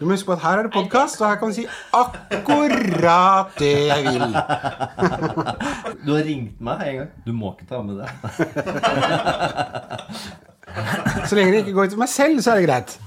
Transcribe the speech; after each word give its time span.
Du 0.00 0.04
må 0.04 0.10
huske 0.12 0.26
på 0.26 0.32
at 0.32 0.38
her 0.42 0.50
er 0.58 0.62
det 0.62 0.72
podkast, 0.72 1.20
og 1.20 1.28
her 1.28 1.36
kan 1.40 1.48
du 1.48 1.54
si 1.54 1.66
akkurat 1.92 3.46
det 3.58 3.86
jeg 3.86 4.04
vil. 4.04 4.20
Du 6.06 6.14
har 6.14 6.22
ringt 6.24 6.60
meg 6.60 6.82
en 6.88 6.96
gang. 6.96 7.08
Du 7.26 7.32
må 7.32 7.52
ikke 7.56 7.66
ta 7.70 7.82
med 7.82 7.94
det. 8.02 8.08
Så 11.26 11.34
lenge 11.34 11.52
det 11.52 11.58
ikke 11.58 11.72
går 11.72 11.84
ut 11.84 11.90
til 11.90 11.98
meg 11.98 12.08
selv, 12.08 12.40
så 12.42 12.50
er 12.50 12.56
det 12.60 12.68
greit. 12.68 13.00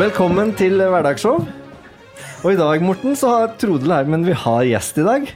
Velkommen 0.00 0.54
til 0.56 0.80
Hverdagsshow. 0.80 1.42
Og 2.40 2.46
i 2.48 2.56
dag, 2.56 2.80
Morten, 2.80 3.12
så 3.18 3.28
har 3.34 3.50
Trodel 3.60 3.90
her, 3.92 4.06
men 4.08 4.22
vi 4.24 4.32
har 4.32 4.62
gjest 4.64 4.96
i 4.96 5.02
dag. 5.04 5.26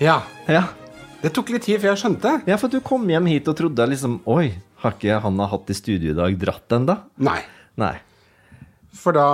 Ja. 0.00 0.14
Ja. 0.48 0.62
Det 1.20 1.28
tok 1.36 1.50
litt 1.52 1.66
tid 1.66 1.82
før 1.82 1.90
jeg 1.90 2.00
skjønte. 2.00 2.30
ja, 2.48 2.56
for 2.56 2.72
du 2.72 2.78
kom 2.80 3.02
hjem 3.10 3.26
hit 3.28 3.50
og 3.52 3.58
trodde 3.58 3.84
liksom 3.90 4.14
Oi, 4.32 4.54
har 4.80 4.94
ikke 4.96 5.18
han 5.20 5.42
har 5.42 5.50
hatt 5.50 5.68
i 5.68 5.76
studio 5.76 6.14
i 6.14 6.16
dag 6.16 6.38
dratt 6.40 6.72
ennå? 6.72 6.94
Nei. 7.20 7.36
Nei. 7.82 7.92
For 8.96 9.12
da 9.12 9.26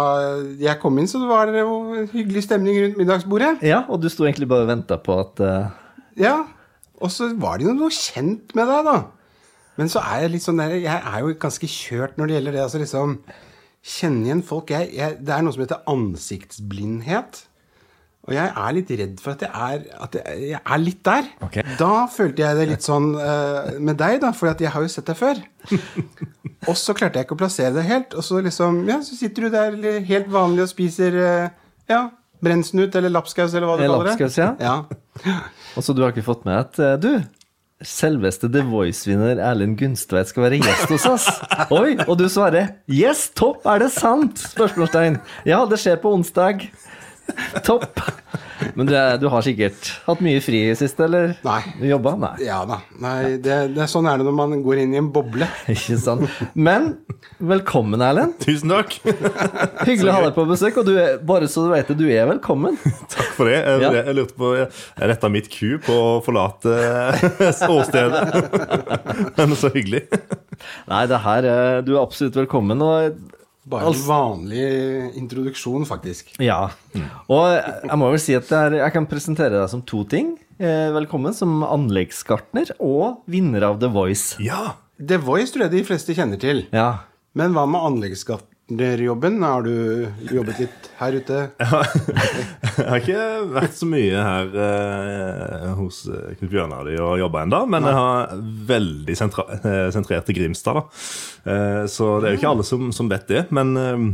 jeg 0.58 0.80
kom 0.82 0.98
inn, 0.98 1.06
så 1.12 1.20
var 1.28 1.52
det 1.54 1.62
jo 1.62 1.76
hyggelig 2.10 2.42
stemning 2.48 2.80
rundt 2.80 2.98
middagsbordet. 2.98 3.52
Ja, 3.62 3.84
og 3.86 4.02
du 4.02 4.08
sto 4.10 4.26
egentlig 4.26 4.48
bare 4.50 4.66
og 4.66 4.72
venta 4.72 4.98
på 4.98 5.20
at 5.22 5.44
uh... 5.44 5.68
Ja. 6.18 6.34
Og 6.98 7.14
så 7.14 7.30
var 7.38 7.60
det 7.60 7.68
jo 7.68 7.76
noe 7.78 7.94
kjent 7.94 8.56
med 8.58 8.66
deg, 8.66 8.90
da. 8.90 8.98
Men 9.78 9.94
så 9.94 10.02
er 10.02 10.26
jeg 10.26 10.34
litt 10.34 10.48
sånn 10.48 10.58
der 10.58 10.74
Jeg 10.80 10.98
er 10.98 11.22
jo 11.22 11.30
ganske 11.46 11.70
kjørt 11.70 12.18
når 12.18 12.26
det 12.26 12.36
gjelder 12.40 12.58
det. 12.58 12.66
Altså 12.66 12.82
liksom 12.82 13.14
Kjenne 13.80 14.26
igjen 14.28 14.42
folk. 14.44 14.72
Jeg, 14.74 14.90
jeg, 14.96 15.20
det 15.24 15.32
er 15.34 15.44
noe 15.44 15.56
som 15.56 15.64
heter 15.64 15.80
ansiktsblindhet. 15.90 17.44
Og 18.28 18.34
jeg 18.36 18.50
er 18.52 18.74
litt 18.76 18.90
redd 19.00 19.20
for 19.22 19.32
at 19.32 19.42
jeg 19.46 19.50
er, 19.50 19.84
at 20.04 20.16
jeg, 20.20 20.58
er 20.60 20.80
litt 20.82 21.00
der. 21.08 21.30
Okay. 21.46 21.64
Da 21.80 22.04
følte 22.12 22.44
jeg 22.44 22.58
det 22.58 22.66
litt 22.74 22.84
sånn 22.84 23.14
uh, 23.16 23.72
med 23.80 23.96
deg, 23.98 24.18
da, 24.22 24.34
for 24.36 24.52
jeg 24.52 24.70
har 24.74 24.84
jo 24.84 24.92
sett 24.92 25.08
deg 25.08 25.18
før. 25.18 25.40
og 26.68 26.76
så 26.76 26.94
klarte 26.98 27.18
jeg 27.18 27.26
ikke 27.26 27.38
å 27.38 27.40
plassere 27.40 27.72
det 27.78 27.86
helt. 27.88 28.14
Og 28.14 28.26
så 28.26 28.42
liksom, 28.44 28.84
ja, 28.90 29.00
så 29.06 29.16
sitter 29.16 29.48
du 29.48 29.56
der 29.56 30.04
helt 30.06 30.28
vanlig 30.30 30.66
og 30.68 30.72
spiser 30.74 31.16
uh, 31.16 31.72
ja, 31.90 32.04
brensnut 32.44 32.94
eller 33.00 33.12
lapskaus 33.12 33.54
eller 33.54 33.68
hva 33.70 33.78
du 33.80 33.84
kaller 33.86 34.10
det. 34.10 34.14
lapskaus, 34.14 34.38
ja. 34.40 34.52
ja. 34.60 35.36
Og 35.76 35.84
så 35.86 35.94
du 35.94 36.02
har 36.04 36.14
ikke 36.14 36.26
fått 36.26 36.46
med 36.48 36.56
at 36.56 36.78
eh, 36.82 36.96
Du, 36.98 37.10
selveste 37.86 38.50
The 38.52 38.62
Voice-vinner 38.66 39.40
Erlend 39.40 39.78
Gunstveit 39.80 40.28
skal 40.30 40.46
være 40.46 40.60
gjest 40.60 40.92
hos 40.92 41.06
oss. 41.08 41.28
Oi, 41.80 41.96
og 42.06 42.18
du 42.20 42.26
svarer 42.28 42.74
'Yes, 42.88 43.30
topp, 43.34 43.64
er 43.64 43.84
det 43.84 43.90
sant?' 43.94 44.44
spørsmålstegn. 44.52 45.20
Ja, 45.48 45.64
det 45.64 45.80
skjer 45.80 46.00
på 46.02 46.12
onsdag. 46.12 46.68
Topp. 47.64 48.00
Men 48.78 48.86
du, 48.88 48.94
er- 48.94 49.16
du 49.20 49.26
har 49.32 49.42
sikkert 49.46 49.90
hatt 50.06 50.20
mye 50.24 50.40
fri 50.44 50.60
i 50.70 50.74
siste, 50.78 51.04
eller? 51.06 51.32
Nei. 51.46 51.60
Du 51.80 51.86
jobba? 51.88 52.12
Nei. 52.20 52.32
Ja 52.46 52.60
da. 52.68 52.80
Nei, 53.02 53.36
det, 53.42 53.56
det, 53.76 53.86
sånn 53.90 54.06
er 54.10 54.20
det 54.20 54.26
når 54.28 54.36
man 54.38 54.54
går 54.64 54.82
inn 54.84 54.94
i 54.94 55.00
en 55.00 55.08
boble. 55.14 55.48
Ikke 55.74 55.98
sant. 56.00 56.26
Men 56.54 56.92
velkommen, 57.40 58.00
Erlend. 58.04 58.36
Tusen 58.44 58.70
takk. 58.74 58.96
Hyggelig 59.88 60.10
å 60.12 60.16
ha 60.18 60.22
deg 60.28 60.36
på 60.36 60.46
besøk. 60.50 60.80
Og 60.82 60.88
du 60.90 60.94
er, 61.00 61.18
bare 61.26 61.48
så 61.50 61.66
du 61.66 61.72
vet 61.74 61.90
det, 61.92 61.98
du 62.00 62.06
er 62.12 62.28
velkommen. 62.30 62.78
Takk 63.14 63.32
for 63.36 63.50
det. 63.50 63.58
Jeg, 63.60 63.82
Ja. 63.86 63.92
jeg 64.00 64.16
lurte 64.18 64.36
på, 64.38 64.52
Jeg 64.58 65.10
retta 65.14 65.30
mitt 65.32 65.50
ku 65.52 65.76
på 65.84 65.96
å 65.96 66.10
forlate 66.24 66.76
åstedet? 67.70 68.22
Men 69.36 69.56
så 69.58 69.70
hyggelig. 69.74 70.04
Nei, 70.90 71.04
det 71.10 71.20
her 71.24 71.46
er- 71.48 71.82
Du 71.86 71.94
er 71.96 72.02
absolutt 72.02 72.36
velkommen. 72.36 72.82
Og 72.82 73.16
Bare 73.70 73.86
en 73.90 74.00
vanlig 74.06 74.64
introduksjon, 75.20 75.84
faktisk. 75.86 76.32
Ja. 76.42 76.72
Og 77.30 77.44
jeg 77.54 77.98
må 78.00 78.10
vel 78.10 78.22
si 78.22 78.34
at 78.34 78.50
jeg 78.50 78.94
kan 78.96 79.06
presentere 79.10 79.60
deg 79.60 79.70
som 79.72 79.84
to 79.86 80.02
ting. 80.10 80.34
Eh, 80.60 80.90
Velkommen 80.92 81.32
som 81.36 81.62
anleggsgartner 81.64 82.74
og 82.82 83.22
vinner 83.30 83.68
av 83.70 83.78
The 83.80 83.88
Voice. 83.94 84.34
Ja. 84.42 84.74
The 85.00 85.20
Voice 85.22 85.54
tror 85.54 85.68
jeg 85.68 85.78
de 85.78 85.84
fleste 85.88 86.16
kjenner 86.18 86.40
til. 86.42 86.66
Ja. 86.74 87.06
Men 87.38 87.54
hva 87.54 87.62
med 87.70 87.80
anleggsgartnerjobben? 88.70 89.42
Har 89.42 89.62
du 89.62 90.08
jobbet 90.30 90.58
litt 90.60 90.90
her 90.98 91.12
ute? 91.12 91.50
Jeg 92.76 92.88
har 92.88 93.00
ikke 93.00 93.24
vært 93.54 93.74
så 93.76 93.86
mye 93.86 94.22
her 94.22 94.54
eh, 94.54 95.74
hos 95.78 96.04
Knut 96.38 96.50
Bjørnar 96.50 96.88
og 97.00 97.18
jobba 97.20 97.42
ennå, 97.44 97.66
men 97.68 97.84
jeg 97.84 97.94
har 97.96 98.34
veldig 98.70 99.16
sentra 99.18 99.44
eh, 99.58 99.90
sentrert 99.92 100.26
til 100.26 100.38
Grimstad, 100.38 100.78
da. 100.78 100.84
Eh, 101.50 101.84
så 101.90 102.20
det 102.20 102.28
er 102.28 102.34
jo 102.34 102.40
ikke 102.40 102.52
alle 102.54 102.66
som, 102.66 102.90
som 102.92 103.10
vet 103.10 103.28
det. 103.28 103.42
Men, 103.50 103.74
eh, 103.76 104.06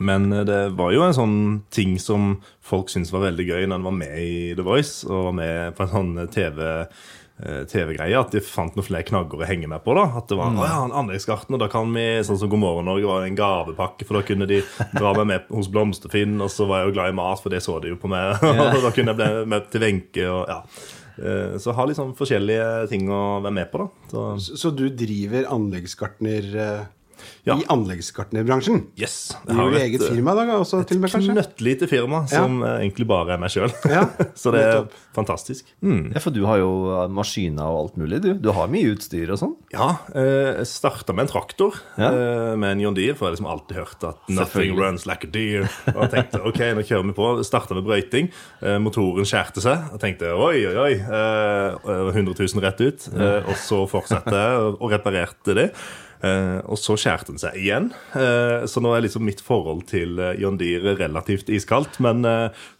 men 0.00 0.30
det 0.46 0.60
var 0.78 0.94
jo 0.94 1.02
en 1.04 1.16
sånn 1.16 1.38
ting 1.74 1.98
som 1.98 2.36
folk 2.62 2.92
syntes 2.92 3.12
var 3.12 3.26
veldig 3.26 3.48
gøy 3.48 3.66
når 3.66 3.80
en 3.80 3.88
var 3.88 3.96
med 3.98 4.18
i 4.22 4.34
The 4.54 4.66
Voice, 4.66 5.02
og 5.08 5.30
var 5.30 5.38
med 5.40 5.78
på 5.78 5.86
en 5.86 5.94
sånn 5.96 6.12
TV 6.30 6.62
eh, 6.66 7.08
TV-greie, 7.70 8.18
at 8.18 8.34
de 8.34 8.42
fant 8.44 8.74
noen 8.76 8.86
flere 8.86 9.06
knagger 9.08 9.40
å 9.40 9.48
henge 9.48 9.68
med 9.70 9.82
på. 9.84 9.94
da, 9.96 10.06
At 10.20 10.28
det 10.28 10.38
var 10.38 10.52
mm. 10.52 10.60
ja, 10.62 10.78
en 10.84 10.96
anleggsgartner, 11.02 11.60
da 11.62 11.70
kan 11.72 11.90
vi, 11.94 12.06
sånn 12.26 12.40
som 12.40 12.52
God 12.52 12.62
morgen 12.62 12.88
Norge 12.90 13.08
var 13.08 13.26
en 13.26 13.38
gavepakke, 13.38 14.06
for 14.08 14.20
da 14.20 14.24
kunne 14.28 14.48
de 14.50 14.62
dra 14.92 15.14
meg 15.18 15.28
med 15.32 15.50
hos 15.54 15.70
Blomsterfinn, 15.72 16.38
og 16.44 16.52
så 16.52 16.68
var 16.68 16.82
jeg 16.82 16.90
jo 16.90 16.96
glad 16.98 17.12
i 17.14 17.18
mat, 17.20 17.42
for 17.42 17.54
det 17.54 17.62
så 17.64 17.78
de 17.82 17.94
jo 17.94 18.00
på 18.00 18.10
meg. 18.12 18.40
og 18.74 18.80
da 18.84 18.94
kunne 18.94 19.14
jeg 19.14 19.20
bli 19.22 19.52
med 19.54 19.70
til 19.72 19.86
Wenche 19.86 20.30
og 20.30 20.42
ja. 20.50 20.62
Så 21.20 21.58
Så 21.60 21.72
har 21.76 21.88
liksom 21.90 22.14
forskjellige 22.16 22.86
ting 22.88 23.10
å 23.12 23.42
være 23.44 23.52
med 23.52 23.68
på, 23.68 23.82
da. 23.82 24.08
Så 24.08 24.22
Så 24.40 24.56
så 24.56 24.70
du 24.72 24.86
driver 24.88 25.50
anleggsgartner 25.52 26.46
eh, 26.56 26.86
Ja. 27.46 27.56
i 27.56 27.64
anleggsgartnerbransjen? 27.72 28.82
yes. 29.00 29.34
Du 29.46 29.54
har 29.56 29.70
jo 29.70 29.78
eget 29.80 30.02
firma 30.04 30.34
da, 30.36 30.44
også, 30.58 30.82
til 30.88 30.98
og 30.98 31.04
med, 31.04 31.10
kanskje? 31.14 31.32
knøttlite 31.34 31.88
firma 31.90 32.22
som 32.30 32.60
ja. 32.62 32.76
egentlig 32.82 33.06
bare 33.10 33.34
er 33.36 33.40
meg 33.42 33.50
sjøl. 33.54 33.72
Ja, 33.90 34.04
så 34.40 34.52
det 34.54 34.62
er 34.66 34.86
fantastisk. 35.16 35.66
Mm. 35.82 36.12
ja, 36.14 36.20
for 36.22 36.30
du 36.34 36.42
har 36.46 36.60
jo 36.62 36.70
maskiner 37.12 37.64
og 37.70 37.78
alt 37.84 37.96
mulig, 38.00 38.20
du. 38.24 38.30
Du 38.40 38.50
har 38.56 38.68
mye 38.72 38.92
utstyr 38.94 39.32
og 39.34 39.40
sånn. 39.40 39.54
Ja, 39.74 39.88
eh, 40.14 40.60
jeg 40.60 40.66
starta 40.70 41.14
med 41.16 41.26
en 41.28 41.32
traktor 41.32 41.78
Ja. 41.98 42.10
eh, 42.10 42.56
med 42.60 42.76
en 42.76 42.80
John 42.84 42.94
Deere, 42.98 43.14
for 43.16 43.26
jeg 43.26 43.30
har 43.30 43.36
liksom 43.38 43.50
alltid 43.52 43.76
hørt 43.80 44.04
at 44.10 44.16
'nothing 44.30 44.76
runs 44.78 45.06
like 45.06 45.24
a 45.26 45.30
deer'. 45.30 45.68
Og 45.94 46.02
jeg 46.06 46.10
tenkte 46.16 46.42
ok, 46.48 46.60
nå 46.76 46.82
kjører 46.86 47.06
vi 47.10 47.16
på. 47.16 47.30
Starta 47.44 47.74
med 47.74 47.84
brøyting. 47.84 48.30
Eh, 48.62 48.78
motoren 48.78 49.24
skjærte 49.28 49.60
seg. 49.64 49.90
Og 49.94 50.00
tenkte 50.00 50.30
oi, 50.34 50.66
oi, 50.66 50.76
oi. 50.76 50.92
Eh, 51.00 52.12
100 52.14 52.34
000 52.38 52.62
rett 52.64 52.80
ut. 52.80 53.08
Eh, 53.14 53.40
og 53.48 53.56
så 53.56 53.82
fortsatte 53.90 54.30
jeg 54.34 54.60
og- 54.60 54.78
og 54.80 54.90
reparerte 54.92 55.54
det. 55.54 55.72
Eh, 56.20 56.58
og 56.68 56.76
så 56.76 56.96
skjærte 57.00 57.32
den 57.32 57.40
seg 57.40 57.56
igjen. 57.56 57.88
Eh, 58.18 58.66
så 58.68 58.82
nå 58.84 58.92
er 58.92 59.06
liksom 59.06 59.24
mitt 59.24 59.40
forhold 59.44 59.86
til 59.88 60.20
eh, 60.20 60.36
John 60.40 60.58
Deere 60.60 60.92
relativt 60.98 61.48
iskaldt. 61.52 61.96
Men 62.04 62.24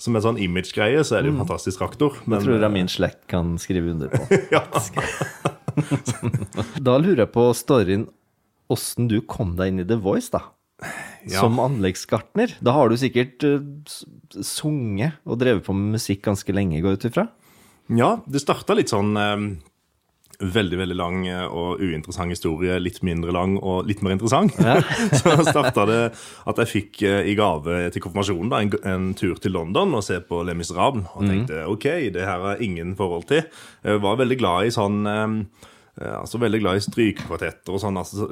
som 0.00 0.16
en 0.16 0.24
sånn 0.26 0.40
image-greie 0.40 1.00
så 1.06 1.16
er 1.16 1.24
det 1.24 1.32
jo 1.32 1.38
en 1.38 1.44
fantastisk 1.46 1.80
traktor. 1.80 2.20
Men, 2.26 2.38
Det 2.38 2.48
tror 2.48 2.66
jeg 2.66 2.76
min 2.76 2.92
slekt 2.92 3.24
kan 3.32 3.54
skrive 3.62 3.94
under 3.94 4.12
på. 4.12 4.40
ja. 4.56 4.64
Da 6.82 6.96
lurer 6.98 7.22
jeg 7.24 7.32
på 7.32 7.44
storyen 7.56 8.08
åssen 8.70 9.06
du 9.10 9.20
kom 9.26 9.54
deg 9.58 9.70
inn 9.70 9.82
i 9.82 9.86
The 9.88 9.96
Voice, 10.02 10.28
da. 10.34 10.42
Ja. 11.24 11.42
Som 11.42 11.60
anleggsgartner. 11.62 12.56
Da 12.64 12.74
har 12.74 12.90
du 12.90 12.96
sikkert 13.00 13.44
sunget 14.44 15.20
og 15.28 15.40
drevet 15.40 15.64
på 15.66 15.74
med 15.76 15.96
musikk 15.98 16.24
ganske 16.26 16.54
lenge, 16.54 16.80
går 16.82 16.96
jeg 16.96 17.00
ut 17.00 17.08
ifra? 17.10 17.26
Ja, 17.96 18.10
det 18.30 18.42
starta 18.42 18.76
litt 18.78 18.92
sånn 18.92 19.14
veldig 20.40 20.78
veldig 20.80 20.96
lang 20.96 21.24
eh, 21.28 21.44
og 21.46 21.80
uinteressant 21.82 22.32
historie. 22.32 22.78
Litt 22.82 23.00
mindre 23.06 23.34
lang 23.34 23.56
og 23.58 23.88
litt 23.88 24.02
mer 24.04 24.16
interessant. 24.16 24.56
så 25.20 25.36
starta 25.46 25.86
det 25.88 26.00
at 26.50 26.62
jeg 26.62 26.72
fikk 26.72 27.02
eh, 27.08 27.30
i 27.30 27.36
gave 27.38 27.82
til 27.94 28.04
konfirmasjonen 28.04 28.52
da, 28.52 28.62
en, 28.64 28.72
en 28.92 29.10
tur 29.18 29.40
til 29.42 29.54
London 29.56 29.96
og 29.98 30.06
se 30.06 30.20
på 30.24 30.42
Le 30.46 30.56
Miserable. 30.58 31.04
Og 31.14 31.28
tenkte 31.28 31.66
ok, 31.70 31.88
det 32.14 32.24
her 32.26 32.40
har 32.40 32.56
jeg 32.56 32.70
ingen 32.70 32.96
forhold 32.98 33.28
til. 33.30 33.44
Jeg 33.84 34.02
var 34.04 34.20
veldig 34.20 34.40
glad 34.40 34.68
i 34.68 34.74
sånn 34.74 35.04
eh, 35.08 35.68
altså 35.98 36.38
Veldig 36.40 36.60
glad 36.62 36.78
i 36.78 36.84
strykekvartetter 36.84 37.74
og 37.74 37.82
sånn. 37.82 37.98
altså 38.00 38.28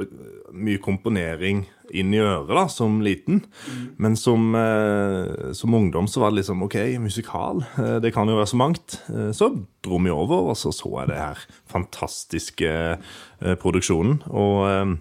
Mye 0.55 0.81
komponering 0.83 1.65
inn 1.97 2.13
i 2.15 2.21
øret 2.21 2.53
da, 2.53 2.67
som 2.71 3.01
liten. 3.05 3.43
Men 4.01 4.17
som, 4.17 4.55
eh, 4.57 5.53
som 5.57 5.75
ungdom 5.75 6.09
så 6.09 6.23
var 6.23 6.33
det 6.33 6.43
liksom 6.43 6.63
OK, 6.67 6.77
musikal. 7.03 7.65
Eh, 7.79 7.99
det 8.05 8.13
kan 8.15 8.29
jo 8.29 8.39
være 8.39 8.53
så 8.53 8.61
mangt. 8.61 9.01
Eh, 9.09 9.31
så 9.37 9.51
dro 9.85 9.99
vi 10.05 10.13
over, 10.13 10.51
og 10.53 10.57
så 10.57 10.73
så 10.75 10.91
jeg 11.01 11.13
det 11.13 11.21
her 11.21 11.45
fantastiske 11.69 12.73
eh, 12.73 13.55
produksjonen. 13.61 14.23
Og 14.31 14.65
eh, 14.69 14.97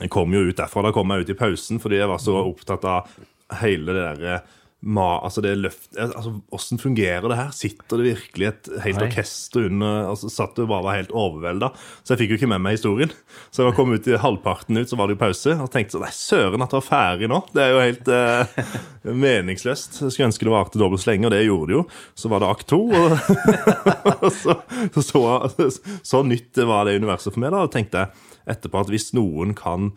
jeg 0.00 0.10
kom 0.10 0.32
jo 0.34 0.46
ut 0.48 0.56
derfra. 0.56 0.86
Da 0.86 0.94
kom 0.96 1.10
jeg 1.10 1.26
ut 1.26 1.34
i 1.34 1.38
pausen 1.38 1.82
fordi 1.82 2.00
jeg 2.00 2.10
var 2.10 2.22
så 2.22 2.38
opptatt 2.42 2.86
av 2.88 3.20
hele 3.60 3.92
det 3.92 4.02
derre 4.06 4.40
Ma, 4.80 5.18
altså 5.20 5.42
det 5.44 5.50
løft, 5.60 5.90
altså 6.00 6.30
Hvordan 6.48 6.80
fungerer 6.80 7.26
det 7.28 7.36
her? 7.36 7.50
Sitter 7.52 8.00
det 8.00 8.14
virkelig 8.14 8.46
et 8.48 8.68
helt 8.86 8.96
Nei. 8.96 9.08
orkester 9.10 9.66
under 9.68 10.06
altså 10.08 10.30
Satt 10.32 10.56
og 10.62 10.70
bare 10.70 10.86
var 10.86 10.96
helt 10.96 11.12
overvelda. 11.12 11.68
Så 12.00 12.14
jeg 12.14 12.22
fikk 12.22 12.32
jo 12.32 12.38
ikke 12.38 12.48
med 12.54 12.62
meg 12.64 12.78
historien. 12.78 13.12
Så 13.52 13.66
jeg 13.66 13.76
kom 13.76 13.92
ut 13.92 14.08
i 14.08 14.16
halvparten 14.22 14.80
ut, 14.80 14.88
så 14.88 14.96
var 14.96 15.10
det 15.10 15.18
jo 15.18 15.20
pause. 15.20 15.56
Og 15.60 15.68
tenkte 15.74 15.98
sånn 15.98 16.06
Nei, 16.06 16.14
søren 16.16 16.64
at 16.64 16.72
det 16.72 16.78
var 16.78 16.86
ferdig 16.86 17.28
nå. 17.28 17.42
Det 17.52 17.64
er 17.64 17.74
jo 17.74 17.82
helt 17.84 18.08
eh, 18.16 18.70
meningsløst. 19.26 20.00
Jeg 20.00 20.14
skulle 20.16 20.30
ønske 20.30 20.48
det 20.48 20.54
varte 20.54 20.80
dobbelt 20.80 21.04
så 21.04 21.12
lenge, 21.12 21.28
og 21.28 21.36
det 21.36 21.42
gjorde 21.44 21.68
det 21.68 21.76
jo. 21.76 21.84
Så 22.24 22.32
var 22.32 22.40
det 22.40 22.50
akt 22.54 22.70
to, 22.72 22.80
og, 22.88 23.18
og 24.24 24.30
så, 24.32 24.56
så, 24.96 25.26
så, 25.58 25.68
så 26.14 26.22
nytt 26.24 26.64
var 26.72 26.88
det 26.88 26.96
universet 27.02 27.34
for 27.34 27.44
meg, 27.44 27.52
da. 27.52 27.66
Og 27.68 27.76
tenkte 27.76 28.06
jeg 28.06 28.56
etterpå 28.56 28.80
at 28.80 28.94
hvis 28.96 29.10
noen 29.12 29.52
kan 29.58 29.92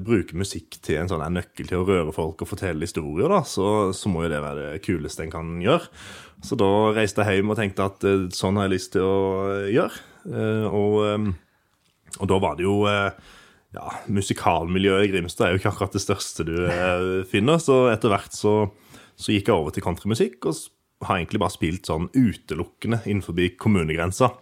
bruker 0.00 0.38
musikk 0.40 0.78
til 0.84 1.00
en 1.00 1.10
sånn 1.10 1.24
nøkkel 1.34 1.68
til 1.68 1.82
å 1.82 1.86
røre 1.88 2.14
folk 2.16 2.44
og 2.44 2.48
fortelle 2.48 2.86
historier, 2.86 3.28
da, 3.28 3.42
så, 3.44 3.90
så 3.96 4.08
må 4.08 4.24
jo 4.24 4.32
det 4.32 4.40
være 4.44 4.70
det 4.72 4.82
kuleste 4.86 5.26
en 5.26 5.34
kan 5.34 5.52
gjøre. 5.60 5.90
Så 6.42 6.56
da 6.58 6.70
reiste 6.96 7.26
jeg 7.26 7.42
hjem 7.42 7.52
og 7.52 7.58
tenkte 7.60 7.86
at 7.90 8.06
eh, 8.08 8.26
sånn 8.34 8.58
har 8.58 8.66
jeg 8.66 8.74
lyst 8.76 8.94
til 8.96 9.04
å 9.06 9.20
gjøre. 9.70 10.02
Eh, 10.32 10.66
og, 10.70 10.96
eh, 11.06 12.18
og 12.20 12.30
da 12.30 12.38
var 12.42 12.58
det 12.58 12.66
jo 12.66 12.76
eh, 12.90 13.30
ja, 13.74 13.88
Musikalmiljøet 14.12 15.06
i 15.06 15.12
Grimstad 15.12 15.48
er 15.48 15.54
jo 15.54 15.62
ikke 15.62 15.72
akkurat 15.72 15.96
det 15.96 16.04
største 16.04 16.44
du 16.44 16.56
finner, 17.30 17.60
så 17.62 17.86
etter 17.92 18.12
hvert 18.12 18.34
så, 18.36 18.56
så 19.16 19.32
gikk 19.32 19.48
jeg 19.48 19.56
over 19.56 19.72
til 19.72 19.84
countrymusikk. 19.86 20.44
og 20.50 20.58
har 21.02 21.18
egentlig 21.18 21.40
bare 21.42 21.54
spilt 21.54 21.88
sånn 21.88 22.08
utelukkende 22.14 23.00
innenfor 23.06 23.38
kommunegrensa. 23.60 24.32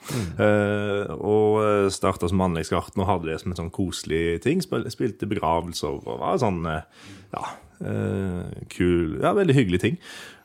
Eh, 0.41 1.13
og 1.17 1.91
starta 1.93 2.29
som 2.31 2.43
anleggsgartner 2.45 3.05
og 3.05 3.11
hadde 3.11 3.31
det 3.31 3.39
som 3.43 3.53
en 3.53 3.61
sånn 3.63 3.73
koselig 3.75 4.41
ting. 4.45 4.63
Spil, 4.65 4.87
spilte 4.93 5.29
begravelser 5.31 6.01
og 6.01 6.21
var 6.21 6.41
sånn 6.43 6.61
eh, 6.69 7.09
ja, 7.37 7.47
eh, 7.81 8.61
kul 8.73 9.19
Ja, 9.23 9.35
veldig 9.37 9.57
hyggelig 9.57 9.83
ting. 9.85 9.99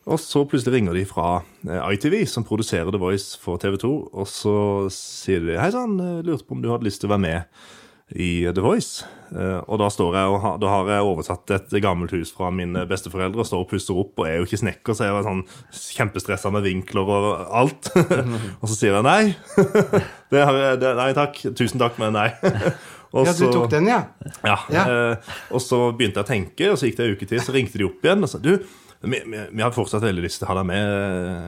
Og 0.06 0.20
så 0.22 0.44
plutselig 0.46 0.78
ringer 0.78 0.94
de 0.94 1.06
fra 1.10 1.30
eh, 1.66 1.94
ITV, 1.96 2.20
som 2.30 2.46
produserer 2.46 2.94
The 2.94 3.02
Voice 3.02 3.40
for 3.42 3.58
TV 3.62 3.80
2, 3.82 3.94
og 4.14 4.28
så 4.30 4.58
sier 4.94 5.42
de 5.48 5.58
Hei 5.58 5.72
sann, 5.74 5.98
eh, 6.00 6.22
lurte 6.26 6.46
på 6.46 6.58
om 6.58 6.62
du 6.62 6.70
hadde 6.70 6.86
lyst 6.86 7.02
til 7.02 7.10
å 7.10 7.16
være 7.16 7.26
med 7.26 7.66
i 8.14 8.46
The 8.54 8.62
Voice. 8.62 9.06
Eh, 9.34 9.62
og 9.66 9.80
da 9.82 9.88
står 9.90 10.16
jeg 10.20 10.34
og 10.36 10.60
da 10.62 10.70
har 10.70 10.90
jeg 10.94 11.06
oversatt 11.08 11.54
et 11.56 11.74
gammelt 11.82 12.14
hus 12.14 12.30
fra 12.36 12.52
mine 12.54 12.84
besteforeldre 12.90 13.42
og 13.42 13.48
står 13.50 13.64
og 13.64 13.72
pusser 13.72 13.98
opp 13.98 14.22
og 14.22 14.28
er 14.30 14.38
jo 14.38 14.46
ikke 14.46 14.62
snekker, 14.62 14.94
så 14.98 15.08
jeg 15.08 15.16
var 15.16 15.26
sånn 15.26 15.42
kjempestressa 15.74 16.52
med 16.54 16.68
vinkler 16.68 17.10
og 17.16 17.30
alt. 17.50 17.90
og 18.62 18.68
så 18.70 18.76
sier 18.76 19.00
jeg 19.00 19.08
nei. 19.08 19.34
det 20.34 20.46
har 20.46 20.62
jeg, 20.62 20.84
det, 20.84 20.94
nei 21.02 21.10
takk. 21.18 21.42
Tusen 21.58 21.82
takk, 21.82 21.98
men 22.02 22.16
nei. 22.18 22.30
Og 23.16 23.24
Ja, 23.24 23.32
du 23.32 23.46
tok 23.48 23.70
den, 23.72 23.86
ja. 23.88 24.02
ja. 24.44 24.56
Ja. 24.74 24.82
Eh, 24.92 25.36
og 25.56 25.62
så 25.64 25.78
begynte 25.96 26.20
jeg 26.20 26.26
å 26.26 26.28
tenke, 26.28 26.66
og 26.74 26.76
så 26.76 26.90
gikk 26.90 26.98
det 26.98 27.06
en 27.06 27.14
uke 27.16 27.28
til, 27.30 27.40
så 27.40 27.54
ringte 27.56 27.80
de 27.80 27.86
opp 27.88 28.04
igjen 28.04 28.28
og 28.28 28.28
sa 28.28 28.42
du, 28.44 28.58
vi, 29.06 29.22
vi, 29.26 29.42
vi 29.52 29.64
har 29.64 29.74
fortsatt 29.76 30.06
veldig 30.06 30.24
lyst 30.26 30.42
til 30.42 30.48
å 30.48 30.52
ha 30.54 30.60
deg 30.60 30.70
med, 30.70 30.94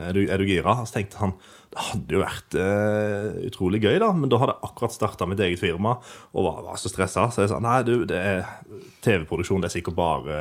er 0.08 0.16
du, 0.16 0.24
er 0.26 0.40
du 0.40 0.48
gira? 0.48 0.78
Så 0.86 0.98
tenkte 0.98 1.22
han 1.22 1.36
det 1.68 1.82
hadde 1.84 2.14
jo 2.16 2.20
vært 2.22 2.54
eh, 2.56 3.26
utrolig 3.44 3.82
gøy, 3.82 3.98
da, 4.00 4.08
men 4.16 4.30
da 4.32 4.38
hadde 4.40 4.54
jeg 4.54 4.68
akkurat 4.70 4.94
starta 4.94 5.26
mitt 5.28 5.40
eget 5.44 5.60
firma 5.60 5.98
og 6.32 6.46
var, 6.46 6.62
var 6.64 6.78
så 6.80 6.88
stressa. 6.88 7.26
Så 7.34 7.44
jeg 7.44 7.50
sa 7.52 7.58
nei, 7.60 7.76
du, 7.84 8.06
det 8.08 8.16
er 8.16 8.46
TV-produksjon, 9.04 9.60
det 9.60 9.68
er 9.68 9.74
sikkert 9.76 9.98
bare 9.98 10.38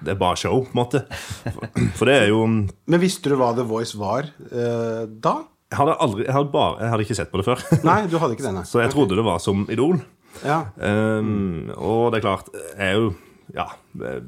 Det 0.00 0.14
er 0.14 0.20
bare 0.20 0.40
show, 0.40 0.62
på 0.64 0.72
en 0.72 0.80
måte. 0.80 1.02
For, 1.44 1.68
for 1.98 2.08
det 2.08 2.16
er 2.22 2.30
jo 2.32 2.46
Men 2.48 3.02
visste 3.02 3.28
du 3.28 3.36
hva 3.36 3.52
The 3.58 3.66
Voice 3.68 4.00
var 4.00 4.30
eh, 4.48 5.04
da? 5.12 5.34
Jeg 5.72 5.80
hadde 5.80 5.98
aldri 6.04 6.24
Jeg 6.24 6.36
hadde, 6.36 6.52
bare, 6.52 6.78
jeg 6.80 6.94
hadde 6.94 7.06
ikke 7.06 7.18
sett 7.20 7.32
på 7.32 7.42
det 7.42 7.48
før. 7.50 7.66
Nei, 7.90 7.98
du 8.08 8.16
hadde 8.22 8.38
ikke 8.38 8.48
det, 8.48 8.56
nei. 8.56 8.64
Så 8.68 8.80
jeg 8.80 8.92
trodde 8.92 9.18
det 9.18 9.26
var 9.28 9.44
som 9.44 9.66
Idol. 9.72 10.00
Ja. 10.40 10.62
Um, 10.80 11.68
og 11.76 12.12
det 12.12 12.22
er 12.22 12.24
klart, 12.24 12.48
jeg 12.56 12.88
er 12.88 12.96
jo 12.96 13.12
ja, 13.54 13.68
eh, 14.02 14.20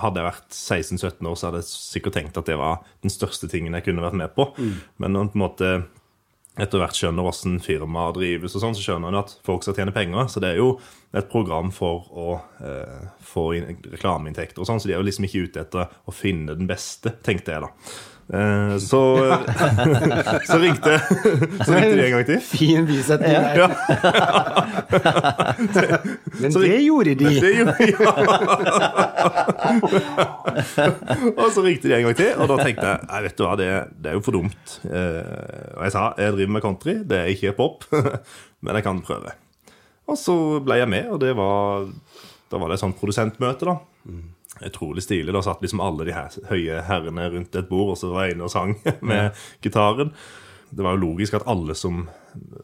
Hadde 0.00 0.22
jeg 0.22 0.28
vært 0.30 0.56
16-17 0.56 1.30
år, 1.30 1.36
så 1.36 1.48
hadde 1.48 1.62
jeg 1.62 1.70
sikkert 1.72 2.18
tenkt 2.18 2.40
at 2.40 2.48
det 2.48 2.58
var 2.60 2.82
den 3.04 3.12
største 3.12 3.48
tingen 3.52 3.76
jeg 3.78 3.88
kunne 3.88 4.04
vært 4.04 4.18
med 4.20 4.34
på. 4.36 4.50
Men 5.02 5.16
når 5.16 5.26
en 5.26 5.32
på 5.32 5.40
en 5.40 5.46
måte 5.46 5.70
etter 6.56 6.80
hvert 6.80 6.96
skjønner 6.96 7.26
hvordan 7.26 7.58
firmaer 7.60 8.14
drives, 8.16 8.54
og 8.56 8.62
sånn, 8.62 8.76
så 8.76 8.84
skjønner 8.84 9.12
en 9.12 9.20
at 9.20 9.34
folk 9.44 9.64
skal 9.64 9.76
tjene 9.76 9.92
penger. 9.92 10.28
Så 10.32 10.40
det 10.40 10.54
er 10.54 10.60
jo 10.62 10.70
et 11.16 11.28
program 11.32 11.68
for 11.74 12.06
å 12.16 12.28
eh, 12.64 13.08
få 13.24 13.50
inn 13.58 13.80
reklameinntekter 13.92 14.62
og 14.62 14.68
sånn, 14.68 14.80
så 14.80 14.88
de 14.88 14.96
er 14.96 15.02
jo 15.02 15.08
liksom 15.08 15.28
ikke 15.28 15.44
ute 15.46 15.64
etter 15.66 15.92
å 16.08 16.14
finne 16.16 16.56
den 16.56 16.68
beste, 16.70 17.12
tenkte 17.26 17.52
jeg 17.52 17.66
da. 17.66 17.72
Eh, 18.26 18.78
så, 18.78 19.00
så 20.50 20.58
ringte 20.58 20.98
Så 21.64 21.74
ringte 21.74 21.94
de 21.94 22.06
en 22.06 22.10
gang 22.16 22.24
til. 22.26 22.40
Fin 22.42 22.86
bisetning. 22.88 23.30
Ja. 23.30 23.68
Men 26.40 26.52
Så 26.52 26.58
det 26.64 26.80
gjorde 26.82 27.14
de. 27.14 27.24
Det 27.40 27.52
gjorde 27.54 27.74
ja. 27.86 28.10
og 31.40 31.48
så 31.54 31.62
ringte 31.62 31.86
de 31.88 31.94
en 32.00 32.08
gang 32.08 32.18
til, 32.18 32.32
og 32.34 32.50
da 32.50 32.58
tenkte 32.64 32.90
jeg 32.90 33.06
nei, 33.06 33.22
vet 33.28 33.38
du 33.38 33.46
hva, 33.46 33.54
det, 33.60 33.70
det 34.02 34.10
er 34.10 34.18
jo 34.18 34.26
for 34.26 34.34
dumt. 34.40 34.78
Eh, 34.90 35.74
og 35.76 35.82
jeg 35.86 35.94
sa 35.94 36.06
jeg 36.18 36.34
driver 36.36 36.54
med 36.58 36.66
country, 36.66 36.94
det 37.06 37.18
er 37.22 37.32
ikke 37.32 37.54
pop, 37.58 37.86
men 37.92 38.78
jeg 38.78 38.86
kan 38.86 39.02
prøve. 39.06 39.30
Og 40.10 40.18
så 40.18 40.34
ble 40.66 40.80
jeg 40.82 40.90
med, 40.90 41.12
og 41.14 41.22
det 41.22 41.32
var, 41.38 41.86
da 42.50 42.58
var 42.62 42.70
det 42.70 42.78
et 42.78 42.82
sånt 42.82 42.98
produsentmøte, 42.98 43.70
da. 43.70 43.78
Utrolig 44.64 45.04
stilig. 45.04 45.34
Da 45.34 45.42
satt 45.44 45.62
liksom 45.64 45.82
alle 45.84 46.08
de 46.08 46.16
her 46.16 46.32
høye 46.50 46.80
herrene 46.88 47.28
rundt 47.34 47.58
et 47.58 47.68
bord, 47.68 47.94
og 47.94 48.00
så 48.00 48.12
var 48.12 48.26
jeg 48.26 48.36
inne 48.36 48.48
og 48.48 48.52
sang 48.54 48.76
med 49.10 49.46
gitaren. 49.64 50.14
Det 50.70 50.82
var 50.82 50.96
jo 50.96 51.04
logisk 51.04 51.36
at 51.38 51.44
alle 51.48 51.76
som 51.78 52.06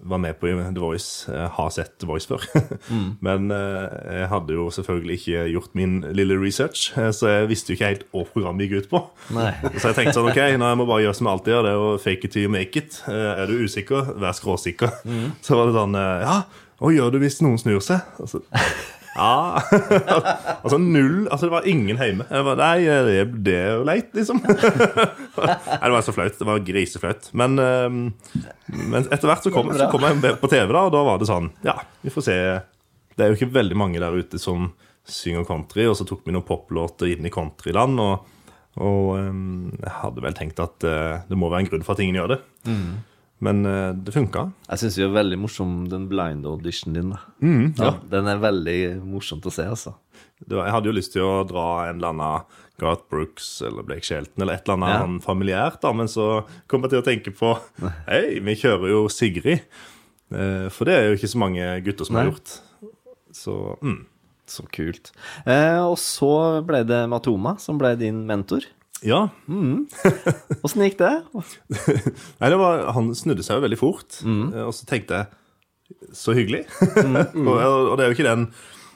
var 0.00 0.18
med 0.18 0.40
på 0.40 0.46
The 0.46 0.80
Voice, 0.80 1.32
eh, 1.32 1.50
har 1.50 1.70
sett 1.70 1.98
The 1.98 2.06
Voice 2.06 2.26
før. 2.28 2.42
Men 3.26 3.50
eh, 3.54 4.16
jeg 4.18 4.28
hadde 4.32 4.56
jo 4.56 4.66
selvfølgelig 4.74 5.18
ikke 5.20 5.44
gjort 5.52 5.76
min 5.78 6.00
lille 6.12 6.36
research, 6.40 6.90
eh, 6.98 7.12
så 7.14 7.30
jeg 7.30 7.50
visste 7.52 7.72
jo 7.72 7.78
ikke 7.78 7.92
helt 7.92 8.04
hva 8.10 8.24
programmet 8.34 8.66
gikk 8.66 8.82
ut 8.84 8.90
på. 8.90 9.02
Nei. 9.38 9.52
Så 9.78 9.92
jeg 9.92 9.98
tenkte 10.00 10.16
sånn, 10.18 10.32
ok, 10.32 10.42
nå 10.58 10.72
jeg 10.72 10.80
må 10.80 10.88
bare 10.90 11.06
gjøre 11.06 11.18
som 11.18 11.30
jeg 11.30 11.38
alltid 11.38 11.54
gjør, 11.54 11.68
det 11.68 11.72
er 11.72 11.84
å 11.84 11.92
fake 12.02 12.28
it 12.28 12.34
till 12.34 12.46
you 12.46 12.52
make 12.52 12.82
it. 12.82 12.98
Er 13.06 13.46
du 13.48 13.54
usikker, 13.62 14.12
vær 14.20 14.36
skråsikker. 14.36 14.98
Så 15.44 15.56
var 15.58 15.70
det 15.70 15.78
sånn, 15.78 15.96
ja, 16.26 16.36
hva 16.82 16.92
gjør 16.92 17.14
du 17.14 17.22
hvis 17.22 17.40
noen 17.44 17.60
snur 17.62 17.80
seg? 17.84 18.02
Altså, 18.20 18.42
ja, 19.14 19.60
altså 20.64 20.78
null, 20.80 21.26
altså 21.28 21.46
det 21.46 21.52
var 21.52 21.66
ingen 21.68 21.98
hjemme. 22.00 22.26
Jeg 22.30 22.46
var, 22.46 22.60
nei, 22.60 22.84
det, 23.08 23.16
det 23.44 23.56
er 23.58 23.70
jo 23.76 23.86
leit, 23.86 24.12
liksom. 24.16 24.40
nei, 24.46 25.56
det 25.82 25.92
var 25.94 26.06
så 26.06 26.14
flaut, 26.16 26.38
det 26.38 26.48
var 26.48 26.62
griseflaut. 26.66 27.28
Men, 27.36 27.58
eh, 27.60 27.88
men 28.72 29.08
etter 29.08 29.28
hvert 29.28 29.44
så 29.44 29.52
kom, 29.54 29.72
så 29.76 29.90
kom 29.92 30.06
jeg 30.08 30.36
på 30.40 30.52
TV 30.52 30.72
da, 30.72 30.86
og 30.86 30.94
da 30.94 31.04
var 31.10 31.20
det 31.20 31.28
sånn, 31.28 31.50
ja, 31.66 31.76
vi 32.04 32.14
får 32.14 32.28
se. 32.28 32.38
Det 33.12 33.26
er 33.26 33.32
jo 33.32 33.40
ikke 33.40 33.52
veldig 33.58 33.78
mange 33.78 34.00
der 34.00 34.16
ute 34.16 34.40
som 34.40 34.70
synger 35.08 35.44
country, 35.44 35.84
og 35.90 35.98
så 35.98 36.08
tok 36.08 36.24
vi 36.24 36.32
noen 36.32 36.46
poplåter 36.48 37.12
inn 37.12 37.28
i 37.28 37.34
countryland, 37.34 38.00
og, 38.00 38.50
og 38.80 39.14
um, 39.18 39.72
jeg 39.76 39.96
hadde 39.98 40.24
vel 40.24 40.36
tenkt 40.38 40.62
at 40.62 40.88
uh, 40.88 41.20
det 41.28 41.36
må 41.36 41.52
være 41.52 41.66
en 41.66 41.72
grunn 41.72 41.84
for 41.84 41.96
at 41.96 42.04
ingen 42.04 42.22
gjør 42.22 42.36
det. 42.36 42.44
Men 43.42 43.64
eh, 43.66 43.90
det 43.98 44.14
funka. 44.14 44.46
Jeg 44.68 44.82
syns 44.84 44.96
jo 45.00 45.08
er 45.08 45.16
veldig 45.16 45.38
morsom 45.42 45.70
den 45.90 46.04
blind 46.10 46.46
auditionen 46.46 46.94
din. 46.98 47.14
Mm, 47.42 47.64
ja. 47.80 47.96
Den 48.12 48.28
er 48.30 48.42
veldig 48.42 48.76
morsomt 49.02 49.46
å 49.48 49.52
se, 49.54 49.66
altså. 49.66 49.96
Var, 50.46 50.64
jeg 50.66 50.74
hadde 50.76 50.90
jo 50.90 50.94
lyst 50.96 51.12
til 51.16 51.24
å 51.26 51.42
dra 51.46 51.64
en 51.88 51.98
eller 51.98 52.12
annen 52.14 52.60
Garth 52.82 53.04
Brooks 53.10 53.48
eller 53.66 53.84
Blake 53.86 54.06
Shelton 54.06 54.42
eller 54.42 54.56
et 54.58 54.66
eller 54.66 54.78
annet 54.78 54.94
Ja. 55.02 55.24
familiært, 55.26 55.80
da, 55.82 55.92
men 55.94 56.08
så 56.10 56.44
kom 56.70 56.82
jeg 56.86 56.94
til 56.94 57.02
å 57.02 57.06
tenke 57.06 57.34
på 57.34 57.52
Hei, 58.10 58.38
vi 58.42 58.54
kjører 58.58 58.90
jo 58.94 59.02
Sigrid. 59.12 59.66
Eh, 60.32 60.68
For 60.72 60.88
det 60.88 60.96
er 60.96 61.08
jo 61.10 61.18
ikke 61.18 61.30
så 61.34 61.42
mange 61.42 61.66
gutter 61.86 62.08
som 62.08 62.18
har 62.18 62.30
gjort. 62.30 62.56
Så 63.34 63.58
mm. 63.82 64.00
Så 64.52 64.64
kult. 64.74 65.12
Eh, 65.46 65.78
og 65.80 65.94
så 66.02 66.60
ble 66.66 66.82
det 66.84 67.04
Matoma 67.08 67.54
som 67.62 67.78
ble 67.80 67.94
din 67.96 68.24
mentor. 68.28 68.66
Ja. 69.06 69.24
Åssen 70.62 70.84
gikk 70.86 70.98
det? 71.00 71.10
Nei, 71.34 72.48
det 72.52 72.58
var, 72.60 72.84
han 72.96 73.10
snudde 73.18 73.44
seg 73.46 73.58
jo 73.58 73.64
veldig 73.66 73.78
fort, 73.80 74.20
Mm. 74.22 74.52
og 74.68 74.72
så 74.76 74.86
tenkte 74.88 75.18
jeg 75.22 76.06
Så 76.16 76.32
hyggelig. 76.36 76.62
og, 77.36 77.58
og 77.58 77.96
det 77.98 78.04
er 78.06 78.12
jo 78.12 78.16
ikke 78.16 78.28
den 78.28 78.46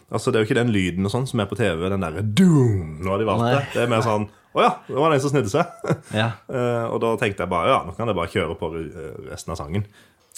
Altså, 0.06 0.30
Det 0.30 0.38
er 0.38 0.44
jo 0.44 0.46
ikke 0.46 0.60
den 0.60 0.70
lyden 0.70 1.08
og 1.08 1.10
sånn 1.10 1.24
som 1.26 1.40
er 1.42 1.48
på 1.50 1.56
TV, 1.58 1.80
den 1.90 2.04
derre 2.04 2.22
doom, 2.22 3.00
nå 3.02 3.10
har 3.10 3.18
de 3.18 3.26
valgt 3.26 3.42
Nei. 3.42 3.54
det. 3.56 3.62
Det 3.74 3.80
er 3.82 3.90
mer 3.90 4.04
sånn 4.06 4.28
Å 4.56 4.62
ja, 4.62 4.68
det 4.86 4.94
var 5.02 5.10
den 5.12 5.20
som 5.24 5.32
snudde 5.34 5.50
seg. 5.52 5.88
Ja. 6.22 6.28
uh, 6.48 6.86
og 6.94 7.00
da 7.02 7.10
tenkte 7.20 7.42
jeg 7.44 7.50
bare 7.52 7.72
ja, 7.74 7.80
nå 7.84 7.92
kan 7.98 8.08
jeg 8.08 8.16
bare 8.16 8.30
kjøre 8.32 8.54
på 8.60 8.70
resten 9.26 9.52
av 9.52 9.58
sangen. 9.60 9.84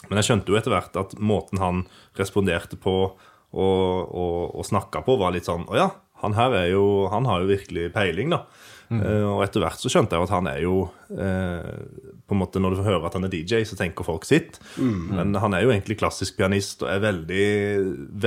Men 0.09 0.19
jeg 0.23 0.27
skjønte 0.31 0.51
jo 0.51 0.57
etter 0.59 0.73
hvert 0.73 0.97
at 0.99 1.13
måten 1.21 1.61
han 1.63 1.85
responderte 2.19 2.79
på 2.81 2.95
og, 3.09 4.09
og, 4.09 4.57
og 4.59 4.67
snakka 4.67 5.05
på, 5.07 5.15
var 5.21 5.33
litt 5.37 5.47
sånn 5.49 5.63
Å 5.71 5.77
ja, 5.79 5.87
han 6.25 6.35
her 6.37 6.53
er 6.59 6.67
jo 6.73 6.83
Han 7.13 7.25
har 7.31 7.41
jo 7.45 7.49
virkelig 7.53 7.87
peiling, 7.95 8.33
da. 8.35 8.43
Eh, 8.89 9.25
og 9.29 9.43
etter 9.45 9.61
hvert 9.61 9.81
så 9.83 9.91
skjønte 9.93 10.17
jeg 10.17 10.23
jo 10.23 10.27
at 10.29 10.33
han 10.33 10.47
er 10.49 10.61
jo 10.63 10.77
eh, 11.13 11.81
På 12.25 12.33
en 12.33 12.41
måte 12.41 12.57
Når 12.57 12.73
du 12.73 12.79
får 12.79 12.87
høre 12.89 13.11
at 13.11 13.19
han 13.19 13.27
er 13.29 13.33
DJ, 13.35 13.61
så 13.69 13.77
tenker 13.77 14.07
folk 14.07 14.25
sitt. 14.29 14.57
Men 14.81 15.37
han 15.37 15.57
er 15.57 15.67
jo 15.67 15.73
egentlig 15.75 15.99
klassisk 16.01 16.39
pianist 16.39 16.85
og 16.87 16.93
er 16.93 17.05
veldig, 17.05 17.49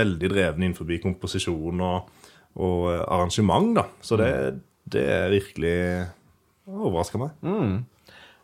veldig 0.01 0.31
dreven 0.33 0.67
innenfor 0.67 0.89
komposisjon 1.01 1.81
og, 1.85 2.11
og 2.61 2.91
eh, 2.93 3.05
arrangement, 3.07 3.73
da. 3.79 3.87
Så 4.05 4.19
det, 4.21 4.31
det 4.91 5.05
er 5.09 5.33
virkelig 5.33 5.77
overraska 6.71 7.21
meg. 7.21 7.33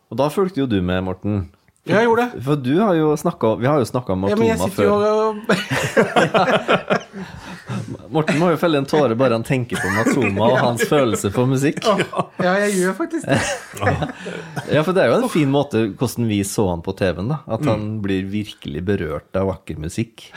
Og 0.08 0.18
da 0.18 0.28
fulgte 0.32 0.62
jo 0.62 0.70
du 0.70 0.80
med, 0.80 1.04
Morten. 1.04 1.48
Ja, 1.88 2.00
jeg 2.02 2.06
gjorde 2.10 2.24
det. 2.28 2.42
For 2.44 2.56
du 2.60 2.74
har 2.82 2.94
jo 2.98 3.12
snakka 3.16 3.54
Vi 3.62 3.66
har 3.68 3.78
jo 3.80 3.86
snakka 3.88 4.12
om 4.12 4.26
Ja, 4.28 4.36
men 4.36 4.48
jeg 4.50 4.58
sitter 4.60 4.84
før. 4.84 4.90
og 4.98 5.36
Morten 8.12 8.38
må 8.40 8.50
jo 8.52 8.58
felle 8.60 8.78
en 8.80 8.86
tåre 8.88 9.16
bare 9.18 9.36
han 9.36 9.44
tenker 9.44 9.76
på 9.80 9.88
Matoma 9.92 10.46
og 10.52 10.58
hans 10.62 10.84
følelse 10.88 11.30
for 11.34 11.48
musikk. 11.50 11.82
Ja, 12.40 12.54
jeg 12.64 12.78
gjør 12.78 12.94
faktisk 12.96 13.28
det. 13.28 13.40
Ja, 14.74 14.82
for 14.84 14.92
det 14.96 15.02
er 15.04 15.12
jo 15.12 15.18
en 15.22 15.30
fin 15.32 15.50
måte 15.52 15.82
hvordan 15.98 16.28
vi 16.28 16.40
så 16.46 16.66
han 16.70 16.82
på 16.84 16.92
TV-en, 16.98 17.30
da. 17.32 17.38
At 17.48 17.64
han 17.68 17.86
blir 18.04 18.26
virkelig 18.28 18.82
berørt 18.88 19.36
av 19.38 19.48
vakker 19.52 19.78
musikk. 19.80 20.28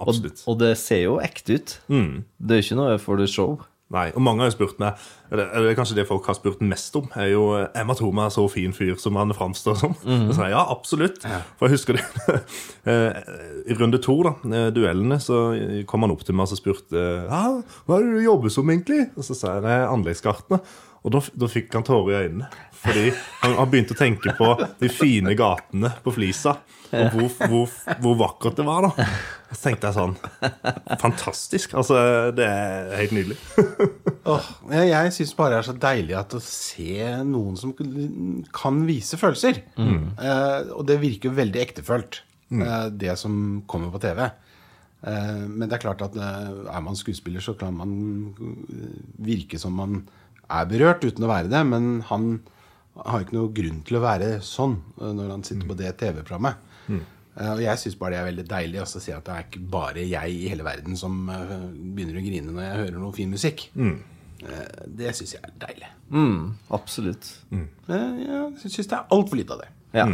absolutt. 0.00 0.42
Og, 0.44 0.54
og 0.54 0.60
det 0.62 0.72
ser 0.80 1.04
jo 1.06 1.18
ekte 1.22 1.58
ut. 1.58 1.76
Mm. 1.90 2.12
Det 2.38 2.56
er 2.56 2.60
jo 2.62 2.66
ikke 2.68 2.80
noe 2.80 2.98
for 3.02 3.20
the 3.20 3.28
show. 3.30 3.58
Nei, 3.90 4.06
og 4.14 4.22
mange 4.22 4.44
har 4.44 4.52
jo 4.52 4.54
spurt 4.54 4.78
meg 4.78 4.98
Eller 5.32 5.48
eller 5.50 5.66
det 5.66 5.72
er 5.72 5.78
kanskje 5.80 5.96
det 5.98 6.06
folk 6.06 6.26
har 6.30 6.36
spurt 6.38 6.60
mest 6.62 6.94
om, 6.98 7.08
er 7.18 7.32
jo 7.32 7.44
er 7.58 7.86
meg 7.86 8.30
så 8.30 8.44
fin 8.50 8.74
fyr 8.74 8.94
som 9.02 9.18
han 9.18 9.34
framstår 9.34 9.78
som. 9.78 9.94
Og 9.94 10.30
så 10.36 10.46
jeg 10.46 10.54
ja, 10.54 10.62
absolutt. 10.70 11.22
For 11.58 11.66
jeg 11.66 11.76
husker 11.76 11.98
det 11.98 12.04
eh, 12.90 13.18
I 13.70 13.78
runde 13.78 13.98
to, 14.02 14.16
da, 14.26 14.34
eh, 14.50 14.68
duellene, 14.74 15.18
så 15.22 15.40
kom 15.90 16.06
han 16.06 16.14
opp 16.14 16.22
til 16.26 16.38
meg 16.38 16.46
og 16.46 16.52
så 16.52 16.60
spurte 16.60 17.02
ja, 17.26 17.42
hva 17.86 17.98
er 17.98 18.06
det 18.06 18.20
du 18.20 18.26
jobber 18.26 18.54
som 18.54 18.70
egentlig? 18.70 19.08
Og 19.16 19.26
så 19.26 19.38
sa 19.38 19.56
jeg 19.56 19.66
det 19.66 19.74
er 19.74 19.90
anleggsgartner. 19.90 20.62
Og 21.00 21.14
da, 21.14 21.22
da 21.42 21.48
fikk 21.48 21.72
han 21.76 21.86
tårer 21.86 22.10
i 22.12 22.18
øynene. 22.26 22.48
Fordi 22.80 23.06
han, 23.42 23.54
han 23.58 23.70
begynte 23.72 23.94
å 23.96 23.98
tenke 23.98 24.34
på 24.36 24.50
de 24.80 24.88
fine 24.92 25.34
gatene 25.36 25.92
på 26.04 26.12
Flisa. 26.16 26.58
Og 26.90 27.14
hvor, 27.14 27.28
hvor, 27.50 27.74
hvor 28.02 28.16
vakkert 28.18 28.58
det 28.58 28.66
var, 28.66 28.88
da. 28.88 29.06
Så 29.50 29.60
tenkte 29.64 29.90
jeg 29.90 29.96
sånn 29.96 30.14
Fantastisk. 31.00 31.74
Altså, 31.78 31.96
det 32.34 32.46
er 32.46 32.94
helt 32.98 33.14
nydelig. 33.14 33.36
oh, 34.30 34.48
jeg 34.74 34.90
jeg 34.90 35.14
syns 35.16 35.34
bare 35.38 35.54
det 35.54 35.60
er 35.60 35.68
så 35.68 35.76
deilig 35.86 36.16
at 36.18 36.36
å 36.36 36.42
se 36.44 37.08
noen 37.28 37.58
som 37.60 37.74
kan 38.56 38.82
vise 38.88 39.20
følelser. 39.20 39.62
Eh, 39.78 40.70
og 40.74 40.84
det 40.88 41.00
virker 41.02 41.30
jo 41.30 41.38
veldig 41.38 41.62
ektefølt, 41.62 42.22
eh, 42.58 42.86
det 42.92 43.16
som 43.20 43.34
kommer 43.70 43.92
på 43.94 44.02
TV. 44.02 44.24
Eh, 45.06 45.44
men 45.48 45.66
det 45.66 45.78
er 45.78 45.84
klart 45.86 46.02
at 46.04 46.16
eh, 46.18 46.48
er 46.68 46.82
man 46.84 46.98
skuespiller, 46.98 47.44
så 47.44 47.54
kan 47.58 47.76
man 47.76 47.94
eh, 48.68 48.98
virke 49.30 49.60
som 49.60 49.78
man 49.78 50.02
er 50.50 50.68
berørt 50.70 51.04
uten 51.06 51.24
å 51.26 51.30
være 51.30 51.50
det. 51.52 51.62
Men 51.70 51.88
han 52.10 52.28
har 53.00 53.22
ikke 53.24 53.36
noe 53.38 53.52
grunn 53.56 53.80
til 53.86 53.96
å 54.00 54.04
være 54.04 54.28
sånn 54.44 54.76
eh, 55.00 55.12
når 55.16 55.32
han 55.36 55.44
sitter 55.46 55.68
på 55.70 55.76
det 55.78 55.94
TV-programmet. 56.02 56.68
Mm. 56.90 57.02
Og 57.40 57.60
jeg 57.62 57.78
syns 57.80 57.94
bare 57.96 58.10
det 58.12 58.18
er 58.20 58.26
veldig 58.26 58.44
deilig 58.50 58.80
også 58.82 58.98
å 58.98 59.02
se 59.04 59.12
at 59.16 59.24
det 59.24 59.32
er 59.36 59.44
ikke 59.46 59.60
bare 59.72 60.02
jeg 60.04 60.32
i 60.34 60.48
hele 60.50 60.64
verden 60.66 60.98
som 60.98 61.20
eh, 61.32 61.52
begynner 61.94 62.18
å 62.18 62.24
grine 62.26 62.52
når 62.52 62.64
jeg 62.66 62.80
hører 62.82 62.98
noe 63.00 63.14
fin 63.16 63.30
musikk. 63.32 63.68
Mm. 63.78 63.94
Det 64.98 65.12
syns 65.16 65.34
jeg 65.36 65.44
er 65.44 65.54
deilig. 65.60 65.88
Mm, 66.16 66.44
absolutt. 66.72 67.26
Eh, 67.52 68.20
Jeg 68.24 68.72
syns 68.72 68.88
det 68.90 68.96
er 68.98 69.10
altfor 69.14 69.36
lite 69.40 69.56
av 69.56 69.62
det. 69.62 69.70
Ja. 69.94 70.06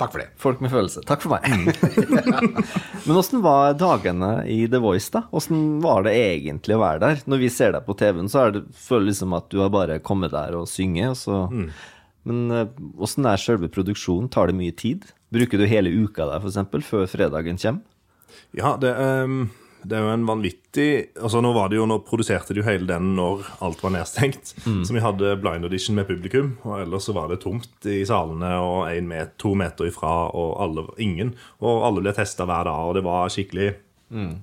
Takk 0.00 0.10
for 0.10 0.24
det. 0.24 0.28
Folk 0.42 0.62
med 0.64 0.72
følelse. 0.72 1.04
Takk 1.06 1.22
for 1.22 1.36
meg. 1.36 1.44
Men 3.06 3.18
åssen 3.20 3.42
var 3.44 3.76
dagene 3.78 4.32
i 4.50 4.64
The 4.70 4.80
Voice, 4.82 5.12
da? 5.14 5.24
Åssen 5.30 5.78
var 5.84 6.02
det 6.06 6.16
egentlig 6.18 6.74
å 6.74 6.82
være 6.82 7.02
der? 7.04 7.22
Når 7.30 7.42
vi 7.44 7.50
ser 7.54 7.76
deg 7.76 7.86
på 7.86 7.94
TV-en, 8.00 8.30
så 8.32 8.42
er 8.42 8.56
det, 8.56 8.64
føler 8.74 9.06
det 9.06 9.12
liksom 9.12 9.36
at 9.38 9.46
du 9.54 9.60
har 9.62 9.70
bare 9.74 10.00
kommet 10.02 10.34
der 10.34 10.56
og 10.58 10.66
synge, 10.70 11.12
og 11.12 11.18
så 11.20 11.44
Men 12.24 12.44
eh, 12.50 12.70
åssen 13.04 13.26
er 13.28 13.38
selve 13.38 13.68
produksjonen? 13.70 14.30
Tar 14.32 14.50
det 14.50 14.58
mye 14.58 14.74
tid? 14.74 15.04
Bruker 15.34 15.60
du 15.60 15.66
hele 15.68 15.92
uka 15.92 16.26
der, 16.26 16.42
f.eks., 16.42 16.86
før 16.88 17.06
fredagen 17.10 17.60
kommer? 17.60 17.84
Ja, 18.56 18.74
det, 18.80 18.90
ehm, 18.98 19.44
det 19.84 19.96
er 19.96 20.04
jo 20.04 20.12
en 20.14 20.26
vanvittig 20.28 20.88
Altså 21.20 21.40
Nå 21.44 21.52
var 21.54 21.70
det 21.70 21.78
jo, 21.78 21.86
nå 21.88 22.00
produserte 22.06 22.54
de 22.54 22.62
jo 22.62 22.66
hele 22.66 22.88
den 22.88 23.12
når 23.18 23.44
alt 23.64 23.82
var 23.84 23.92
nedstengt. 23.94 24.54
Så 24.64 24.96
vi 24.96 25.02
hadde 25.04 25.36
blind 25.38 25.66
audition 25.68 25.94
med 25.94 26.08
publikum, 26.08 26.54
og 26.66 26.80
ellers 26.80 27.06
så 27.06 27.14
var 27.14 27.30
det 27.30 27.42
tomt 27.44 27.86
i 27.90 28.00
salene 28.08 28.50
og 28.58 28.88
en 28.90 29.06
met, 29.10 29.36
to 29.38 29.54
meter 29.58 29.90
ifra, 29.90 30.14
og 30.34 30.56
alle, 30.64 30.86
ingen. 30.98 31.34
Og 31.62 31.84
alle 31.86 32.02
ble 32.02 32.14
testa 32.16 32.46
hver 32.48 32.66
dag, 32.66 32.88
og 32.88 32.98
det 32.98 33.04
var 33.06 33.30
skikkelig 33.32 33.74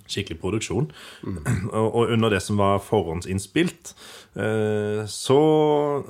Skikkelig 0.10 0.40
produksjon. 0.42 0.90
Og, 1.72 1.86
og 1.86 2.10
under 2.12 2.34
det 2.34 2.42
som 2.44 2.58
var 2.60 2.82
forhåndsinnspilt, 2.84 3.94
eh, 4.36 5.04
så, 5.08 5.38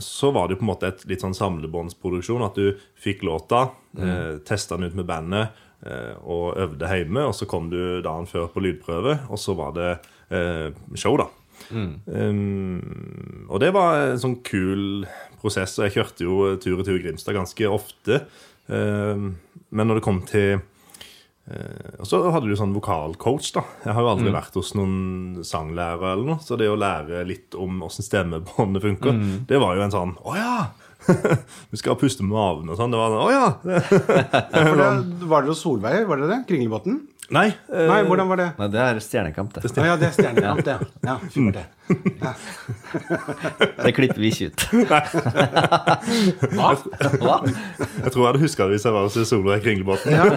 så 0.01 0.31
var 0.33 0.47
det 0.47 0.55
jo 0.55 0.61
på 0.61 0.65
en 0.65 0.71
måte 0.71 0.89
et 0.89 1.03
litt 1.11 1.21
sånn 1.21 1.37
samlebåndsproduksjon. 1.37 2.45
At 2.47 2.57
du 2.57 2.79
fikk 3.03 3.21
låta, 3.27 3.67
eh, 3.99 4.39
testa 4.47 4.79
den 4.79 4.89
ut 4.89 4.97
med 4.97 5.09
bandet 5.11 5.61
og 6.21 6.57
øvde 6.61 6.89
hjemme. 6.91 7.25
Og 7.29 7.35
så 7.37 7.47
kom 7.49 7.69
du 7.71 8.01
dagen 8.05 8.29
før 8.29 8.49
på 8.53 8.63
lydprøve, 8.63 9.19
og 9.29 9.39
så 9.41 9.55
var 9.57 9.75
det 9.77 9.91
eh, 10.33 10.69
show, 10.95 11.17
da. 11.19 11.29
Um, 11.71 13.45
og 13.47 13.61
det 13.61 13.69
var 13.75 14.09
en 14.09 14.19
sånn 14.21 14.39
kul 14.45 15.05
prosess. 15.41 15.77
Og 15.79 15.87
jeg 15.87 15.97
kjørte 15.99 16.25
jo 16.27 16.41
tur 16.61 16.81
i 16.81 16.87
tur 16.87 16.99
Grimstad 17.01 17.37
ganske 17.37 17.69
ofte. 17.69 18.23
Um, 18.67 19.35
men 19.71 19.87
når 19.87 19.99
det 19.99 20.03
kom 20.05 20.19
til 20.27 20.49
eh, 20.53 21.87
Og 21.97 22.05
så 22.07 22.19
hadde 22.31 22.47
du 22.47 22.55
sånn 22.59 22.75
vokalcoach, 22.75 23.53
da. 23.55 23.63
Jeg 23.85 23.95
har 23.95 24.05
jo 24.05 24.11
aldri 24.11 24.33
vært 24.35 24.57
hos 24.59 24.73
noen 24.77 25.41
sanglærer 25.47 26.13
eller 26.13 26.33
noe, 26.33 26.43
så 26.43 26.57
det 26.59 26.69
å 26.71 26.77
lære 26.79 27.23
litt 27.27 27.57
om 27.59 27.81
åssen 27.87 28.05
stemmebåndet 28.05 28.83
funker, 28.85 29.15
det 29.49 29.59
var 29.63 29.75
jo 29.79 29.85
en 29.87 29.95
sånn 29.95 30.13
Å 30.21 30.37
ja! 30.37 30.55
du 31.71 31.79
skal 31.79 31.97
puste 31.99 32.25
med 32.25 32.35
maven 32.35 32.69
og 32.71 32.77
sånn. 32.79 32.93
Det 32.93 32.99
var 33.01 33.15
sånn, 33.15 33.23
Å 33.25 33.31
ja! 33.33 33.47
For 34.69 34.77
det, 34.81 34.91
var 35.31 35.41
dere 35.45 35.53
hos 35.55 35.63
Solveig? 35.63 36.05
Var 36.09 36.21
det 36.23 36.29
det? 36.31 36.39
Kringlebotn? 36.51 36.99
Nei. 37.31 37.45
eh, 37.71 37.85
Nei, 37.87 38.01
hvordan 38.03 38.27
var 38.27 38.39
det? 38.41 38.45
Nei, 38.59 38.65
det 38.73 38.79
er 38.83 38.97
Stjernekamp, 38.99 39.53
det. 39.55 39.69
Å 39.71 39.85
ja, 39.87 39.93
det 39.99 40.09
er 40.09 40.15
Stjernekamp, 40.17 40.65
det. 40.67 40.73
Ja, 41.07 41.13
fyr 41.31 41.53
det. 41.55 41.63
Ja. 42.19 42.33
Det 43.85 43.91
klipper 43.95 44.19
vi 44.21 44.29
ikke 44.31 44.49
ut. 44.51 44.63
Hva? 46.55 46.69
Hva? 47.19 47.37
Jeg 47.47 48.11
tror 48.11 48.19
jeg 48.19 48.27
hadde 48.27 48.41
huska 48.43 48.67
det 48.67 48.75
hvis 48.77 48.85
jeg 48.87 48.95
var 48.95 49.07
hos 49.07 49.17
Solveig 49.29 49.63
Kringlebotn. 49.65 50.11
Ja. 50.11 50.27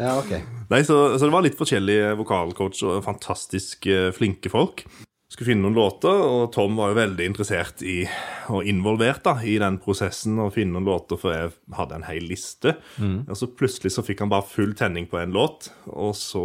ja, 0.00 0.14
ok. 0.16 0.32
Nei, 0.72 0.80
så, 0.88 0.98
så 1.16 1.28
det 1.28 1.32
var 1.36 1.44
litt 1.46 1.56
forskjellig 1.60 1.98
vokalcoach 2.20 2.82
og 2.88 2.98
fantastisk 3.06 3.88
eh, 3.92 4.08
flinke 4.16 4.52
folk. 4.52 4.84
Skulle 5.38 5.52
finne 5.52 5.68
noen 5.68 5.76
låter, 5.78 6.10
og 6.18 6.48
Tom 6.50 6.74
var 6.74 6.88
jo 6.90 6.96
veldig 6.98 7.26
interessert 7.28 7.82
i 7.86 8.00
og 8.50 8.66
involvert 8.66 9.20
da, 9.22 9.36
i 9.46 9.52
den 9.62 9.76
prosessen 9.78 10.34
å 10.42 10.48
finne 10.50 10.74
noen 10.74 10.88
låter, 10.88 11.20
for 11.20 11.30
jeg 11.30 11.52
hadde 11.76 11.94
en 11.94 12.06
hel 12.08 12.24
liste. 12.26 12.72
Og 13.30 13.38
så 13.38 13.46
plutselig 13.46 13.92
så 13.94 14.02
fikk 14.02 14.24
han 14.24 14.32
bare 14.32 14.48
full 14.50 14.72
tenning 14.74 15.06
på 15.06 15.20
en 15.20 15.36
låt, 15.36 15.68
og 15.92 16.16
så 16.18 16.42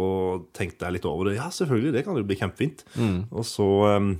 tenkte 0.54 0.86
jeg 0.86 0.94
litt 1.00 1.08
over 1.10 1.26
det. 1.26 1.40
Ja, 1.40 1.48
selvfølgelig, 1.50 1.90
det 1.96 2.04
kan 2.06 2.20
jo 2.20 2.22
bli 2.28 2.38
kjempefint. 2.38 2.84
Og 3.34 3.42
så 3.50 3.66
um, 3.98 4.12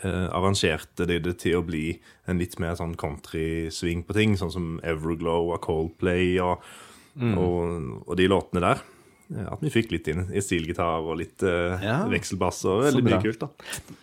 eh, 0.00 0.24
arrangerte 0.40 1.04
de 1.12 1.20
det 1.28 1.36
til 1.44 1.58
å 1.60 1.66
bli 1.68 1.98
en 2.24 2.40
litt 2.40 2.56
mer 2.64 2.80
sånn 2.80 2.96
country-sving 2.96 4.06
på 4.08 4.16
ting, 4.16 4.40
sånn 4.40 4.56
som 4.56 4.72
Everglow 4.88 5.52
og 5.52 5.60
Coldplay 5.68 6.38
og, 6.40 6.64
og, 7.20 8.08
og 8.08 8.16
de 8.16 8.32
låtene 8.32 8.64
der. 8.70 8.80
Eh, 9.34 9.46
At 9.52 9.60
vi 9.64 9.70
fikk 9.72 9.90
litt 9.94 10.08
inn 10.12 10.26
i 10.34 10.40
stilgitar 10.44 11.00
og 11.06 11.16
litt 11.20 11.42
uh, 11.46 11.78
Ja, 11.82 11.98
vekselbass 12.10 12.64
og 12.68 12.82
veldig 12.88 13.04
mye 13.06 13.22
kult. 13.22 13.40
da. 13.40 13.48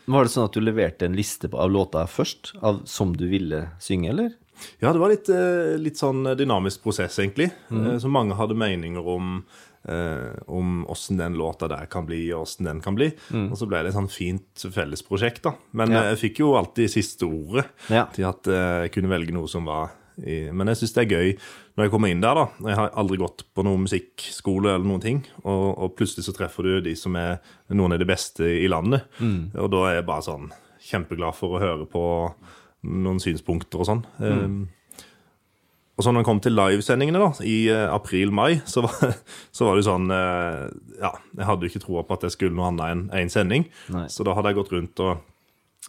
Var 0.09 0.23
det 0.23 0.31
sånn 0.33 0.45
at 0.49 0.53
du 0.57 0.61
leverte 0.61 1.05
en 1.05 1.15
liste 1.17 1.49
av 1.53 1.69
låter 1.71 2.07
først, 2.09 2.53
av, 2.61 2.81
som 2.89 3.13
du 3.15 3.27
ville 3.29 3.67
synge, 3.79 4.09
eller? 4.09 4.31
Ja, 4.81 4.91
det 4.91 4.99
var 4.99 5.09
litt, 5.13 5.29
uh, 5.31 5.77
litt 5.79 5.95
sånn 6.01 6.23
dynamisk 6.35 6.81
prosess, 6.83 7.19
egentlig. 7.21 7.51
Eh, 7.71 7.97
Så 8.01 8.09
mange 8.11 8.35
hadde 8.35 8.55
meninger 8.57 9.05
om 9.07 9.43
om 10.47 10.83
åssen 10.91 11.17
den 11.17 11.37
låta 11.39 11.67
der 11.71 11.85
kan 11.87 12.05
bli, 12.05 12.17
og 12.35 12.41
åssen 12.43 12.65
den 12.67 12.81
kan 12.83 12.95
bli. 12.95 13.07
Og 13.31 13.55
så 13.57 13.65
ble 13.65 13.79
det 13.81 13.93
et 13.93 13.95
sånn 13.95 14.09
fint 14.11 14.65
fellesprosjekt, 14.75 15.41
da. 15.47 15.53
Men 15.71 15.89
Ja. 15.91 16.01
jeg 16.11 16.19
fikk 16.19 16.39
jo 16.43 16.49
alltid 16.59 16.89
siste 16.91 17.23
ordet 17.25 17.65
Ja. 17.89 18.03
til 18.11 18.25
at 18.27 18.43
jeg 18.43 18.91
kunne 18.91 19.07
velge 19.07 19.31
noe 19.31 19.47
som 19.47 19.63
var 19.65 19.91
i 20.21 20.51
Men 20.51 20.67
jeg 20.67 20.75
syns 20.81 20.93
det 20.93 21.05
er 21.11 21.15
gøy 21.15 21.37
når 21.79 21.87
jeg 21.87 21.93
kommer 21.93 22.11
inn 22.11 22.23
der, 22.23 22.35
da. 22.35 22.67
Jeg 22.67 22.75
har 22.75 22.89
aldri 22.99 23.17
gått 23.21 23.45
på 23.55 23.63
noen 23.63 23.85
musikkskole 23.85 24.73
eller 24.73 24.83
noen 24.83 25.03
ting, 25.03 25.21
og, 25.45 25.67
og 25.79 25.93
plutselig 25.95 26.25
så 26.27 26.33
treffer 26.35 26.67
du 26.67 26.73
de 26.83 26.95
som 26.99 27.15
er 27.15 27.37
noen 27.71 27.95
av 27.95 28.01
de 28.01 28.07
beste 28.09 28.43
i 28.43 28.67
landet. 28.67 29.07
Og 29.55 29.69
da 29.71 29.85
er 29.87 29.95
jeg 30.01 30.09
bare 30.09 30.25
sånn 30.27 30.49
kjempeglad 30.89 31.37
for 31.37 31.55
å 31.55 31.61
høre 31.63 31.87
på 31.87 32.03
noen 32.83 33.23
synspunkter 33.23 33.79
og 33.79 33.87
sånn. 33.87 34.03
Eh, 34.19 34.43
og 35.99 36.05
så 36.05 36.13
når 36.15 36.23
det 36.23 36.29
kom 36.29 36.39
til 36.39 36.55
livesendingene 36.55 37.19
da, 37.19 37.31
i 37.43 37.57
uh, 37.67 37.89
april-mai, 37.91 38.61
så, 38.63 38.85
så 39.55 39.67
var 39.67 39.75
det 39.75 39.83
sånn 39.83 40.07
uh, 40.07 40.69
Ja, 40.95 41.11
jeg 41.35 41.47
hadde 41.49 41.67
jo 41.67 41.73
ikke 41.73 41.83
troa 41.83 42.05
på 42.07 42.15
at 42.15 42.23
jeg 42.23 42.37
skulle 42.37 42.55
noe 42.55 42.69
annet 42.71 42.85
enn 42.93 43.01
én 43.19 43.31
sending. 43.33 43.67
Nei. 43.91 44.05
Så 44.07 44.23
da 44.23 44.35
hadde 44.37 44.53
jeg 44.53 44.61
gått 44.61 44.71
rundt 44.77 45.03
og 45.03 45.19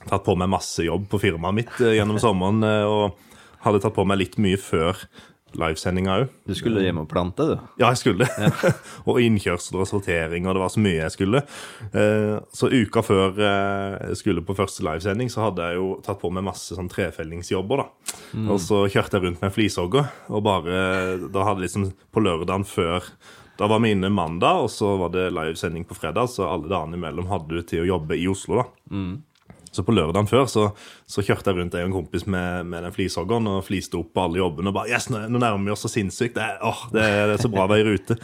tatt 0.01 0.25
på 0.27 0.35
meg 0.39 0.51
masse 0.51 0.83
jobb 0.83 1.07
på 1.13 1.21
firmaet 1.23 1.61
mitt 1.61 1.79
uh, 1.79 1.93
gjennom 1.95 2.19
sommeren. 2.27 2.59
eh, 2.67 2.91
og 2.91 3.63
hadde 3.63 3.83
tatt 3.85 3.95
på 3.95 4.07
meg 4.09 4.19
litt 4.23 4.39
mye 4.43 4.59
før 4.59 4.99
livesendinga 5.59 6.17
òg. 6.21 6.33
Du 6.49 6.55
skulle 6.57 6.83
hjem 6.85 7.01
og 7.03 7.09
plante, 7.11 7.47
du. 7.49 7.55
Ja, 7.81 7.91
jeg 7.91 8.01
skulle. 8.01 8.29
og 9.09 9.21
innkjørsel 9.23 9.81
og 9.81 9.89
sortering, 9.91 10.47
og 10.47 10.57
det 10.57 10.63
var 10.63 10.73
så 10.73 10.83
mye 10.85 10.99
jeg 11.01 11.15
skulle. 11.15 11.43
Eh, 11.91 12.37
så 12.57 12.71
uka 12.71 13.03
før 13.07 13.41
eh, 13.41 13.97
jeg 14.11 14.21
skulle 14.23 14.45
på 14.47 14.57
første 14.59 14.85
livesending, 14.87 15.33
så 15.33 15.47
hadde 15.49 15.67
jeg 15.69 15.81
jo 15.81 15.91
tatt 16.07 16.21
på 16.23 16.31
meg 16.35 16.47
masse 16.47 16.77
sånn 16.77 16.91
trefellingsjobber. 16.93 17.85
da. 17.85 18.17
Og 18.47 18.61
så 18.63 18.85
kjørte 18.91 19.19
jeg 19.19 19.27
rundt 19.27 19.45
med 19.45 19.55
flishogger, 19.55 20.11
og 20.31 20.45
bare 20.47 20.81
Da 21.31 21.45
hadde 21.47 21.65
liksom 21.65 21.91
på 22.15 22.23
lørdagen 22.23 22.65
før 22.69 23.05
Da 23.59 23.67
var 23.69 23.83
vi 23.83 23.91
inne 23.93 24.09
mandag, 24.13 24.65
og 24.65 24.71
så 24.73 24.95
var 25.01 25.11
det 25.15 25.31
livesending 25.37 25.85
på 25.89 25.99
fredag, 25.99 26.31
så 26.33 26.47
alle 26.49 26.71
dagene 26.71 26.97
imellom 26.97 27.29
hadde 27.29 27.59
du 27.59 27.67
til 27.67 27.85
å 27.85 27.91
jobbe 27.97 28.17
i 28.17 28.29
Oslo, 28.31 28.63
da. 28.63 28.71
Så 29.71 29.85
på 29.87 29.95
lørdagen 29.95 30.27
før 30.27 30.49
så, 30.51 30.65
så 31.11 31.25
kjørte 31.27 31.51
jeg 31.51 31.59
rundt 31.59 31.75
jeg 31.75 31.83
og 31.87 31.91
en 31.91 31.97
kompis 31.97 32.25
med, 32.31 32.69
med 32.71 32.85
den 32.87 32.95
flishoggeren 32.95 33.49
og 33.51 33.65
fliste 33.67 33.99
opp 33.99 34.13
på 34.15 34.23
alle 34.29 34.39
jobbene. 34.41 34.71
og 34.71 34.77
bare, 34.77 34.93
yes, 34.95 35.09
nå, 35.11 35.25
nå 35.27 35.41
nærmer 35.43 35.67
vi 35.67 35.73
oss 35.75 35.83
så 35.87 35.91
sinnssykt. 35.91 36.37
Det, 36.39 36.47
åh, 36.67 36.85
det, 36.95 37.03
det 37.03 37.35
er 37.35 37.43
så 37.43 37.51
bra 37.51 37.65
å 37.67 37.71
være 37.73 37.83
i 37.83 37.89
rute. 37.97 38.17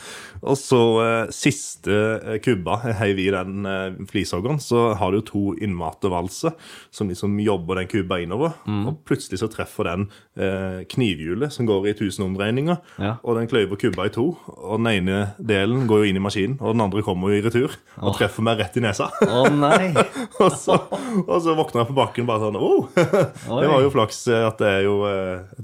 Og 0.46 0.54
så 0.60 0.80
eh, 1.02 1.32
siste 1.34 1.96
eh, 2.20 2.38
kubba 2.44 2.78
heiv 3.00 3.18
i 3.24 3.28
den 3.34 3.66
eh, 3.66 3.96
flishoggeren, 4.10 4.60
så 4.62 4.92
har 5.00 5.12
du 5.16 5.20
to 5.26 5.42
innmatevalser 5.58 6.54
som 6.94 7.10
liksom 7.10 7.34
jobber 7.42 7.80
den 7.82 7.90
kubba 7.90 8.20
innover. 8.22 8.54
Og 8.66 9.00
plutselig 9.08 9.40
så 9.42 9.48
treffer 9.52 9.88
den 9.90 10.06
eh, 10.38 10.84
knivhjulet 10.92 11.52
som 11.54 11.66
går 11.68 11.90
i 11.90 11.94
1000 11.96 12.24
omdreininger, 12.28 12.78
Ja. 13.02 13.16
og 13.26 13.36
den 13.40 13.48
kløyver 13.50 13.78
kubba 13.80 14.06
i 14.08 14.14
to. 14.14 14.28
Og 14.56 14.78
den 14.78 14.88
ene 14.92 15.18
delen 15.42 15.86
går 15.90 16.04
jo 16.04 16.10
inn 16.12 16.20
i 16.20 16.22
maskinen, 16.22 16.58
og 16.62 16.74
den 16.76 16.84
andre 16.86 17.02
kommer 17.06 17.32
jo 17.34 17.40
i 17.40 17.44
retur 17.44 17.74
og 17.98 18.14
treffer 18.18 18.44
meg 18.46 18.60
rett 18.62 18.76
i 18.78 18.84
nesa. 18.84 19.10
Å 19.26 19.46
nei! 19.52 19.90
og, 20.44 20.50
så, 20.54 20.78
og 21.26 21.36
så 21.42 21.56
våkner 21.58 21.82
jeg 21.82 21.90
på 21.90 21.98
bakken 21.98 22.28
bare 22.28 22.46
sånn 22.46 22.58
Det 23.62 23.68
var 23.70 23.82
jo 23.84 23.90
flaks 23.94 24.22
eh, 24.32 24.44
at 24.46 24.60
det 24.60 24.70
er 24.70 24.86
jo 24.86 24.96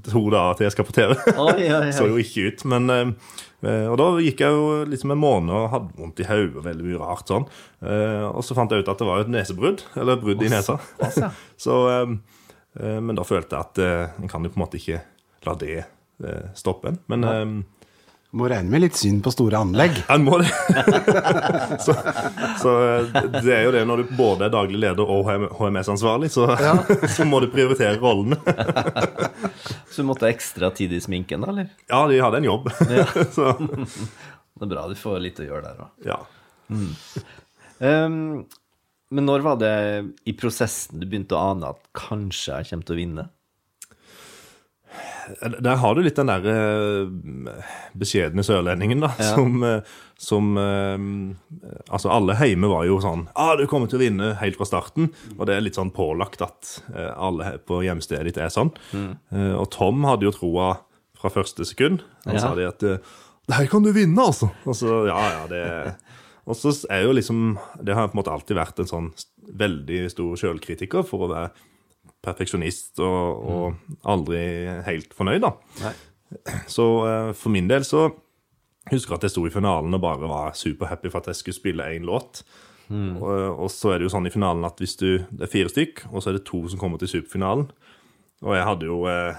to 0.09 0.23
dager 0.33 0.59
til 0.59 0.67
jeg 0.69 0.75
skal 0.75 0.87
på 0.89 0.95
TV. 0.97 1.15
Oi, 1.33 1.57
oi, 1.57 1.71
oi. 1.79 1.93
Så 1.97 2.09
jo 2.11 2.21
ikke 2.21 2.47
ut. 2.51 2.65
Men 2.73 2.93
eh, 2.93 3.33
eh, 3.67 3.87
Og 3.91 3.97
da 4.01 4.09
gikk 4.25 4.43
jeg 4.45 4.57
jo 4.57 4.83
liksom 4.89 5.15
en 5.15 5.23
måned 5.23 5.55
og 5.57 5.71
hadde 5.75 5.97
vondt 5.99 6.23
i 6.23 6.29
hodet 6.29 6.61
og 6.61 6.67
veldig 6.67 6.87
mye 6.89 7.01
rart 7.03 7.33
sånn. 7.33 7.49
Og 7.83 8.43
så 8.47 8.57
fant 8.59 8.73
jeg 8.73 8.85
ut 8.85 8.93
at 8.93 9.03
det 9.03 9.09
var 9.09 9.25
et 9.25 9.33
nesebrudd, 9.33 9.85
eller 9.97 10.17
et 10.17 10.25
brudd 10.25 10.43
i 10.45 10.51
nesa. 10.53 10.79
så, 11.65 11.79
eh, 11.93 12.17
eh, 12.81 12.99
men 13.03 13.19
da 13.19 13.27
følte 13.27 13.59
jeg 13.59 13.69
at 13.69 14.19
en 14.23 14.31
kan 14.31 14.45
jo 14.45 14.53
på 14.55 14.61
en 14.61 14.65
måte 14.67 14.81
ikke 14.81 15.03
la 15.47 15.57
det 15.59 15.85
stoppe 16.55 16.93
en. 16.93 17.01
Men 17.11 17.65
Må 18.33 18.47
regne 18.49 18.73
med 18.73 18.81
litt 18.81 18.97
synd 18.97 19.21
på 19.25 19.29
store 19.35 19.59
anlegg. 19.61 19.99
en 20.09 20.23
må 20.25 20.39
det. 20.41 20.49
så, 21.85 21.93
så 22.63 22.71
eh, 22.81 23.19
det 23.35 23.53
er 23.53 23.67
jo 23.67 23.75
det 23.75 23.83
når 23.89 24.01
du 24.01 24.15
både 24.17 24.47
er 24.47 24.55
daglig 24.55 24.81
leder 24.81 25.05
og 25.05 25.29
HMS-ansvarlig, 25.59 26.31
så, 26.33 26.47
så 27.17 27.27
må 27.29 27.43
du 27.45 27.51
prioritere 27.53 27.99
rollene. 28.01 28.41
Så 29.93 30.01
du 30.01 30.07
måtte 30.09 30.25
ha 30.25 30.33
ekstra 30.33 30.71
tid 30.73 30.95
i 30.97 31.03
sminken, 31.05 31.43
da, 31.45 31.51
eller? 31.53 31.67
Ja, 31.91 31.99
de 32.09 32.17
hadde 32.25 32.39
en 32.41 32.47
jobb. 32.47 32.71
så 33.37 33.51
Det 33.61 34.65
er 34.65 34.71
bra 34.71 34.87
du 34.89 34.95
får 34.97 35.19
litt 35.21 35.43
å 35.43 35.45
gjøre 35.45 35.67
der 35.67 35.83
òg. 35.85 35.91
ja. 36.09 36.17
Um, 37.83 38.47
men 39.13 39.29
når 39.29 39.45
var 39.45 39.59
det 39.61 39.75
i 40.25 40.33
prosessen 40.39 41.03
du 41.03 41.05
begynte 41.05 41.37
å 41.37 41.51
ane 41.51 41.75
at 41.75 41.83
kanskje 41.99 42.57
jeg 42.63 42.71
kommer 42.71 42.89
til 42.89 42.97
å 42.97 43.01
vinne? 43.03 43.27
Der 45.63 45.77
har 45.81 45.95
du 45.95 46.03
litt 46.03 46.17
den 46.19 46.27
der 46.29 46.47
eh, 46.51 47.53
beskjedne 47.99 48.43
sørlendingen, 48.45 49.01
da. 49.05 49.13
Ja. 49.19 49.31
Som, 49.37 49.63
eh, 49.65 49.81
som 50.19 50.51
eh, 50.61 51.07
Altså, 51.93 52.11
alle 52.13 52.37
hjemme 52.41 52.69
var 52.73 52.85
jo 52.89 52.99
sånn 53.03 53.27
ah, 53.35 53.55
'Du 53.57 53.67
kommer 53.71 53.89
til 53.89 54.01
å 54.01 54.05
vinne 54.05 54.33
helt 54.41 54.59
fra 54.59 54.67
starten.' 54.69 55.11
Og 55.39 55.47
det 55.47 55.57
er 55.57 55.65
litt 55.65 55.79
sånn 55.79 55.93
pålagt 55.95 56.43
at 56.43 56.83
alle 57.17 57.59
på 57.67 57.83
hjemstedet 57.87 58.25
ditt 58.31 58.39
er 58.43 58.51
sånn. 58.53 58.73
Mm. 58.93 59.17
og 59.59 59.71
Tom 59.71 60.05
hadde 60.05 60.27
jo 60.29 60.33
troa 60.35 60.73
fra 61.19 61.31
første 61.31 61.65
sekund. 61.65 62.03
Han 62.27 62.35
Ja. 62.35 62.41
sa 62.41 62.55
de 62.55 62.67
at 62.67 62.81
'Der 62.81 63.67
kan 63.67 63.83
du 63.83 63.93
vinne', 63.93 64.19
altså. 64.19 64.51
Og 64.67 64.75
så, 64.75 65.07
ja, 65.07 65.19
ja, 65.41 65.47
det 65.47 65.95
Og 66.47 66.57
så 66.57 66.75
er 66.91 67.05
jo 67.05 67.13
liksom 67.13 67.59
Det 67.83 67.95
har 67.95 68.09
på 68.09 68.17
en 68.19 68.23
måte 68.25 68.33
alltid 68.33 68.57
vært 68.57 68.79
en 68.81 68.87
sånn 68.87 69.13
veldig 69.53 70.11
stor 70.11 70.37
sjølkritiker 70.37 71.05
for 71.07 71.27
å 71.27 71.31
være 71.31 71.51
perfeksjonist 72.23 73.01
og, 73.03 73.47
og 73.53 73.97
aldri 74.09 74.43
helt 74.87 75.15
fornøyd, 75.17 75.43
da. 75.45 75.55
Nei. 75.83 75.95
Så 76.71 76.85
eh, 77.07 77.31
for 77.37 77.53
min 77.55 77.69
del 77.71 77.85
så 77.85 78.09
husker 78.91 79.15
jeg 79.15 79.19
at 79.21 79.27
jeg 79.29 79.35
sto 79.35 79.47
i 79.47 79.55
finalen 79.55 79.95
og 79.95 80.03
bare 80.03 80.29
var 80.31 80.57
superhappy 80.59 81.11
for 81.13 81.23
at 81.23 81.33
jeg 81.33 81.41
skulle 81.43 81.61
spille 81.61 81.89
én 81.95 82.07
låt. 82.09 82.45
Og, 82.93 83.63
og 83.65 83.71
så 83.73 83.93
er 83.93 84.01
det 84.01 84.05
jo 84.05 84.13
sånn 84.13 84.27
i 84.29 84.33
finalen 84.35 84.67
at 84.69 84.77
hvis 84.83 84.99
du 85.01 85.23
Det 85.31 85.47
er 85.47 85.49
fire 85.49 85.71
stykk, 85.73 86.03
og 86.11 86.21
så 86.21 86.29
er 86.29 86.37
det 86.37 86.43
to 86.45 86.59
som 86.69 86.81
kommer 86.81 87.01
til 87.01 87.09
superfinalen. 87.09 87.71
Og 88.43 88.57
jeg 88.57 88.67
hadde 88.67 88.89
jo 88.89 88.99
eh, 89.09 89.39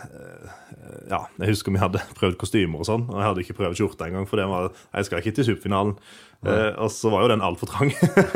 Ja, 1.12 1.26
jeg 1.38 1.52
husker 1.52 1.76
vi 1.76 1.82
hadde 1.82 2.02
prøvd 2.20 2.40
kostymer 2.42 2.82
og 2.82 2.88
sånn, 2.90 3.06
og 3.12 3.20
jeg 3.20 3.28
hadde 3.28 3.44
ikke 3.44 3.58
prøvd 3.60 3.78
skjorte 3.78 4.08
engang, 4.08 4.26
for 4.30 4.42
det 4.42 4.48
var 4.50 4.72
Jeg 4.72 5.10
skal 5.10 5.22
ikke 5.22 5.36
til 5.38 5.50
superfinalen. 5.52 5.98
Eh, 6.44 6.74
og 6.84 6.90
så 6.92 7.10
var 7.14 7.24
jo 7.24 7.30
den 7.32 7.42
altfor 7.46 7.70
trang. 7.72 7.92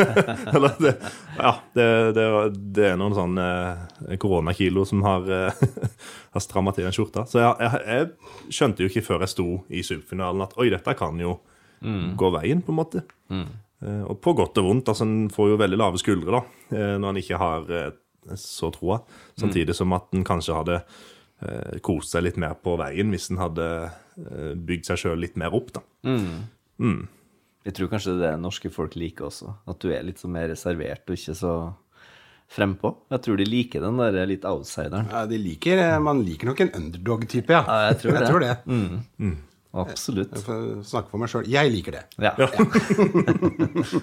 Eller 0.55 0.75
det 0.79 0.93
Ja, 1.37 1.51
det, 1.75 1.87
det, 2.15 2.25
det 2.77 2.85
er 2.93 2.97
noen 3.01 3.15
sånn 3.17 3.37
eh, 3.41 4.15
koronakilo 4.21 4.85
som 4.87 5.01
har, 5.03 5.27
eh, 5.27 5.61
har 6.37 6.43
stramma 6.43 6.71
til 6.75 6.87
den 6.87 6.95
skjorta. 6.95 7.25
Så 7.27 7.41
jeg, 7.43 7.53
jeg, 7.59 7.83
jeg 7.91 8.55
skjønte 8.59 8.85
jo 8.85 8.91
ikke 8.91 9.03
før 9.09 9.25
jeg 9.25 9.33
sto 9.35 9.47
i 9.69 9.83
superfinalen 9.83 10.45
at 10.47 10.55
oi, 10.61 10.69
dette 10.73 10.95
kan 10.99 11.19
jo 11.19 11.37
gå 12.17 12.29
veien, 12.33 12.63
på 12.65 12.71
en 12.73 12.79
måte. 12.79 13.03
Eh, 13.83 14.01
Og 14.09 14.17
på 14.23 14.31
godt 14.33 14.57
og 14.57 14.65
vondt. 14.65 14.87
altså 14.89 15.05
En 15.05 15.27
får 15.29 15.51
jo 15.51 15.59
veldig 15.61 15.77
lave 15.77 15.99
skuldre 16.01 16.31
da, 16.39 16.41
eh, 16.73 16.95
når 16.97 17.09
en 17.13 17.19
ikke 17.21 17.37
har 17.37 17.67
eh, 17.69 17.91
så 18.39 18.71
troa. 18.73 19.01
Samtidig 19.37 19.75
som 19.77 19.93
at 19.93 20.07
en 20.17 20.23
kanskje 20.25 20.55
hadde 20.57 20.79
eh, 21.43 21.77
kost 21.85 22.15
seg 22.15 22.25
litt 22.25 22.39
mer 22.41 22.55
på 22.57 22.73
veien 22.81 23.11
hvis 23.13 23.29
en 23.31 23.37
hadde 23.43 23.67
eh, 23.85 24.55
bygd 24.57 24.89
seg 24.89 25.03
sjøl 25.03 25.21
litt 25.21 25.37
mer 25.37 25.53
opp. 25.53 25.69
da. 25.77 25.83
Jeg 27.67 27.75
tror 27.75 27.89
kanskje 27.91 28.15
det 28.15 28.29
er 28.29 28.38
det 28.38 28.43
norske 28.45 28.71
folk 28.71 28.95
liker 28.95 29.27
også. 29.27 29.51
At 29.67 29.81
du 29.83 29.91
er 29.91 30.05
litt 30.07 30.21
så 30.21 30.29
mer 30.31 30.47
reservert 30.47 31.03
og 31.09 31.17
ikke 31.17 31.36
så 31.36 31.53
frempå. 32.47 32.93
Jeg 33.12 33.25
tror 33.25 33.41
de 33.41 33.47
liker 33.47 33.83
den 33.83 34.00
der 34.00 34.29
litt 34.29 34.47
outsideren. 34.47 35.09
Ja, 35.12 35.25
de 35.27 35.39
liker, 35.41 35.81
eh, 35.83 35.97
man 36.00 36.24
liker 36.24 36.47
nok 36.47 36.63
en 36.63 36.71
underdog-type, 36.80 37.51
ja. 37.51 37.65
Ja, 37.67 37.89
jeg 37.89 37.99
tror 37.99 38.15
det. 38.15 38.21
Jeg 38.21 38.32
tror 38.32 38.45
det. 38.45 39.34
Absolutt. 39.77 40.32
Jeg 40.34 40.45
får 40.45 40.62
snakke 40.88 41.12
for 41.12 41.21
meg 41.21 41.32
sjøl. 41.32 41.49
Jeg 41.51 41.73
liker 41.73 41.97
det. 41.97 42.03
Ja. 42.23 42.32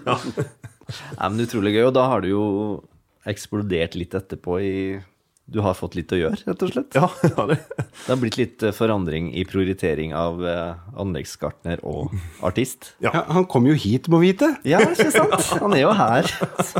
ja. 0.04 0.18
men 1.32 1.46
utrolig 1.46 1.72
gøy. 1.74 1.86
Og 1.88 1.94
da 1.96 2.04
har 2.12 2.22
du 2.22 2.28
jo 2.30 2.44
eksplodert 3.32 3.96
litt 3.96 4.14
etterpå 4.14 4.60
i 4.60 4.76
Du 5.44 5.60
har 5.60 5.76
fått 5.76 5.92
litt 5.98 6.12
å 6.14 6.16
gjøre, 6.16 6.38
rett 6.48 6.62
og 6.64 6.70
slett. 6.72 6.96
Ja, 6.96 7.08
ja 7.36 7.44
det. 7.50 7.58
Det 7.76 8.08
har 8.08 8.20
blitt 8.20 8.38
litt 8.40 8.64
eh, 8.64 8.72
forandring 8.72 9.28
i 9.36 9.44
prioritering 9.48 10.14
av 10.16 10.40
eh, 10.48 10.78
anleggsgartner 11.00 11.82
og 11.84 12.14
artist. 12.44 12.94
Ja. 13.04 13.12
Ja, 13.12 13.24
han 13.36 13.44
kom 13.50 13.68
jo 13.68 13.76
hit, 13.76 14.08
må 14.12 14.22
vite. 14.24 14.54
Ja, 14.64 14.80
ikke 14.86 15.10
sant? 15.12 15.36
Han 15.60 15.76
er 15.76 15.84
jo 15.84 15.92
her, 15.98 16.30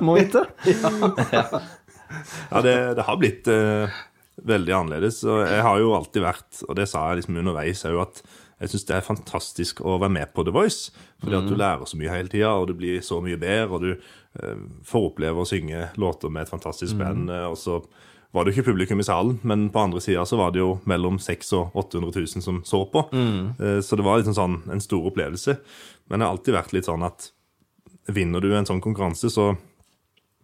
må 0.05 0.18
vite. 0.20 0.46
Ja, 2.14 2.61
det, 2.62 2.74
det 2.94 3.05
har 3.09 3.16
blitt 3.18 3.48
eh, 3.50 3.90
veldig 4.46 4.74
annerledes. 4.77 5.16
Og 5.27 5.40
jeg 5.42 5.62
har 5.66 5.81
jo 5.83 5.94
alltid 5.96 6.22
vært, 6.22 6.61
og 6.68 6.77
det 6.79 6.87
sa 6.87 7.09
jeg 7.09 7.22
liksom 7.22 7.40
underveis, 7.40 7.83
òg, 7.88 8.00
at 8.05 8.20
jeg 8.62 8.70
syns 8.70 8.87
det 8.87 8.94
er 8.96 9.07
fantastisk 9.07 9.83
å 9.83 9.96
være 9.98 10.14
med 10.14 10.31
på 10.37 10.44
The 10.46 10.55
Voice. 10.55 10.92
Fordi 11.22 11.38
at 11.40 11.48
du 11.50 11.57
lærer 11.59 11.88
så 11.90 11.98
mye 11.98 12.12
hele 12.12 12.31
tida, 12.31 12.53
og 12.55 12.68
du 12.70 12.77
blir 12.79 13.03
så 13.05 13.18
mye 13.24 13.40
bedre. 13.40 13.66
Og 13.74 13.83
du 13.83 13.90
eh, 13.94 14.64
får 14.87 15.09
oppleve 15.11 15.42
å 15.42 15.48
synge 15.48 15.88
låter 16.00 16.33
med 16.33 16.46
et 16.46 16.55
fantastisk 16.55 17.00
band. 17.00 17.27
Mm. 17.27 17.37
Og 17.50 17.59
så 17.61 17.81
var 18.35 18.44
det 18.44 18.51
jo 18.53 18.59
ikke 18.61 18.73
publikum 18.73 18.99
i 19.01 19.07
salen, 19.07 19.37
men 19.47 19.68
på 19.70 19.79
andre 19.85 20.01
sida 20.03 20.25
så 20.27 20.37
var 20.40 20.51
det 20.55 20.59
jo 20.59 20.73
mellom 20.90 21.20
600 21.23 21.70
og 21.70 21.77
800 21.87 22.11
000 22.18 22.42
som 22.42 22.57
så 22.66 22.81
på. 22.90 23.05
Mm. 23.14 23.55
så 23.87 23.97
det 23.97 24.05
var 24.07 24.18
liksom 24.18 24.35
sånn 24.35 24.57
en 24.75 24.83
stor 24.83 25.07
opplevelse. 25.07 25.55
Men 26.11 26.18
det 26.20 26.27
har 26.27 26.35
alltid 26.35 26.57
vært 26.57 26.75
litt 26.75 26.88
sånn 26.90 27.07
at 27.07 27.29
vinner 28.11 28.42
du 28.42 28.51
en 28.59 28.66
sånn 28.66 28.83
konkurranse, 28.85 29.31
så 29.33 29.53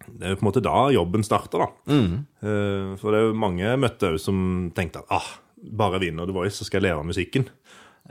det 0.07 0.25
er 0.25 0.31
jo 0.33 0.39
på 0.39 0.45
en 0.45 0.49
måte 0.49 0.63
da 0.65 0.77
jobben 0.95 1.21
starter, 1.27 1.61
da. 1.61 1.67
Mm. 1.91 2.95
For 2.97 3.11
det 3.13 3.19
er 3.19 3.27
jo 3.27 3.35
mange 3.37 3.75
møtte 3.83 4.09
òg 4.15 4.17
som 4.23 4.71
tenkte 4.73 5.03
at 5.03 5.11
ah, 5.19 5.27
bare 5.61 5.99
vinner 6.01 6.25
The 6.25 6.33
Voice, 6.33 6.55
så 6.57 6.65
skal 6.65 6.79
jeg 6.81 6.87
leve 6.89 7.03
av 7.03 7.09
musikken. 7.11 7.45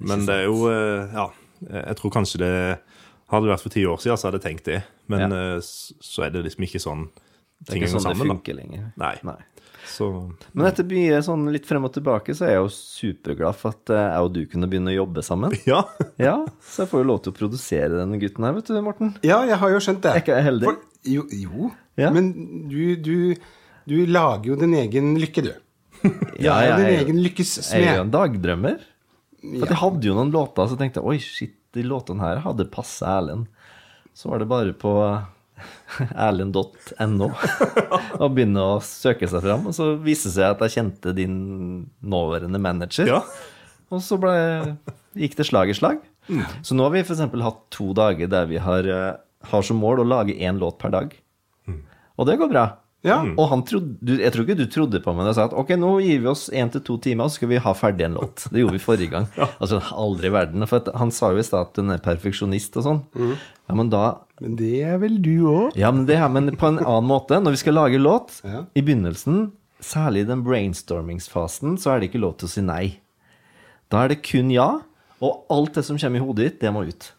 Men 0.07 0.23
det 0.29 0.37
er 0.37 0.47
jo 0.47 0.69
eh, 0.71 1.11
Ja, 1.17 1.25
jeg 1.67 1.97
tror 1.99 2.13
kanskje 2.15 2.39
det 2.45 2.53
Hadde 3.31 3.47
det 3.47 3.51
vært 3.53 3.63
for 3.63 3.71
ti 3.75 3.83
år 3.87 3.99
siden, 4.03 4.17
så 4.19 4.27
hadde 4.29 4.39
jeg 4.41 4.47
tenkt 4.47 4.65
det. 4.71 4.79
Men 5.11 5.21
Ja. 5.21 5.57
eh, 5.57 5.59
så 5.63 6.25
er 6.27 6.31
det 6.35 6.45
liksom 6.47 6.65
ikke 6.67 6.81
sånn 6.83 7.09
Det 7.61 7.75
er 7.75 7.81
ikke 7.83 7.91
sånn 7.93 8.05
sånn 8.07 8.15
det 8.17 8.21
funker 8.23 8.35
funker 8.35 8.59
lenger. 8.63 8.85
Nei. 9.01 9.15
Nei. 9.27 9.37
Da. 9.37 9.47
Så 9.91 10.07
Men 10.55 10.67
etter 10.69 10.87
mye 10.87 11.19
sånn 11.25 11.49
litt 11.53 11.67
frem 11.69 11.85
og 11.89 11.93
tilbake, 11.95 12.35
så 12.37 12.47
er 12.47 12.53
jeg 12.55 12.61
jo 12.63 12.69
superglad 12.73 13.57
for 13.59 13.75
at 13.75 13.91
eh, 13.93 14.03
jeg 14.07 14.27
og 14.27 14.35
du 14.37 14.41
kunne 14.53 14.69
begynne 14.71 14.93
å 14.93 14.97
jobbe 15.01 15.25
sammen. 15.27 15.57
ja. 15.71 15.81
Ja, 16.21 16.37
så 16.63 16.85
jeg 16.85 16.93
får 16.93 17.03
jo 17.03 17.09
lov 17.11 17.23
til 17.25 17.33
å 17.35 17.39
produsere 17.41 17.99
denne 17.99 18.21
gutten 18.23 18.47
her, 18.47 18.55
vet 18.59 18.71
du, 18.71 18.77
Morten. 18.87 19.15
Ja, 19.27 19.41
jeg 19.49 19.59
har 19.63 19.73
jo 19.75 19.81
skjønt 19.83 20.03
det. 20.05 20.13
Er 20.15 20.23
ikke 20.23 20.37
jeg 20.39 20.47
heldig? 20.47 20.69
For, 20.71 20.85
jo, 21.11 21.25
jo. 21.33 21.73
Ja. 22.01 22.13
men 22.15 22.31
du, 22.71 22.79
du, 23.03 23.17
du 23.91 23.97
lager 24.09 24.53
jo 24.55 24.61
din 24.61 24.77
egen 24.79 25.13
lykke, 25.21 25.45
du. 25.49 25.53
Ja, 26.41 26.55
jeg 26.65 26.77
din 26.79 26.87
er- 26.87 26.99
egen 27.03 27.19
lykkes 27.21 27.51
Jeg 27.75 27.91
er 27.91 27.99
jo 27.99 28.07
en 28.07 28.15
dagdrømmer. 28.15 28.79
For 29.41 29.67
at 29.67 29.73
jeg 29.75 29.81
hadde 29.83 30.09
jo 30.09 30.15
noen 30.17 30.31
låter, 30.33 30.69
så 30.71 30.77
tenkte 30.81 31.01
jeg 31.03 31.09
oi, 31.11 31.19
shit, 31.21 31.57
de 31.77 31.85
låtene 31.87 32.23
her 32.25 32.41
hadde 32.45 32.65
passa 32.73 33.19
Erlend. 33.19 33.49
Så 34.17 34.29
var 34.31 34.41
det 34.43 34.49
bare 34.51 34.73
på 34.77 34.93
erlend.no 36.27 37.31
og 38.23 38.29
begynne 38.37 38.67
å 38.75 38.77
søke 38.85 39.29
seg 39.31 39.45
fram. 39.47 39.67
Og 39.71 39.77
så 39.77 39.93
viste 40.03 40.31
det 40.31 40.37
seg 40.39 40.55
at 40.55 40.65
jeg 40.67 40.77
kjente 40.79 41.15
din 41.17 41.41
nåværende 42.01 42.61
manager. 42.63 43.11
ja. 43.17 43.25
Og 43.91 43.99
så 44.07 44.15
ble, 44.23 44.33
gikk 45.19 45.33
det 45.41 45.49
slag 45.49 45.73
i 45.73 45.75
slag. 45.75 46.03
Så 46.63 46.77
nå 46.79 46.85
har 46.87 46.93
vi 46.95 47.01
f.eks. 47.03 47.25
hatt 47.43 47.63
to 47.75 47.89
dager 47.97 48.29
der 48.31 48.47
vi 48.47 48.61
har, 48.63 48.87
eh, 48.87 49.17
har 49.51 49.65
som 49.67 49.81
mål 49.83 50.05
å 50.05 50.07
lage 50.07 50.37
én 50.39 50.61
låt 50.63 50.79
per 50.79 50.95
dag. 50.95 51.17
Og 52.21 52.29
det 52.29 52.37
går 52.39 52.53
bra. 52.53 52.65
Ja. 53.07 53.23
Og 53.25 53.47
han 53.49 53.63
trodde, 53.65 54.17
jeg 54.21 54.29
tror 54.35 54.45
ikke 54.45 54.57
du 54.59 54.67
trodde 54.69 54.99
på 55.01 55.13
meg 55.17 55.25
da 55.25 55.31
jeg 55.31 55.37
sa 55.39 55.45
at 55.49 55.55
ok, 55.57 55.71
nå 55.81 55.93
gir 56.05 56.19
vi 56.21 56.29
oss 56.29 56.43
én 56.53 56.69
til 56.73 56.83
to 56.85 56.99
timer, 57.01 57.25
og 57.25 57.31
så 57.33 57.39
skal 57.41 57.49
vi 57.49 57.61
ha 57.65 57.73
ferdig 57.73 58.05
en 58.05 58.19
låt. 58.19 58.43
Det 58.53 58.61
gjorde 58.61 58.77
vi 58.77 58.83
forrige 58.85 59.13
gang. 59.15 59.29
Altså, 59.63 59.79
aldri 59.97 60.29
i 60.29 60.35
verden. 60.35 60.67
For 60.69 60.83
at 60.83 60.91
han 61.01 61.13
sa 61.17 61.31
jo 61.33 61.41
i 61.41 61.47
stad 61.47 61.71
at 61.71 61.81
hun 61.81 61.95
er 61.95 62.03
perfeksjonist 62.05 62.77
og 62.77 62.85
sånn. 62.85 63.01
Ja, 63.17 63.77
men 63.79 63.89
da 63.93 64.03
Men 64.41 64.59
det 64.61 64.75
er 64.85 64.99
vel 65.01 65.17
du 65.25 65.33
òg? 65.49 65.79
Ja, 65.81 65.91
men 65.93 66.05
det 66.09 66.19
er 66.21 66.29
men 66.29 66.53
på 66.61 66.69
en 66.69 66.79
annen 66.83 67.09
måte. 67.09 67.41
Når 67.41 67.57
vi 67.57 67.63
skal 67.63 67.79
lage 67.79 68.01
låt, 68.01 68.43
Ja. 68.45 68.65
i 68.77 68.83
begynnelsen, 68.85 69.53
særlig 69.81 70.27
i 70.27 70.29
den 70.29 70.45
brainstormingsfasen, 70.45 71.79
så 71.81 71.95
er 71.95 72.01
det 72.01 72.11
ikke 72.11 72.21
lov 72.21 72.37
til 72.41 72.49
å 72.49 72.53
si 72.53 72.61
nei. 72.65 72.85
Da 73.91 74.05
er 74.05 74.13
det 74.13 74.23
kun 74.29 74.51
ja, 74.53 74.81
og 75.21 75.45
alt 75.53 75.75
det 75.77 75.85
som 75.89 75.97
kommer 76.01 76.21
i 76.21 76.25
hodet 76.25 76.45
ditt, 76.47 76.61
det 76.61 76.73
må 76.73 76.85
ut. 76.89 77.13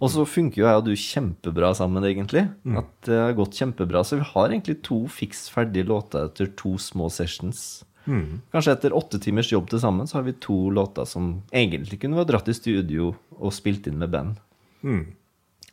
Og 0.00 0.10
så 0.12 0.24
funker 0.28 0.60
jo 0.60 0.66
jeg 0.68 0.80
og 0.80 0.84
du 0.86 0.92
kjempebra 0.94 1.72
sammen, 1.74 2.04
egentlig. 2.04 2.46
At 2.78 2.88
det 3.08 3.18
har 3.18 3.36
gått 3.38 3.56
kjempebra. 3.56 4.02
Så 4.04 4.18
vi 4.20 4.26
har 4.28 4.48
egentlig 4.50 4.82
to 4.86 5.06
fiks 5.08 5.48
ferdige 5.52 5.88
låter 5.88 6.28
etter 6.28 6.50
to 6.56 6.76
små 6.78 7.08
sessions. 7.12 7.84
Kanskje 8.52 8.72
etter 8.76 8.94
åtte 8.94 9.18
timers 9.18 9.50
jobb 9.50 9.68
til 9.70 9.80
sammen, 9.82 10.06
så 10.06 10.18
har 10.20 10.26
vi 10.28 10.32
to 10.38 10.70
låter 10.70 11.04
som 11.04 11.42
egentlig 11.52 11.98
kunne 12.02 12.16
vært 12.20 12.28
dratt 12.30 12.48
i 12.48 12.54
studio 12.54 13.14
og 13.40 13.52
spilt 13.52 13.86
inn 13.90 13.98
med 13.98 14.12
band. 14.12 14.36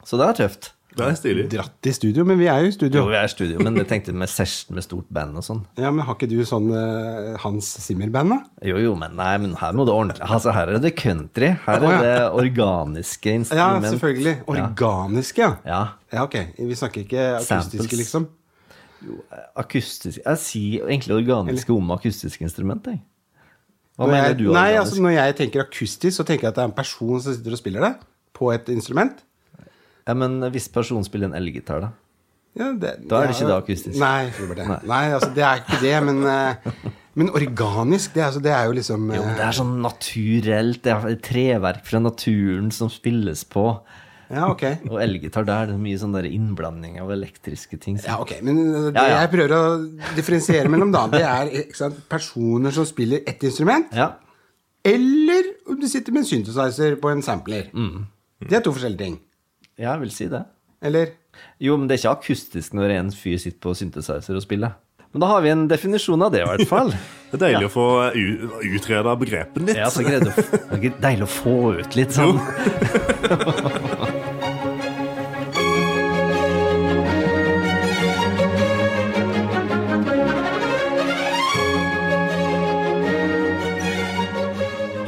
Så 0.04 0.18
det 0.18 0.26
er 0.28 0.40
tøft. 0.42 0.72
Det 0.94 1.06
er 1.08 1.16
stilig. 1.18 1.44
Dratt 1.50 1.88
i 1.90 1.94
studio, 1.96 2.24
men 2.30 2.38
vi 2.38 2.46
er 2.52 2.60
jo 2.62 2.70
i 2.70 2.74
studio. 2.76 3.00
Jo, 3.02 3.08
vi 3.10 3.16
er 3.18 3.26
i 3.26 3.32
studio, 3.32 3.60
men 3.66 3.76
jeg 3.82 3.88
tenkte 3.90 4.14
med 4.14 4.30
session 4.30 4.76
med 4.78 4.86
stort 4.86 5.08
band 5.10 5.40
og 5.40 5.46
sånn. 5.46 5.64
Ja, 5.82 5.90
Men 5.90 6.06
har 6.06 6.14
ikke 6.16 6.30
du 6.30 6.38
sånn 6.46 6.68
eh, 6.78 7.32
Hans 7.42 7.72
Zimmer-band, 7.86 8.30
da? 8.36 8.38
Jo, 8.70 8.78
jo, 8.84 8.94
men 9.00 9.16
nei, 9.18 9.32
men 9.42 9.56
her 9.58 9.74
må 9.74 9.88
det 9.90 9.96
ordne 9.96 10.14
Altså, 10.22 10.54
her 10.54 10.70
er 10.76 10.80
det 10.84 10.94
country. 11.00 11.50
Her 11.66 11.88
er 11.90 11.98
det 12.04 12.14
organiske 12.44 13.34
instrument. 13.40 13.84
Ja, 13.84 13.90
selvfølgelig. 13.96 14.36
Organiske, 14.54 15.42
ja. 15.42 15.56
Ja. 15.66 15.82
Ja, 16.14 16.24
ok. 16.28 16.38
Vi 16.60 16.76
snakker 16.78 17.02
ikke 17.08 17.26
akustiske, 17.40 17.82
Samples. 17.82 18.00
liksom. 18.04 18.30
Akustisk 19.60 20.22
Jeg 20.24 20.40
sier 20.40 20.88
egentlig 20.88 21.16
organiske 21.18 21.74
om 21.76 21.92
akustiske 21.96 22.46
instrument, 22.46 22.86
jeg. 22.88 23.02
Hva 23.98 24.08
Når 24.08 24.12
mener 24.14 24.28
jeg, 24.32 24.38
du 24.40 24.44
nei, 24.48 24.54
organisk? 24.72 24.80
altså 24.82 25.02
Når 25.04 25.14
jeg 25.14 25.36
tenker 25.38 25.62
akustisk, 25.68 26.16
så 26.18 26.24
tenker 26.26 26.48
jeg 26.48 26.54
at 26.54 26.56
det 26.58 26.64
er 26.64 26.70
en 26.72 26.78
person 26.78 27.20
som 27.22 27.36
sitter 27.36 27.52
og 27.58 27.60
spiller 27.60 27.84
det 27.86 27.92
på 28.34 28.50
et 28.54 28.70
instrument. 28.74 29.20
Ja, 30.08 30.14
men 30.20 30.40
hvis 30.52 30.68
personen 30.74 31.06
spiller 31.08 31.30
en 31.32 31.38
elgitar, 31.38 31.80
da? 31.86 31.92
Ja, 32.60 32.68
det, 32.78 33.08
Da 33.10 33.24
er 33.24 33.32
det 33.32 33.36
ikke 33.38 33.48
det 33.50 33.56
akustisk. 33.64 33.98
Nei, 33.98 34.28
det. 34.30 34.66
nei, 34.86 35.04
altså 35.16 35.32
det 35.34 35.42
er 35.48 35.62
ikke 35.64 35.80
det, 35.82 35.94
men, 36.06 36.20
eh, 36.30 36.92
men 37.18 37.32
organisk, 37.34 38.14
det, 38.14 38.22
altså, 38.28 38.42
det 38.46 38.52
er 38.54 38.68
jo 38.68 38.76
liksom 38.78 39.08
Jo, 39.16 39.24
eh, 39.24 39.36
det 39.40 39.46
er 39.48 39.56
sånn 39.58 39.72
naturelt. 39.82 40.84
Det 40.86 40.94
er 40.94 41.16
treverk 41.26 41.86
fra 41.88 42.00
naturen 42.04 42.70
som 42.76 42.92
spilles 42.94 43.42
på. 43.50 43.66
Ja, 44.34 44.48
ok. 44.52 44.64
Og 44.92 45.00
elgitar, 45.02 45.46
der 45.50 45.64
er 45.64 45.72
det 45.74 45.80
mye 45.82 45.98
sånn 45.98 46.14
innblanding 46.30 47.00
av 47.02 47.10
elektriske 47.16 47.80
ting. 47.82 47.98
Ja, 48.06 48.20
ok, 48.22 48.36
Men 48.46 48.60
eh, 48.68 48.92
det 48.92 49.02
Ja, 49.02 49.08
ja. 49.08 49.18
jeg 49.24 49.34
prøver 49.34 49.56
å 49.58 49.64
differensiere 50.20 50.70
mellom, 50.70 50.92
da, 50.94 51.08
det 51.10 51.24
er 51.26 51.74
sant, 51.74 51.98
personer 52.10 52.72
som 52.76 52.86
spiller 52.86 53.24
ett 53.26 53.42
instrument, 53.44 53.90
Ja. 53.98 54.12
eller 54.86 55.54
om 55.70 55.80
du 55.80 55.88
sitter 55.88 56.12
med 56.14 56.24
en 56.26 56.30
synthesizer 56.30 56.98
på 57.02 57.10
en 57.12 57.22
sampler. 57.26 57.70
Mm. 57.74 58.06
Det 58.46 58.58
er 58.60 58.62
to 58.66 58.74
forskjellige 58.76 59.00
ting. 59.08 59.20
Ja, 59.80 59.92
jeg 59.94 60.04
vil 60.04 60.14
si 60.14 60.30
det. 60.32 60.44
Eller? 60.84 61.14
Jo, 61.64 61.78
men 61.80 61.88
det 61.90 61.98
er 61.98 62.04
ikke 62.04 62.18
akustisk 62.20 62.76
når 62.78 62.98
en 63.00 63.12
fyr 63.16 63.40
sitter 63.42 63.62
på 63.64 63.74
synthesizer 63.78 64.38
og 64.38 64.44
spiller. 64.46 64.76
Men 65.14 65.22
da 65.22 65.30
har 65.30 65.44
vi 65.46 65.52
en 65.54 65.68
definisjon 65.70 66.26
av 66.26 66.34
det, 66.34 66.42
i 66.42 66.48
hvert 66.50 66.70
fall. 66.70 66.94
Det 67.34 67.40
er 67.40 67.42
deilig 67.48 67.66
å 67.66 67.70
få 67.74 67.84
utreda 68.78 69.16
begrepene 69.18 69.66
litt. 69.72 69.78
Ja, 69.80 69.88
så 69.90 70.04
greide 70.06 70.30
å, 70.30 70.44
det 70.70 70.78
er 70.78 71.00
deilig 71.02 71.26
å 71.26 71.30
få 71.34 71.54
ut 71.80 71.96
litt 71.98 72.14
sånn. 72.14 72.38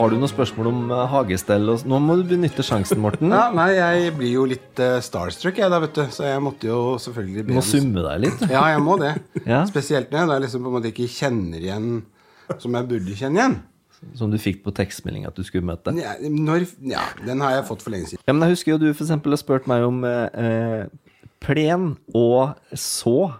Har 0.05 0.11
du 0.13 0.19
noen 0.21 0.29
spørsmål 0.29 0.67
om 0.69 0.81
eh, 0.93 0.99
hagestell? 1.09 1.71
Nå 1.89 1.97
må 1.97 2.19
du 2.19 2.27
benytte 2.29 2.61
sjansen, 2.61 2.99
Morten. 3.01 3.31
Ja, 3.33 3.47
nei, 3.57 3.71
jeg 3.73 4.11
blir 4.13 4.35
jo 4.35 4.43
litt 4.45 4.77
eh, 4.77 4.99
starstruck, 5.01 5.57
jeg 5.57 5.71
da, 5.73 5.79
vet 5.81 5.95
du. 5.97 6.03
Så 6.13 6.27
jeg 6.27 6.43
måtte 6.45 6.67
jo 6.69 6.75
selvfølgelig 7.01 7.45
Du 7.47 7.53
må 7.55 7.63
summe 7.65 8.03
deg 8.05 8.19
litt. 8.27 8.43
Ja, 8.51 8.67
jeg 8.69 8.83
må 8.85 8.99
det. 9.01 9.15
Ja. 9.49 9.63
Spesielt 9.65 10.13
når 10.13 10.35
jeg 10.35 10.43
liksom 10.43 10.61
på 10.61 10.69
en 10.69 10.75
måte 10.77 10.91
ikke 10.91 11.07
kjenner 11.09 11.57
igjen 11.57 11.87
som 12.61 12.77
jeg 12.77 12.87
burde 12.91 13.17
kjenne 13.17 13.39
igjen. 13.41 13.55
Som 14.13 14.29
du 14.29 14.37
fikk 14.37 14.61
på 14.67 14.75
tekstmelding 14.77 15.25
at 15.25 15.41
du 15.41 15.41
skulle 15.47 15.65
møte. 15.65 15.95
Ja, 15.97 16.13
når, 16.21 16.67
ja, 16.85 17.07
den 17.25 17.41
har 17.41 17.55
jeg 17.57 17.65
fått 17.71 17.81
for 17.81 17.95
lenge 17.95 18.11
siden. 18.11 18.21
Ja, 18.29 18.35
men 18.37 18.45
jeg 18.45 18.59
husker 18.59 18.75
jo 18.75 18.79
du 18.83 18.91
eksempel 18.91 19.33
har 19.33 19.41
spurt 19.41 19.65
meg 19.71 19.87
om 19.87 20.05
eh, 20.05 20.37
eh, 20.37 21.17
plen 21.41 21.95
og 22.13 22.53
så. 22.77 23.33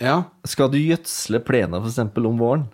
Ja. 0.00 0.22
Skal 0.48 0.72
du 0.72 0.80
gjødsle 0.80 1.44
plenen 1.44 1.84
eksempel 1.84 2.32
om 2.32 2.40
våren? 2.40 2.66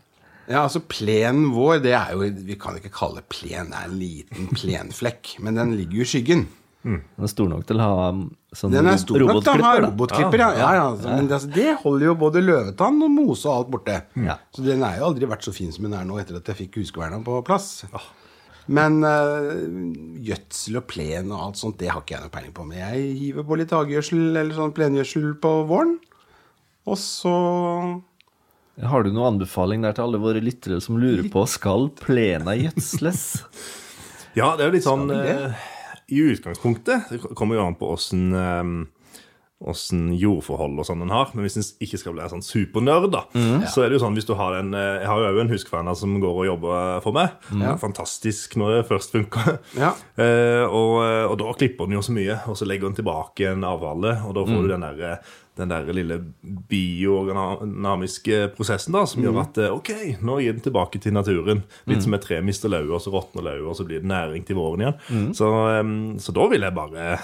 Ja, 0.53 0.63
altså 0.67 0.83
plenen 0.85 1.51
vår, 1.55 1.79
det 1.85 1.95
er 1.97 2.13
jo 2.13 2.29
Vi 2.47 2.57
kan 2.61 2.77
ikke 2.79 2.93
kalle 2.93 3.23
det 3.23 3.29
plen, 3.33 3.73
det 3.73 3.79
er 3.79 3.89
en 3.89 4.01
liten 4.01 4.51
plenflekk. 4.53 5.37
Men 5.45 5.57
den 5.61 5.77
ligger 5.79 6.03
jo 6.03 6.07
i 6.07 6.13
skyggen. 6.13 6.47
Den 6.83 7.03
er 7.23 7.31
stor 7.31 7.47
nok 7.47 7.67
til 7.67 7.79
å 7.79 7.85
ha 7.87 8.07
um, 8.11 8.23
sånn 8.51 8.73
Den 8.75 8.89
er 8.91 8.97
stor 8.99 9.23
nok 9.23 9.45
til 9.47 9.61
å 9.61 9.67
ha 9.69 9.75
robotklipper, 9.85 10.41
da. 10.41 10.49
ja. 10.57 10.63
ja, 10.63 10.71
ja. 10.81 10.87
altså, 10.91 11.13
Men 11.13 11.29
det, 11.29 11.37
altså, 11.37 11.51
det 11.55 11.75
holder 11.85 12.09
jo 12.09 12.15
både 12.19 12.43
løvetann 12.43 13.05
og 13.07 13.13
mose 13.13 13.47
og 13.47 13.55
alt 13.61 13.71
borte. 13.77 14.01
Ja. 14.19 14.41
Så 14.55 14.65
den 14.67 14.83
er 14.87 14.99
jo 14.99 15.07
aldri 15.13 15.29
vært 15.31 15.47
så 15.47 15.55
fin 15.55 15.71
som 15.75 15.87
den 15.87 15.95
er 15.99 16.09
nå 16.09 16.19
etter 16.19 16.41
at 16.41 16.51
jeg 16.51 16.65
fikk 16.65 16.81
huskverna 16.83 17.23
på 17.23 17.39
plass. 17.47 17.71
Men 18.73 19.01
øh, 19.07 19.63
gjødsel 20.27 20.81
og 20.83 20.89
plen 20.91 21.31
og 21.31 21.47
alt 21.47 21.63
sånt, 21.63 21.79
det 21.81 21.91
har 21.91 22.03
ikke 22.03 22.17
jeg 22.17 22.27
noe 22.27 22.35
peiling 22.35 22.57
på. 22.57 22.67
Men 22.67 22.83
jeg 22.83 23.15
hiver 23.21 23.47
på 23.47 23.59
litt 23.59 23.75
hagegjødsel 23.75 24.25
eller 24.33 24.55
sånn 24.59 24.75
plengjødsel 24.75 25.33
på 25.43 25.55
våren. 25.71 25.97
Og 26.91 26.99
så 26.99 27.37
Har 28.81 29.05
du 29.05 29.11
noen 29.13 29.35
anbefaling 29.35 29.83
der 29.85 29.93
til 29.97 30.07
alle 30.07 30.21
våre 30.23 30.41
lyttere 30.41 30.81
som 30.81 30.97
lurer 31.01 31.27
på 31.33 31.45
skal 31.51 31.91
plena 32.01 32.57
gjødsles? 32.57 33.25
Ja, 34.33 34.55
det 34.57 34.65
er 34.65 34.71
jo 34.71 34.73
litt 34.79 34.87
sånn 34.87 35.11
eh, 35.13 35.65
I 36.09 36.23
utgangspunktet 36.33 37.11
Det 37.13 37.19
kommer 37.37 37.59
jo 37.59 37.67
an 37.67 37.75
på 37.77 37.91
åssen 37.93 38.31
Åssen 39.63 40.09
jordforhold 40.19 40.81
og 40.81 40.87
sånn 40.89 41.05
en 41.05 41.13
har. 41.15 41.29
Men 41.37 41.45
hvis 41.47 41.55
en 41.61 41.67
ikke 41.85 42.01
skal 42.01 42.17
bli 42.17 42.25
en 42.25 42.33
sånn 42.33 42.43
supernerd, 42.43 43.05
da, 43.13 43.21
så 43.71 43.85
er 43.85 43.93
det 43.93 43.95
jo 43.95 44.01
sånn 44.03 44.17
hvis 44.19 44.27
du 44.27 44.33
har 44.35 44.57
en 44.59 44.73
eh, 44.75 45.03
Jeg 45.05 45.07
har 45.07 45.21
jo 45.21 45.29
òg 45.29 45.39
en 45.45 45.53
huskverner 45.53 45.95
som 46.01 46.17
går 46.19 46.41
og 46.41 46.49
jobber 46.49 46.97
for 47.05 47.15
meg. 47.15 47.37
Fantastisk 47.79 48.57
når 48.59 48.75
det 48.75 48.81
først 48.91 49.15
funker. 49.15 49.61
Ja. 49.79 49.93
Eh, 50.23 50.65
og, 50.67 50.99
og 51.33 51.37
da 51.41 51.53
klipper 51.57 51.89
den 51.89 51.97
jo 51.97 52.03
så 52.05 52.13
mye, 52.15 52.35
og 52.51 52.55
så 52.59 52.67
legger 52.69 52.89
den 52.89 52.99
tilbake 52.99 53.47
en 53.53 53.65
avfallet, 53.67 54.21
og 54.29 54.35
da 54.37 54.45
får 54.47 54.61
du 54.67 54.69
den 54.71 54.85
der, 54.85 55.31
den 55.59 55.69
der 55.69 55.89
lille 55.93 56.17
biodynamiske 56.69 58.47
prosessen 58.57 58.95
da, 58.97 59.03
som 59.09 59.25
gjør 59.25 59.41
at 59.43 59.59
eh, 59.61 59.75
ok, 59.75 59.91
nå 60.25 60.39
gir 60.41 60.57
den 60.57 60.65
tilbake 60.65 61.01
til 61.03 61.13
naturen. 61.13 61.61
Litt 61.91 62.05
som 62.07 62.17
et 62.17 62.25
tre 62.25 62.41
mister 62.45 62.73
og 62.81 63.03
så 63.05 63.13
råtner 63.13 63.61
og 63.61 63.77
så 63.77 63.85
blir 63.85 64.01
det 64.01 64.09
næring 64.09 64.47
til 64.49 64.57
våren 64.57 64.85
igjen. 64.87 65.27
Så, 65.37 65.51
eh, 65.75 65.91
så 66.25 66.35
da 66.39 66.47
vil 66.53 66.65
jeg 66.65 66.77
bare, 66.79 67.19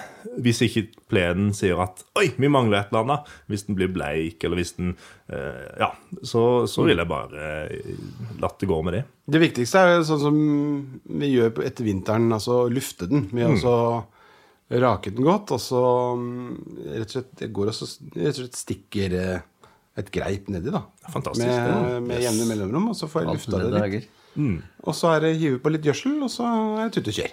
hvis 0.45 0.61
ikke 0.67 0.85
plenen 1.09 1.55
sier 1.57 1.81
at 1.81 2.05
oi, 2.21 2.29
vi 2.37 2.53
mangler 2.53 2.83
et 2.83 2.93
eller 2.93 3.07
annet, 3.07 3.33
hvis 3.49 3.65
den 3.69 3.79
blir 3.79 3.93
bleik, 3.95 4.45
eller 4.45 4.61
hvis 4.61 4.77
den 4.77 4.93
eh, 5.33 5.65
Ja, 5.81 5.93
så, 6.23 6.67
så 6.69 6.85
vil 6.85 7.01
jeg 7.01 7.09
bare 7.09 7.49
latt 8.43 8.61
det 8.61 8.69
gå 8.69 8.83
med 8.85 8.99
det. 8.99 9.03
Det 9.29 9.41
viktigste 9.41 9.81
er 9.81 10.05
sånn 10.09 10.21
som 10.21 10.39
vi 11.21 11.33
gjør 11.33 11.65
etter 11.65 11.87
vinteren, 11.89 12.29
altså 12.33 12.67
lufte 12.73 13.09
den. 13.09 13.27
Vi 13.33 13.45
også 13.45 13.75
rake 14.71 15.11
den 15.15 15.25
godt, 15.25 15.53
og 15.57 15.61
så 15.65 15.81
mm, 16.19 16.49
rett 16.99 17.07
og 17.09 17.15
slett, 17.15 17.31
det 17.41 17.49
går 17.57 17.71
også, 17.73 17.87
rett 18.17 18.35
og 18.35 18.41
slett 18.43 18.59
stikker 18.59 19.15
eh, 19.17 19.41
et 19.99 20.11
greip 20.15 20.49
nedi, 20.53 20.71
da. 20.75 20.83
Fantastisk. 21.09 21.47
Med, 21.49 22.03
med 22.11 22.21
jevne 22.23 22.45
Yes. 22.45 22.49
mellomrom, 22.53 22.91
og 22.93 22.97
så 22.99 23.09
får 23.11 23.25
jeg 23.25 23.39
lufta 23.39 23.63
det 23.65 23.85
litt. 23.95 24.09
Mm. 24.39 24.59
Og 24.85 24.95
så 24.95 25.15
er 25.17 25.25
det 25.25 25.31
hive 25.41 25.59
på 25.65 25.73
litt 25.73 25.87
gjødsel, 25.89 26.19
og 26.23 26.31
så 26.31 26.45
er 26.79 26.85
det 26.91 26.93
tut 26.99 27.09
og 27.11 27.17
kjør. 27.17 27.33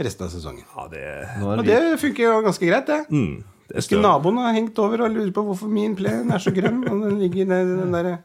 Resten 0.00 0.24
av 0.26 0.30
sesongen. 0.32 0.64
Ja, 0.76 0.84
det, 0.92 1.04
Og 1.44 1.64
det 1.66 1.78
funker 2.00 2.22
jo 2.28 2.36
ganske 2.46 2.68
greit, 2.68 2.86
det. 2.88 3.00
mm, 3.10 3.34
det 3.70 3.76
Husker 3.80 4.00
naboen 4.00 4.38
har 4.40 4.54
hengt 4.56 4.78
over 4.80 5.02
og 5.06 5.12
lurer 5.16 5.32
på 5.36 5.42
hvorfor 5.48 5.68
min 5.72 5.96
plen 5.98 6.30
er 6.32 6.40
så 6.42 6.52
grønn, 6.54 6.84
og 6.88 7.02
den 7.08 7.18
ligger 7.20 7.42
i 7.42 7.48
den 7.50 7.92
der 7.96 8.18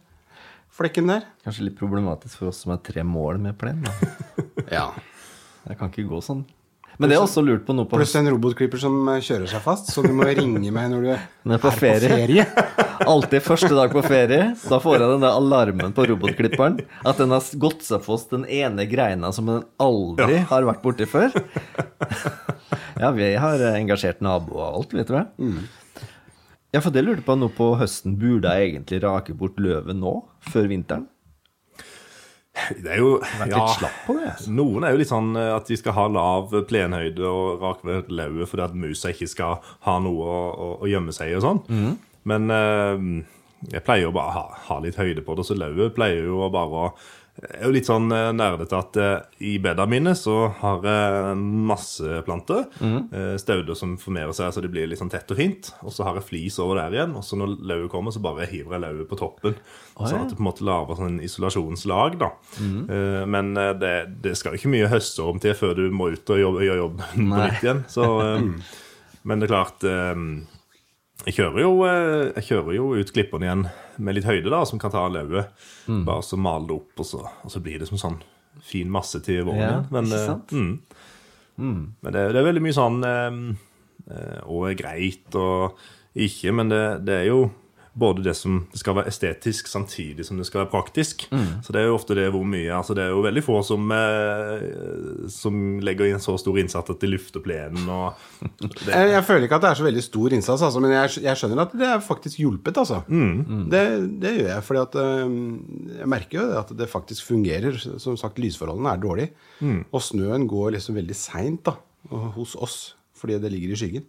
flekken 0.76 1.08
der. 1.08 1.26
kanskje 1.44 1.66
litt 1.70 1.78
problematisk 1.80 2.38
for 2.42 2.52
oss 2.52 2.62
som 2.66 2.74
er 2.76 2.80
tre 2.84 3.04
mål 3.08 3.40
med 3.44 3.58
plen. 3.60 3.82
Da. 3.88 3.96
Ja. 4.78 4.86
Det 5.66 5.76
kan 5.80 5.90
ikke 5.92 6.06
gå 6.10 6.20
sånn. 6.22 6.44
Men 6.98 7.12
det 7.12 7.18
er 7.18 7.24
også 7.26 7.42
lurt 7.44 7.66
på 7.68 7.76
noe 7.76 7.88
på 7.90 7.98
Pluss 8.00 8.14
en 8.16 8.30
robotklipper 8.32 8.80
som 8.80 8.96
eh, 9.12 9.22
kjører 9.24 9.50
seg 9.52 9.64
fast, 9.66 9.90
så 9.92 10.04
du 10.06 10.14
må 10.16 10.28
ringe 10.30 10.72
meg 10.72 10.92
når 10.94 11.04
du 11.04 11.10
er 11.16 11.60
på 11.66 11.72
ferie. 11.76 12.46
Alltid 13.12 13.44
første 13.44 13.72
dag 13.76 13.92
på 13.92 14.04
ferie. 14.06 14.54
Da 14.64 14.80
får 14.82 14.98
jeg 14.98 15.10
den 15.16 15.26
der 15.26 15.36
alarmen 15.36 15.96
på 15.96 16.06
robotklipperen. 16.12 16.80
At 17.04 17.20
den 17.20 17.36
har 17.36 17.50
gått 17.62 17.84
seg 17.86 18.04
fast 18.06 18.32
den 18.32 18.46
ene 18.48 18.88
greina 18.88 19.34
som 19.36 19.52
den 19.52 19.66
aldri 19.84 20.40
har 20.48 20.68
vært 20.72 20.84
borti 20.86 21.10
før. 21.10 21.36
Ja, 22.96 23.10
vi 23.12 23.26
har 23.36 23.60
engasjert 23.74 24.22
naboer 24.24 24.62
og 24.70 24.78
alt, 24.78 24.94
vet 24.96 25.10
du 25.10 25.18
hva. 25.18 25.26
Ja, 26.72 26.80
for 26.80 26.96
det 26.96 27.02
lurte 27.04 27.26
på 27.28 27.36
nå 27.36 27.50
på 27.52 27.74
høsten. 27.76 28.14
Burde 28.20 28.54
jeg 28.56 28.70
egentlig 28.70 29.02
rake 29.04 29.36
bort 29.36 29.60
løvet 29.60 30.00
nå, 30.00 30.14
før 30.48 30.70
vinteren? 30.72 31.04
Det 32.74 32.92
er 32.96 33.02
jo 33.02 33.12
Vært 33.20 33.52
ja, 33.52 33.60
litt 33.62 33.78
slapp 33.80 34.00
på 34.08 34.16
det. 34.18 34.30
altså. 34.34 34.54
Noen 34.58 34.88
er 34.88 34.96
jo 34.96 35.02
litt 35.02 35.12
sånn 35.12 35.32
eh, 35.40 35.52
at 35.56 35.70
de 35.70 35.78
skal 35.80 35.96
ha 35.98 36.06
lav 36.12 36.56
plenhøyde 36.70 37.26
og 37.30 37.64
rak 37.64 37.86
ved 37.88 38.12
lauvet 38.14 38.52
fordi 38.52 38.66
at 38.68 38.78
musa 38.86 39.14
ikke 39.14 39.30
skal 39.32 39.60
ha 39.88 39.98
noe 40.04 40.26
å, 40.26 40.42
å, 40.52 40.70
å 40.86 40.90
gjemme 40.92 41.16
seg 41.16 41.32
i 41.34 41.38
og 41.40 41.46
sånn. 41.46 41.62
Mm. 41.70 41.94
Men 42.32 42.56
eh, 42.56 43.06
jeg 43.76 43.86
pleier 43.86 44.08
jo 44.08 44.16
bare 44.16 44.32
å 44.32 44.38
ha, 44.40 44.46
ha 44.70 44.80
litt 44.84 44.98
høyde 45.00 45.24
på 45.26 45.38
det, 45.38 45.46
så 45.48 45.58
lauvet 45.58 45.96
pleier 45.98 46.28
jo 46.28 46.46
bare 46.54 46.82
å 46.88 46.90
jeg 47.36 47.52
er 47.60 47.66
jo 47.68 47.72
litt 47.76 47.88
sånn 47.90 48.06
eh, 48.16 48.30
nerdete 48.32 48.78
at 48.80 48.98
eh, 49.02 49.24
i 49.44 49.58
bedene 49.60 49.90
mine 49.92 50.14
så 50.16 50.36
har 50.62 50.86
jeg 50.88 51.34
masse 51.68 52.22
planter. 52.24 52.62
eh, 53.12 53.34
Stauder 53.42 53.76
som 53.76 53.98
formerer 54.00 54.32
seg 54.38 54.54
så 54.56 54.64
det 54.64 54.72
blir 54.72 54.88
litt 54.88 55.02
sånn 55.02 55.12
tett 55.12 55.30
og 55.36 55.42
fint. 55.42 55.74
Og 55.84 55.92
så 55.92 56.06
har 56.08 56.16
jeg 56.16 56.28
flis 56.30 56.56
over 56.64 56.80
der 56.80 56.96
igjen. 56.96 57.16
Og 57.20 57.26
så 57.28 57.36
når 57.36 57.58
lauvet 57.68 57.92
kommer, 57.92 58.16
så 58.16 58.24
bare 58.24 58.48
hiver 58.48 58.78
jeg 58.78 58.86
lauvet 58.86 59.10
på 59.12 59.20
toppen. 59.20 59.58
Sånn 60.00 60.24
at 60.24 60.32
det 60.32 60.38
på 60.40 60.46
en 60.46 60.50
måte 60.50 60.64
lager 60.68 60.96
sånn 61.02 61.20
isolasjonslag. 61.28 62.18
da. 62.24 62.32
Eh, 62.88 63.26
Men 63.36 63.54
det, 63.84 63.94
det 64.24 64.38
skal 64.40 64.56
ikke 64.56 64.72
mye 64.72 64.88
høstorm 64.96 65.44
til 65.44 65.54
før 65.60 65.76
du 65.76 65.90
må 65.92 66.14
ut 66.16 66.30
og 66.32 66.40
jobbe, 66.40 66.64
gjøre 66.70 66.84
jobben 66.86 67.06
på 67.12 67.20
nytt 67.52 67.64
igjen. 67.68 67.84
Så, 67.92 68.08
eh, 68.24 68.76
men 69.28 69.40
det 69.44 69.50
er 69.52 69.56
klart 69.58 69.84
jeg 71.26 71.38
kjører, 71.40 71.60
jo, 71.64 71.74
eh, 71.88 72.32
jeg 72.38 72.48
kjører 72.52 72.76
jo 72.78 72.88
ut 73.00 73.12
klippene 73.14 73.48
igjen 73.48 73.66
med 73.98 74.18
litt 74.18 74.28
høyde, 74.28 74.52
da, 74.54 74.62
som 74.68 74.82
kan 74.82 74.94
ta 74.94 75.08
lauvet. 75.10 75.52
Mm. 75.90 76.04
Bare 76.08 76.26
så 76.26 76.38
male 76.38 76.70
det 76.70 76.78
opp, 76.78 76.94
og 77.02 77.10
så, 77.10 77.22
og 77.26 77.54
så 77.54 77.62
blir 77.66 77.82
det 77.82 77.90
som 77.90 78.02
sånn 78.02 78.20
fin 78.66 78.90
masse 78.92 79.20
til 79.26 79.44
våren 79.48 79.62
Ja. 79.62 79.76
Men, 79.92 80.10
ikke 80.10 80.22
eh, 80.22 80.30
sant? 80.30 80.54
Mm. 80.56 81.82
Men 82.04 82.14
det, 82.14 82.24
det 82.36 82.40
er 82.40 82.48
veldig 82.50 82.64
mye 82.66 82.76
sånn 82.76 82.98
eh, 83.08 83.36
eh, 84.12 84.40
Og 84.52 84.66
er 84.68 84.80
greit 84.80 85.38
og 85.40 85.78
ikke, 86.12 86.52
men 86.56 86.72
det, 86.72 86.82
det 87.08 87.16
er 87.22 87.30
jo 87.30 87.40
både 87.96 88.24
det 88.26 88.34
som 88.36 88.58
det 88.72 88.80
skal 88.82 88.98
være 88.98 89.08
estetisk 89.08 89.70
samtidig 89.72 90.26
som 90.28 90.40
det 90.40 90.46
skal 90.50 90.66
være 90.66 90.72
praktisk. 90.74 91.26
Mm. 91.32 91.62
Så 91.64 91.72
det 91.72 91.80
er 91.80 91.88
jo 91.88 91.96
ofte 91.96 92.18
det 92.18 92.26
hvor 92.34 92.44
mye 92.48 92.74
altså 92.76 92.96
Det 92.98 93.06
er 93.06 93.14
jo 93.14 93.22
veldig 93.24 93.44
få 93.46 93.62
som, 93.64 93.92
eh, 93.96 94.66
som 95.32 95.62
legger 95.86 96.12
inn 96.12 96.24
så 96.24 96.36
stor 96.40 96.60
innsats 96.60 96.92
at 96.92 97.00
de 97.00 97.12
lufter 97.14 97.44
plenen 97.44 97.88
og 97.92 98.20
det, 98.60 98.92
Jeg, 98.92 99.14
jeg 99.14 99.24
føler 99.30 99.48
ikke 99.48 99.60
at 99.62 99.66
det 99.66 99.72
er 99.72 99.80
så 99.80 99.88
veldig 99.88 100.04
stor 100.04 100.36
innsats, 100.38 100.66
altså, 100.68 100.84
men 100.84 100.96
jeg, 100.98 101.16
jeg 101.24 101.40
skjønner 101.40 101.64
at 101.64 101.78
det 101.80 101.88
er 101.88 102.04
faktisk 102.04 102.44
hjulpet. 102.44 102.82
Altså. 102.84 103.02
Det, 103.72 103.86
det 104.22 104.36
gjør 104.36 104.52
jeg, 104.52 104.68
fordi 104.68 104.84
at 104.84 105.00
jeg 105.00 106.12
merker 106.12 106.42
jo 106.42 106.60
at 106.60 106.76
det 106.78 106.92
faktisk 106.92 107.30
fungerer. 107.30 107.80
Som 108.02 108.20
sagt, 108.20 108.40
lysforholdene 108.44 108.92
er 108.92 109.02
dårlige. 109.02 109.32
Og 109.96 110.04
snøen 110.04 110.48
går 110.52 110.76
liksom 110.76 111.00
veldig 111.00 111.18
seint 111.18 111.72
hos 112.36 112.56
oss, 112.62 112.80
fordi 113.18 113.40
det 113.42 113.54
ligger 113.54 113.74
i 113.74 113.80
skyggen. 113.80 114.08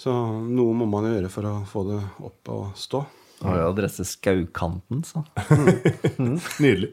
Så 0.00 0.12
noe 0.48 0.72
må 0.80 0.86
man 0.88 1.04
gjøre 1.10 1.28
for 1.32 1.44
å 1.50 1.54
få 1.68 1.82
det 1.90 1.98
opp 2.24 2.48
og 2.54 2.70
stå. 2.80 3.02
Har 3.40 3.56
jo 3.56 3.66
adresse 3.70 4.04
Skaukanten, 4.04 4.98
så. 5.04 5.22
Nydelig. 6.60 6.90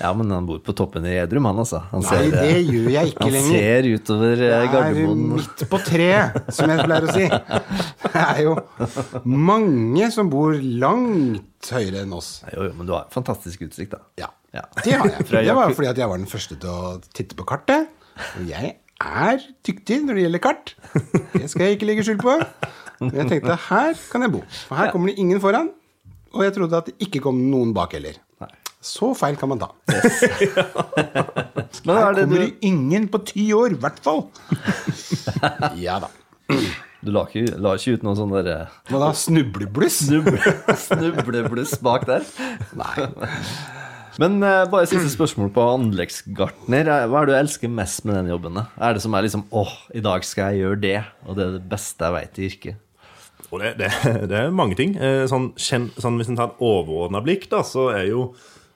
Ja, 0.00 0.10
men 0.16 0.28
han 0.32 0.44
bor 0.48 0.58
på 0.64 0.74
toppen 0.76 1.06
i 1.08 1.14
Edrum, 1.22 1.46
han 1.48 1.60
altså. 1.62 1.80
Han 1.92 2.04
Nei, 2.04 2.10
ser, 2.10 2.34
det 2.34 2.58
gjør 2.68 2.88
jeg 2.92 3.12
ikke 3.14 3.24
han 3.24 3.32
lenger. 3.36 3.54
ser 3.54 3.88
utover 3.94 4.42
Gardermoen. 4.74 5.22
Det 5.22 5.30
er 5.30 5.38
midt 5.40 5.64
på 5.72 5.80
treet, 5.86 6.36
som 6.52 6.72
jeg 6.74 6.84
pleier 6.84 7.08
å 7.08 7.14
si. 7.16 7.30
Det 8.04 8.24
er 8.26 8.42
jo 8.44 8.54
mange 9.24 10.10
som 10.12 10.28
bor 10.32 10.52
langt 10.84 11.72
høyere 11.72 12.04
enn 12.04 12.12
oss. 12.16 12.30
Jo, 12.52 12.68
jo, 12.68 12.76
men 12.76 12.88
du 12.88 12.94
har 12.96 13.08
fantastisk 13.12 13.64
utsikt, 13.70 13.96
da. 13.96 14.04
Ja, 14.20 14.28
Ja. 14.52 14.64
det 14.84 14.96
har 14.98 15.06
jeg. 15.14 15.28
Det 15.30 15.56
var 15.56 15.72
fordi 15.76 15.90
at 15.94 15.98
jeg 16.04 16.08
var 16.12 16.18
den 16.20 16.28
første 16.28 16.56
til 16.60 16.70
å 16.76 16.94
titte 17.14 17.36
på 17.40 17.44
kartet. 17.48 17.88
Og 18.36 18.48
jeg 18.52 18.76
er 19.00 19.42
dyktig 19.66 20.00
når 20.04 20.18
det 20.18 20.24
gjelder 20.26 20.42
kart. 20.44 20.74
Det 21.34 21.46
skal 21.50 21.66
jeg 21.66 21.78
ikke 21.78 21.88
legge 21.90 22.06
skjul 22.06 22.20
på. 22.20 22.38
Men 23.00 23.14
jeg 23.22 23.30
tenkte 23.34 23.56
her 23.68 24.00
kan 24.12 24.26
jeg 24.26 24.34
bo. 24.34 24.42
For 24.68 24.76
her 24.80 24.90
kommer 24.92 25.12
det 25.12 25.20
ingen 25.22 25.40
foran. 25.42 25.70
Og 26.36 26.44
jeg 26.46 26.54
trodde 26.54 26.78
at 26.78 26.90
det 26.90 27.08
ikke 27.08 27.22
kom 27.24 27.38
noen 27.50 27.72
bak 27.74 27.96
heller. 27.96 28.20
Så 28.80 29.10
feil 29.18 29.36
kan 29.36 29.50
man 29.50 29.60
ta. 29.60 29.66
Yes. 29.92 30.22
Her 31.84 32.14
er 32.14 32.14
kommer 32.22 32.40
det 32.40 32.54
ingen 32.64 33.08
på 33.12 33.20
ti 33.28 33.50
år, 33.52 33.74
i 33.76 33.80
hvert 33.80 33.98
fall. 34.04 34.24
Ja 35.80 35.98
da. 36.00 36.08
du 37.04 37.10
la 37.12 37.26
ikke, 37.28 37.58
la 37.60 37.74
ikke 37.76 37.98
ut 37.98 38.06
noen 38.06 38.16
sånn 38.18 38.32
derre 38.34 38.54
eh, 38.64 38.78
Hva 38.90 39.02
da? 39.04 39.10
Snublebluss? 39.16 40.00
snuble, 40.08 40.40
snublebluss 40.86 41.76
bak 41.84 42.08
der? 42.08 42.24
Nei. 42.76 43.06
Men 44.20 44.36
uh, 44.44 44.66
bare 44.70 44.88
siste 44.90 45.08
spørsmål 45.16 45.50
på 45.54 45.64
anleggsgartner. 45.76 46.90
Eh, 46.92 47.06
Hva 47.08 47.22
er 47.22 47.30
det 47.30 47.34
du 47.34 47.38
elsker 47.40 47.72
mest 47.72 48.04
med 48.04 48.18
den 48.20 48.28
jobben? 48.34 48.58
da? 48.60 48.66
Er 48.84 48.96
det 48.96 49.02
som 49.04 49.14
er 49.16 49.24
liksom 49.26 49.46
åh, 49.56 49.72
i 49.96 50.02
dag 50.04 50.24
skal 50.28 50.52
jeg 50.54 50.64
gjøre 50.66 50.80
det, 50.84 50.96
og 51.26 51.38
det 51.38 51.46
er 51.46 51.56
det 51.58 51.64
beste 51.72 52.04
jeg 52.08 52.16
veit 52.18 52.38
i 52.40 52.48
yrket? 52.50 52.86
Og 53.50 53.58
det, 53.62 53.70
det, 53.80 53.88
det 54.30 54.36
er 54.44 54.52
mange 54.54 54.76
ting. 54.78 54.92
Eh, 55.00 55.24
Sånn, 55.30 55.50
sånn, 55.58 56.20
hvis 56.20 56.28
en 56.30 56.36
tar 56.38 56.52
et 56.52 56.60
overordna 56.62 57.22
blikk, 57.24 57.48
da, 57.50 57.64
så 57.66 57.88
er 57.96 58.04
jo 58.12 58.28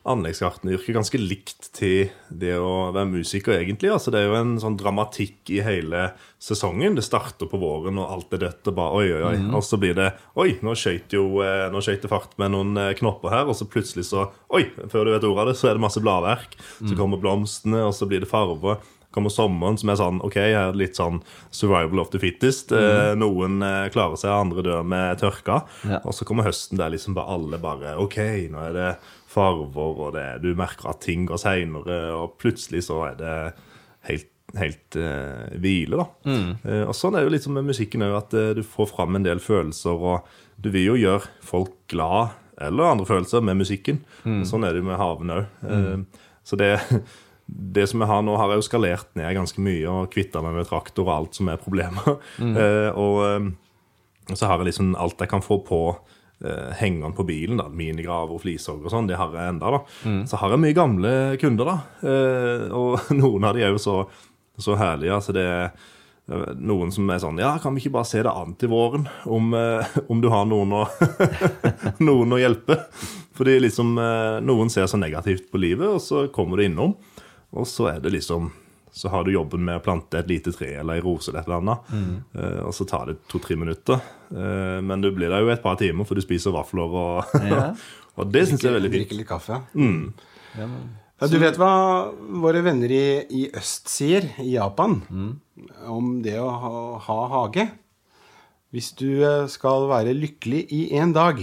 anleggsgartneryrket 0.04 0.96
ganske 0.98 1.18
likt 1.20 1.70
til 1.76 2.10
det 2.28 2.54
å 2.60 2.90
være 2.92 3.08
musiker, 3.08 3.56
egentlig. 3.56 3.88
Altså, 3.92 4.12
det 4.12 4.20
er 4.20 4.28
jo 4.28 4.36
en 4.36 4.54
sånn 4.60 4.76
dramatikk 4.80 5.52
i 5.54 5.62
hele 5.64 6.10
sesongen. 6.42 6.98
Det 6.98 7.06
starter 7.06 7.48
på 7.48 7.60
våren, 7.60 8.00
og 8.02 8.10
alt 8.12 8.36
er 8.36 8.44
dødt, 8.44 8.68
og 8.68 8.76
bare 8.76 8.98
oi, 9.00 9.06
oi, 9.16 9.22
oi. 9.30 9.36
Og 9.56 9.64
så 9.64 9.80
blir 9.80 9.96
det 9.96 10.10
oi, 10.40 10.50
nå 10.64 10.76
skøyt 10.76 11.16
jo 11.16 11.40
eh, 11.44 11.70
nå 11.72 11.80
skøyt 11.84 12.04
det 12.04 12.12
fart 12.12 12.36
med 12.40 12.52
noen 12.52 12.76
eh, 12.80 12.92
knopper 12.98 13.32
her, 13.32 13.48
og 13.48 13.56
så 13.56 13.68
plutselig 13.70 14.04
så 14.10 14.28
oi, 14.52 14.66
før 14.92 15.08
du 15.08 15.14
vet 15.14 15.24
ordet 15.30 15.46
av 15.46 15.50
det, 15.52 15.56
så 15.60 15.70
er 15.70 15.78
det 15.78 15.86
masse 15.86 16.04
bladverk. 16.04 16.58
Så 16.82 16.98
kommer 16.98 17.22
blomstene, 17.22 17.86
og 17.88 17.96
så 17.96 18.10
blir 18.10 18.24
det 18.24 18.30
farver 18.30 18.82
kommer 19.14 19.30
sommeren, 19.30 19.76
som 19.78 19.92
er 19.92 19.98
sånn 20.00 20.16
OK, 20.26 20.34
her 20.42 20.56
er 20.58 20.72
litt 20.74 20.98
sånn 20.98 21.20
survival 21.54 22.00
of 22.02 22.08
the 22.10 22.18
fittest. 22.18 22.72
Eh, 22.74 23.12
noen 23.14 23.62
klarer 23.94 24.18
seg, 24.18 24.32
andre 24.34 24.64
dør 24.66 24.88
med 24.90 25.20
tørka. 25.20 25.60
Ja. 25.86 26.00
Og 26.02 26.16
så 26.18 26.26
kommer 26.26 26.48
høsten 26.48 26.80
der 26.80 26.90
liksom 26.90 27.14
bare 27.14 27.36
alle 27.36 27.60
bare 27.62 27.94
OK, 28.02 28.18
nå 28.50 28.64
er 28.66 28.74
det 28.74 28.88
farver, 29.34 29.98
og 30.06 30.14
det, 30.16 30.28
du 30.44 30.52
merker 30.58 30.92
at 30.92 31.02
ting 31.04 31.26
går 31.28 31.40
seinere, 31.42 31.98
og 32.16 32.38
plutselig 32.42 32.86
så 32.88 33.02
er 33.10 33.18
det 33.20 33.34
helt 34.10 34.30
Helt 34.54 34.94
uh, 35.00 35.48
hvile, 35.58 35.98
da. 35.98 36.34
Eh, 36.62 36.82
og 36.86 36.92
sånn 36.94 37.16
er 37.16 37.24
det 37.24 37.26
jo 37.26 37.32
litt 37.32 37.42
som 37.42 37.56
med 37.56 37.66
musikken 37.66 38.04
òg, 38.06 38.12
at 38.20 38.36
uh, 38.38 38.52
du 38.54 38.60
får 38.62 38.86
fram 38.92 39.16
en 39.18 39.24
del 39.24 39.40
følelser, 39.42 39.98
og 39.98 40.28
du 40.62 40.68
vil 40.70 40.92
jo 40.92 40.94
gjøre 41.00 41.32
folk 41.42 41.72
glad, 41.90 42.36
eller 42.62 42.92
andre 42.92 43.08
følelser, 43.08 43.42
med 43.42 43.58
musikken. 43.58 43.98
Og 44.22 44.44
sånn 44.46 44.62
er 44.62 44.76
det 44.76 44.84
jo 44.84 44.86
med 44.86 45.00
havene 45.00 45.40
òg. 45.40 45.56
Mm. 45.66 46.04
så 46.46 46.60
det 46.60 46.70
det 47.46 47.88
som 47.90 48.00
jeg 48.04 48.08
har 48.08 48.22
nå, 48.24 48.36
har 48.38 48.52
jeg 48.52 48.62
jo 48.62 48.66
skalert 48.68 49.10
ned 49.18 49.34
ganske 49.36 49.64
mye 49.64 49.90
og 49.90 50.12
kvitta 50.12 50.44
meg 50.44 50.56
med 50.56 50.68
traktor 50.68 51.08
og 51.08 51.14
alt 51.16 51.40
som 51.40 51.50
er 51.50 51.60
problemer. 51.60 52.16
Eh, 52.38 52.90
og 52.94 54.36
så 54.38 54.48
har 54.48 54.62
jeg 54.62 54.70
liksom 54.70 54.94
alt 55.00 55.20
jeg 55.20 55.28
kan 55.28 55.44
få 55.44 55.58
på 55.66 55.80
hengeren 56.78 57.14
på 57.16 57.24
bilen, 57.28 57.56
da, 57.60 57.68
minigraver 57.72 58.36
og 58.36 58.42
flishogg 58.42 58.84
og 58.84 58.92
sånn, 58.92 59.08
det 59.08 59.16
har 59.20 59.32
jeg 59.32 59.54
enda 59.54 59.70
da. 59.76 59.80
Så 60.28 60.38
har 60.40 60.54
jeg 60.54 60.62
mye 60.64 60.76
gamle 60.76 61.10
kunder, 61.40 61.70
da. 61.70 61.76
Eh, 62.04 62.64
og 62.74 63.10
noen 63.22 63.48
av 63.48 63.56
de 63.56 63.64
er 63.64 63.74
jo 63.74 63.80
så, 63.82 63.98
så 64.60 64.76
herlige. 64.78 65.14
altså 65.16 65.34
det 65.36 65.44
er 65.48 65.64
eh, 65.66 66.50
noen 66.60 66.92
som 66.94 67.08
er 67.10 67.22
sånn 67.22 67.40
Ja, 67.42 67.54
kan 67.62 67.74
vi 67.76 67.84
ikke 67.84 67.94
bare 67.96 68.10
se 68.10 68.22
det 68.24 68.32
an 68.32 68.56
til 68.60 68.72
våren? 68.72 69.08
Om, 69.24 69.54
eh, 69.58 69.96
om 70.08 70.20
du 70.20 70.28
har 70.32 70.44
noen 70.50 70.76
å, 70.82 70.84
noen 72.08 72.36
å 72.36 72.42
hjelpe? 72.42 72.82
Fordi 73.34 73.56
liksom 73.64 73.96
eh, 73.98 74.40
noen 74.44 74.70
ser 74.70 74.86
så 74.90 75.00
negativt 75.00 75.48
på 75.50 75.62
livet, 75.62 75.88
og 75.96 76.02
så 76.02 76.26
kommer 76.34 76.60
du 76.60 76.68
innom. 76.68 76.94
Og 77.54 77.66
så 77.70 77.88
er 77.94 78.04
det 78.04 78.14
liksom 78.14 78.52
Så 78.94 79.10
har 79.10 79.24
du 79.26 79.32
jobben 79.34 79.64
med 79.66 79.80
å 79.80 79.82
plante 79.82 80.20
et 80.20 80.28
lite 80.30 80.52
tre 80.54 80.68
eller 80.78 81.00
ei 81.00 81.02
rose 81.02 81.30
eller 81.32 81.42
et 81.42 81.48
eller 81.48 81.62
annet. 81.64 81.88
Eh, 82.38 82.60
og 82.62 82.74
så 82.76 82.86
tar 82.86 83.08
det 83.10 83.16
to-tre 83.32 83.56
minutter. 83.58 83.98
Eh, 84.30 84.78
men 84.86 85.02
du 85.02 85.08
blir 85.16 85.32
der 85.32 85.42
jo 85.42 85.50
et 85.50 85.64
par 85.64 85.74
timer, 85.80 86.06
for 86.06 86.14
du 86.14 86.22
spiser 86.22 86.54
vafler, 86.54 86.94
og, 86.94 87.32
Ja. 87.42 87.72
og 88.18 88.30
det 88.30 88.44
syns 88.46 88.62
jeg 88.62 88.70
er 88.70 88.76
veldig 88.78 88.92
fint. 88.92 89.00
Drikke 89.08 89.18
litt 89.18 89.30
kaffe. 89.32 89.58
Ja, 90.54 91.26
du 91.30 91.36
vet 91.42 91.58
hva 91.58 91.72
våre 92.44 92.62
venner 92.66 92.90
i, 92.94 93.04
i 93.34 93.42
øst 93.58 93.90
sier, 93.90 94.28
i 94.42 94.52
Japan, 94.54 95.00
om 95.90 96.14
det 96.22 96.38
å 96.38 96.48
ha, 96.62 96.72
ha 97.08 97.20
hage? 97.34 97.66
Hvis 98.74 98.92
du 98.98 99.22
eh, 99.22 99.44
skal 99.50 99.88
være 99.90 100.14
lykkelig 100.14 100.64
i 100.74 100.84
en 100.98 101.12
dag, 101.14 101.42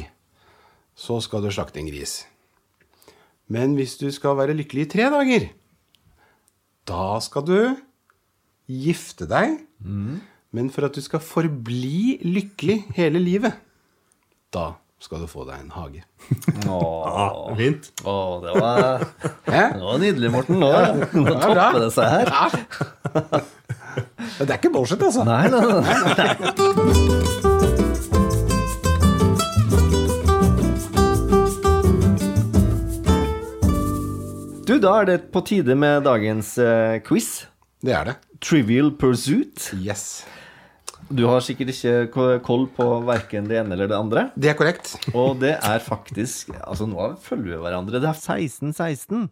så 0.96 1.20
skal 1.24 1.44
du 1.44 1.52
slakte 1.52 1.80
en 1.84 1.88
gris. 1.92 2.22
Men 3.52 3.76
hvis 3.76 3.98
du 4.00 4.08
skal 4.16 4.36
være 4.40 4.56
lykkelig 4.56 4.88
i 4.88 4.92
tre 4.96 5.12
dager, 5.12 5.52
da 6.92 7.08
skal 7.24 7.46
du 7.48 7.58
gifte 8.72 9.28
deg. 9.30 9.60
Men 10.52 10.70
for 10.74 10.88
at 10.88 10.96
du 10.98 11.02
skal 11.04 11.24
forbli 11.24 12.20
lykkelig 12.28 12.82
hele 12.98 13.22
livet, 13.24 13.56
da 14.52 14.74
skal 15.02 15.24
du 15.24 15.28
få 15.32 15.46
deg 15.48 15.64
en 15.64 15.72
hage. 15.74 16.04
Åh, 16.70 17.56
fint. 17.58 17.88
åh, 18.06 18.36
det, 18.44 18.52
var, 18.60 19.06
det 19.48 19.82
var 19.82 19.98
nydelig, 20.04 20.30
Morten. 20.36 20.60
Nå, 20.62 20.70
er 20.70 21.08
topper 21.42 21.80
det 21.88 21.92
seg 21.96 22.08
her. 22.18 22.28
Det 24.38 24.46
er 24.48 24.56
ikke 24.56 24.70
bullshit, 24.72 25.02
altså. 25.04 25.26
Nei, 25.28 25.50
nei, 25.52 25.60
nei. 25.68 26.52
Du, 26.56 27.91
da 34.82 34.92
er 35.02 35.10
det 35.10 35.18
på 35.34 35.42
tide 35.46 35.76
med 35.78 36.06
dagens 36.08 36.56
uh, 36.62 36.98
quiz. 37.06 37.46
Det 37.82 37.94
er 37.96 38.12
det. 38.12 38.16
Trivial 38.42 38.92
Pursuit. 38.98 39.72
Yes. 39.78 40.24
Du 41.12 41.26
har 41.28 41.44
sikkert 41.44 41.74
ikke 41.74 42.40
koll 42.46 42.66
på 42.72 42.86
verken 43.06 43.50
det 43.50 43.60
ene 43.60 43.76
eller 43.76 43.90
det 43.92 43.98
andre. 43.98 44.24
Det 44.40 44.52
er 44.54 44.58
korrekt. 44.58 44.94
Og 45.18 45.42
det 45.42 45.58
er 45.58 45.84
faktisk 45.84 46.54
Altså, 46.62 46.88
nå 46.90 47.12
følger 47.22 47.58
vi 47.58 47.62
hverandre. 47.66 48.02
Det 48.02 48.10
er 48.10 48.18
16-16. 48.18 49.28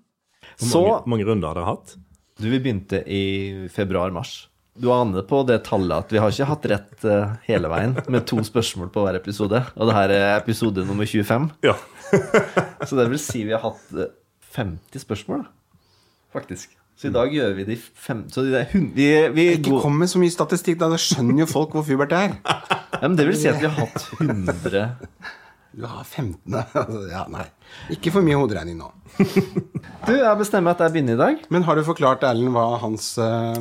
Hvor 0.59 0.69
Så 0.69 0.81
mange, 0.83 1.01
mange 1.13 1.27
runder 1.29 1.51
har 1.51 1.59
dere 1.59 1.71
hatt? 1.71 1.95
Du, 2.39 2.47
vi 2.47 2.59
begynte 2.59 3.01
i 3.03 3.67
februar-mars. 3.73 4.47
du 4.79 4.88
aner 4.95 5.25
på 5.27 5.41
det 5.43 5.57
tallet 5.67 6.05
at 6.05 6.12
vi 6.13 6.19
har 6.23 6.31
ikke 6.31 6.47
hatt 6.47 6.67
rett 6.71 7.01
uh, 7.03 7.33
hele 7.43 7.67
veien 7.67 7.97
med 8.07 8.23
to 8.29 8.39
spørsmål 8.47 8.91
på 8.93 9.03
hver 9.03 9.17
episode. 9.19 9.59
Og 9.75 9.89
det 9.89 9.95
her 9.97 10.13
er 10.15 10.38
episode 10.38 10.85
nummer 10.88 11.05
25. 11.09 11.49
Ja. 11.67 11.75
Så 12.88 12.95
det 12.95 13.09
vil 13.12 13.19
si 13.19 13.43
vi 13.43 13.51
har 13.55 13.63
hatt 13.65 13.91
eh, 13.99 14.13
50 14.55 15.01
spørsmål, 15.05 15.43
da. 15.45 15.49
Faktisk. 16.33 16.75
Så 16.99 17.07
i 17.07 17.13
dag 17.15 17.31
gjør 17.31 17.53
vi 17.55 17.63
de 17.69 17.75
fem... 17.79 18.25
Så 18.29 18.41
det 18.43 18.57
er 18.59 18.65
hun, 18.73 18.89
vi, 18.95 19.05
vi 19.35 19.45
Ikke 19.55 19.69
går- 19.71 19.81
kom 19.85 19.93
med 20.01 20.09
så 20.12 20.19
mye 20.19 20.33
statistikk, 20.33 20.79
da. 20.81 20.89
Da 20.91 20.97
skjønner 20.99 21.45
jo 21.45 21.47
folk 21.47 21.71
hvor 21.77 21.85
Fubert 21.88 22.12
er. 22.17 22.33
ja, 22.43 23.07
men 23.07 23.15
Det 23.17 23.27
vil 23.29 23.38
si 23.39 23.47
at 23.47 23.62
vi 23.62 23.69
har 23.69 23.77
hatt 23.85 24.03
100 24.19 24.83
Du 25.71 25.86
har 25.86 26.03
15. 26.03 26.55
Altså, 26.79 27.01
ja, 27.12 27.25
nei. 27.29 27.45
Ikke 27.93 28.12
for 28.13 28.25
mye 28.25 28.38
hoderegning 28.39 28.79
nå. 28.79 28.89
Du, 29.99 30.13
jeg 30.15 30.38
bestemmer 30.39 30.73
at 30.73 30.79
jeg 30.82 30.93
begynner 30.93 31.17
i 31.17 31.19
dag. 31.19 31.41
Men 31.53 31.65
har 31.67 31.77
du 31.77 31.84
forklart 31.86 32.23
Erlend 32.25 32.53
hva 32.55 32.79
hans 32.82 33.12
uh, 33.19 33.58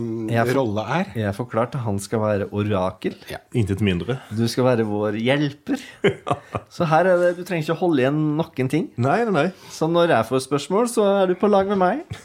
rolle 0.55 0.85
er? 0.95 1.11
Jeg 1.19 1.27
har 1.27 1.35
forklart 1.37 1.75
at 1.77 1.83
han 1.85 1.99
skal 2.01 2.23
være 2.23 2.47
orakel. 2.55 3.17
Ja. 3.29 3.41
Intet 3.59 3.83
mindre. 3.85 4.21
Du 4.31 4.45
skal 4.49 4.65
være 4.69 4.87
vår 4.89 5.19
hjelper. 5.21 5.83
Så 6.75 6.89
her 6.89 7.11
er 7.11 7.21
det, 7.21 7.35
du 7.41 7.45
trenger 7.45 7.67
ikke 7.67 7.81
holde 7.83 8.05
igjen 8.05 8.23
noen 8.39 8.71
ting. 8.73 8.89
Nei, 8.97 9.19
nei, 9.27 9.35
nei. 9.35 9.47
Så 9.75 9.91
når 9.91 10.15
jeg 10.15 10.31
får 10.31 10.47
spørsmål, 10.47 10.89
så 10.95 11.11
er 11.19 11.33
du 11.33 11.37
på 11.37 11.51
lag 11.51 11.69
med 11.69 11.83
meg. 11.83 12.19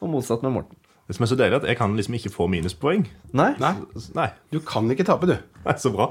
Og 0.00 0.14
motsatt 0.14 0.46
med 0.46 0.56
Morten. 0.60 0.78
Det 1.06 1.14
som 1.14 1.22
er 1.26 1.30
så 1.30 1.36
deilig, 1.38 1.60
at 1.60 1.68
jeg 1.70 1.78
kan 1.78 1.92
liksom 1.94 2.16
ikke 2.18 2.32
få 2.34 2.48
minuspoeng. 2.50 3.04
Nei? 3.38 3.52
Nei, 3.62 3.74
Nei. 4.16 4.30
du 4.50 4.58
kan 4.66 4.88
ikke 4.90 5.06
tape, 5.06 5.28
du. 5.30 5.36
Nei, 5.66 5.76
Så 5.78 5.92
bra. 5.94 6.08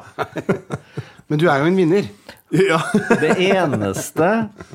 Men 1.32 1.42
du 1.42 1.48
er 1.50 1.62
jo 1.64 1.72
en 1.72 1.80
vinner. 1.80 2.10
Ja. 2.56 2.78
Det 3.20 3.34
eneste 3.42 4.28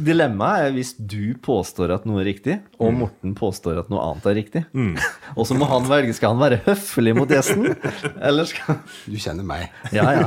dilemmaet 0.05 0.67
er 0.67 0.73
hvis 0.75 0.91
du 0.99 1.37
påstår 1.41 1.93
at 1.95 2.03
noe 2.05 2.19
er 2.21 2.27
riktig, 2.27 2.57
og 2.83 2.91
Morten 2.99 3.33
påstår 3.39 3.79
at 3.81 3.93
noe 3.93 4.03
annet 4.05 4.27
er 4.27 4.37
riktig. 4.37 4.63
Og 5.39 5.47
så 5.49 5.57
må 5.57 5.69
han 5.71 5.87
velge 5.89 6.13
skal 6.19 6.35
han 6.35 6.43
være 6.43 6.59
høflig 6.67 7.15
mot 7.17 7.31
gjesten, 7.31 7.71
eller 8.27 8.51
skal 8.51 8.83
Du 9.07 9.15
kjenner 9.23 9.47
meg. 9.47 9.71
Ja, 9.97 10.11
ja. 10.19 10.27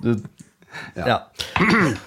Du, 0.00 0.14
ja. 0.96 1.18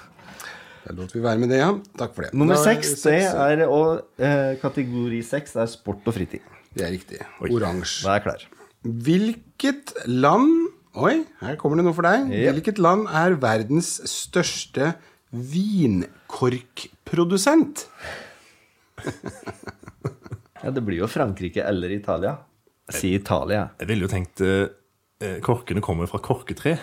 Da 0.82 0.96
lot 0.98 1.14
vi 1.14 1.22
være 1.22 1.44
med 1.44 1.52
det, 1.54 1.60
ja. 1.62 1.70
Takk 2.00 2.16
for 2.16 2.26
det. 2.26 2.32
Nummer 2.34 2.58
seks, 2.58 2.96
det 3.04 3.20
er 3.28 3.68
og, 3.68 4.08
eh, 4.18 4.56
Kategori 4.64 5.20
seks 5.28 5.54
er 5.62 5.70
sport 5.70 6.08
og 6.10 6.16
fritid. 6.16 6.42
Det 6.74 6.88
er 6.88 6.96
riktig. 6.96 7.20
Oransje. 7.52 8.08
Er 8.10 8.24
klar. 8.24 8.48
Hvilket 8.82 9.94
land 10.10 10.72
Oi, 11.00 11.22
her 11.40 11.56
kommer 11.60 11.80
det 11.80 11.86
noe 11.88 11.96
for 11.96 12.04
deg. 12.04 12.28
Ja. 12.36 12.52
Hvilket 12.52 12.76
land 12.84 13.06
er 13.16 13.38
verdens 13.40 13.94
største 14.12 14.90
vinkorkprodusent? 15.32 17.86
Ja, 20.62 20.70
det 20.76 20.84
blir 20.86 21.00
jo 21.02 21.08
Frankrike 21.10 21.64
eller 21.66 21.90
Italia. 21.96 22.36
Si 22.92 23.14
Italia. 23.16 23.70
Jeg 23.80 23.88
ville 23.90 24.04
jo 24.06 24.10
tenkt 24.12 24.42
eh, 24.44 24.68
Korkene 25.46 25.82
kommer 25.86 26.06
fra 26.12 26.20
korketre. 26.24 26.74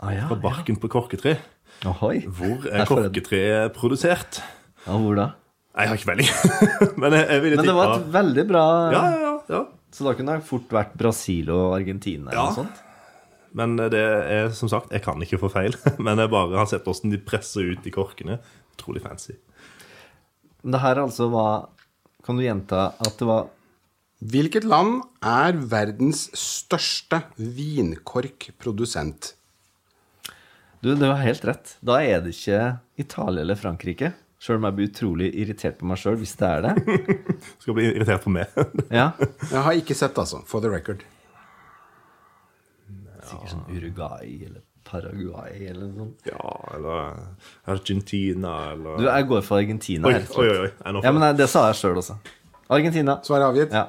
Ah, 0.00 0.12
ja, 0.16 0.24
Fra 0.30 0.36
barken 0.40 0.76
på 0.80 0.88
korketre. 0.90 1.36
Ahoy. 1.84 2.22
Hvor 2.26 2.64
er 2.72 2.84
korketreet 2.88 3.74
produsert? 3.76 4.40
Ja, 4.86 4.92
hvor 4.96 5.14
da? 5.18 5.26
Nei, 5.76 5.82
jeg 5.84 5.88
har 5.92 5.96
ikke 6.00 6.10
peiling. 6.14 6.30
Men 7.02 7.10
jeg, 7.18 7.24
jeg 7.28 7.40
Men 7.60 7.66
det 7.68 7.76
var 7.76 7.88
et 7.98 8.08
veldig 8.16 8.44
bra 8.48 8.64
ja, 8.90 9.02
ja, 9.04 9.18
ja, 9.20 9.34
ja. 9.52 9.60
Så 9.94 10.00
da 10.06 10.10
kunne 10.18 10.32
det 10.38 10.46
fort 10.48 10.70
vært 10.74 10.94
Brasil 10.98 11.46
og 11.54 11.74
Argentina 11.76 12.24
eller 12.30 12.40
Ja. 12.40 12.44
noe 12.48 12.58
sånt. 12.64 12.76
Men 13.56 13.76
det 13.78 14.00
er 14.00 14.50
som 14.54 14.70
sagt, 14.70 14.92
jeg 14.94 15.02
kan 15.04 15.20
ikke 15.22 15.40
få 15.42 15.50
feil. 15.52 15.76
Men 16.04 16.20
jeg 16.22 16.32
bare 16.32 16.58
har 16.58 16.68
sett 16.70 16.86
hvordan 16.86 17.14
de 17.14 17.22
presser 17.22 17.72
ut 17.72 17.82
de 17.84 17.92
korkene. 17.94 18.38
Utrolig 18.76 19.02
fancy. 19.04 19.36
Det 20.60 20.80
her 20.82 21.00
altså 21.00 21.30
var 21.32 21.70
Kan 22.24 22.36
du 22.36 22.44
gjenta 22.44 22.90
at 23.00 23.14
det 23.16 23.24
var 23.28 23.48
Hvilket 24.20 24.66
land 24.68 24.98
er 25.24 25.56
verdens 25.56 26.26
største 26.36 27.22
vinkorkprodusent? 27.40 29.30
Du, 30.84 30.90
det 30.92 31.08
var 31.08 31.22
helt 31.24 31.44
rett. 31.48 31.72
Da 31.80 31.96
er 32.04 32.20
det 32.24 32.34
ikke 32.36 32.58
Italia 33.00 33.40
eller 33.46 33.56
Frankrike. 33.56 34.12
Sjøl 34.40 34.56
om 34.56 34.66
jeg 34.68 34.76
blir 34.76 34.90
utrolig 34.90 35.26
irritert 35.36 35.76
på 35.80 35.88
meg 35.88 36.00
sjøl 36.00 36.16
hvis 36.20 36.32
det 36.40 36.48
er 36.48 36.62
det. 36.64 37.00
Skal 37.62 37.76
bli 37.76 37.88
irritert 37.90 38.24
på 38.24 38.32
meg. 38.32 38.52
Ja. 38.88 39.10
Jeg 39.54 39.64
har 39.66 39.80
ikke 39.80 39.96
sett, 39.96 40.16
altså. 40.20 40.40
For 40.48 40.64
the 40.64 40.70
record. 40.72 41.04
Sikkert 43.30 43.52
sånn 43.54 43.64
Uruguay 43.76 44.34
eller 44.48 44.62
Paraguay 44.90 45.66
eller 45.70 45.86
noe 45.86 45.96
sånt. 46.04 46.26
Ja, 46.30 46.52
eller 46.74 47.18
Argentina, 47.70 48.54
eller 48.72 48.96
Du, 48.98 49.04
jeg 49.06 49.26
går 49.30 49.42
for 49.46 49.60
Argentina. 49.60 50.08
Oi, 50.08 50.14
helt 50.16 50.36
oi, 50.40 50.48
oi. 50.48 50.58
oi. 50.66 50.70
Ja, 51.04 51.12
men 51.12 51.20
nei, 51.22 51.32
Det 51.38 51.48
sa 51.52 51.66
jeg 51.70 51.78
sjøl 51.82 52.00
også. 52.00 52.16
Argentina. 52.70 53.18
Svaret 53.26 53.42
er 53.44 53.50
avgitt. 53.50 53.72
Ja. 53.76 53.86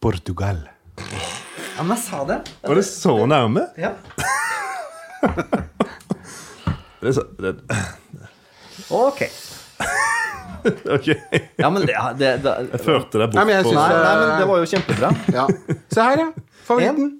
Portugal. 0.00 0.62
ja, 0.96 1.82
men 1.82 1.92
jeg 1.96 2.02
sa 2.04 2.24
det. 2.28 2.40
Var 2.62 2.74
det 2.80 2.86
så 2.88 3.16
nærme? 3.26 3.66
Ja. 3.80 3.94
Det 6.96 7.10
er 7.10 7.12
så, 7.12 7.22
det, 7.38 7.50
Ok. 8.90 9.20
ok. 10.96 11.06
Ja, 11.56 11.70
men 11.70 11.86
det, 11.86 11.94
det, 12.18 12.30
det 12.44 12.54
Jeg 12.72 12.80
førte 12.84 13.20
deg 13.22 13.36
Nei, 13.36 13.44
men 13.48 13.54
jeg 13.56 13.66
bort 13.66 13.76
på 13.76 13.80
Nei, 13.80 14.00
nei, 14.02 14.14
men 14.22 14.32
det 14.40 14.48
var 14.50 14.62
jo 14.62 14.68
kjempebra. 14.72 15.10
Ja. 15.36 15.44
Se 15.92 16.06
her, 16.08 16.22
ja. 16.24 16.28
Favoritten. 16.66 17.12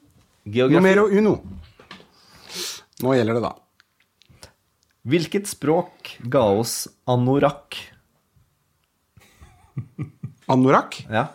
Numero 0.74 1.06
uno. 1.10 1.36
Nå 3.02 3.14
gjelder 3.18 3.38
det, 3.38 3.42
da. 3.44 3.52
Hvilket 5.06 5.46
språk 5.50 6.16
ga 6.32 6.42
oss 6.58 6.76
anorakk? 7.06 7.76
Anorakk. 10.50 11.00
Ja. 11.10 11.26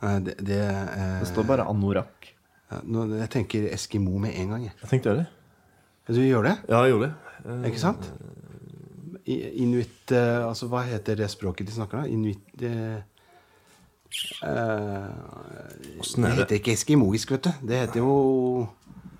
Det, 0.00 0.34
det, 0.38 0.60
eh, 0.62 1.18
Det 1.20 1.26
står 1.32 1.44
bare 1.48 1.66
anorakk. 1.68 2.34
ja, 2.70 2.78
Jeg 3.24 3.30
tenker 3.34 3.66
Eskimo 3.74 4.18
med 4.22 4.36
en 4.38 4.54
gang. 4.54 4.68
Jeg. 4.68 4.76
Jeg 4.82 4.90
tenkte 4.92 5.16
det. 5.18 5.26
Du 6.08 6.22
gjør 6.24 6.46
det, 6.46 6.56
Ja, 6.68 6.84
jeg 6.86 6.94
gjorde 6.94 7.08
det. 7.10 7.27
Eh, 7.44 7.68
ikke 7.70 7.80
sant? 7.82 8.08
Inuit 9.28 9.60
Inuitt 9.60 10.12
eh, 10.16 10.46
Altså, 10.46 10.68
hva 10.72 10.82
heter 10.88 11.18
det 11.20 11.28
språket 11.32 11.68
de 11.68 11.76
snakker 11.76 12.02
da? 12.02 12.08
Inuitt 12.08 12.64
eh, 12.64 12.98
eh, 14.42 15.12
Det 16.00 16.16
er 16.16 16.24
det? 16.24 16.34
heter 16.40 16.58
ikke 16.60 16.74
eskimoisk, 16.76 17.34
vet 17.36 17.48
du. 17.48 17.52
Det 17.68 17.82
heter 17.84 18.00
jo 18.02 18.16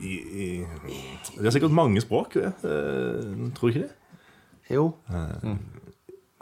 I, 0.01 0.15
i, 0.15 0.49
det 1.37 1.47
er 1.47 1.55
sikkert 1.57 1.75
mange 1.75 2.01
språk, 2.01 2.39
det. 2.39 2.53
Eh, 2.63 3.49
tror 3.59 3.69
du 3.69 3.75
ikke 3.75 3.87
det? 3.87 3.95
Jo. 4.71 4.93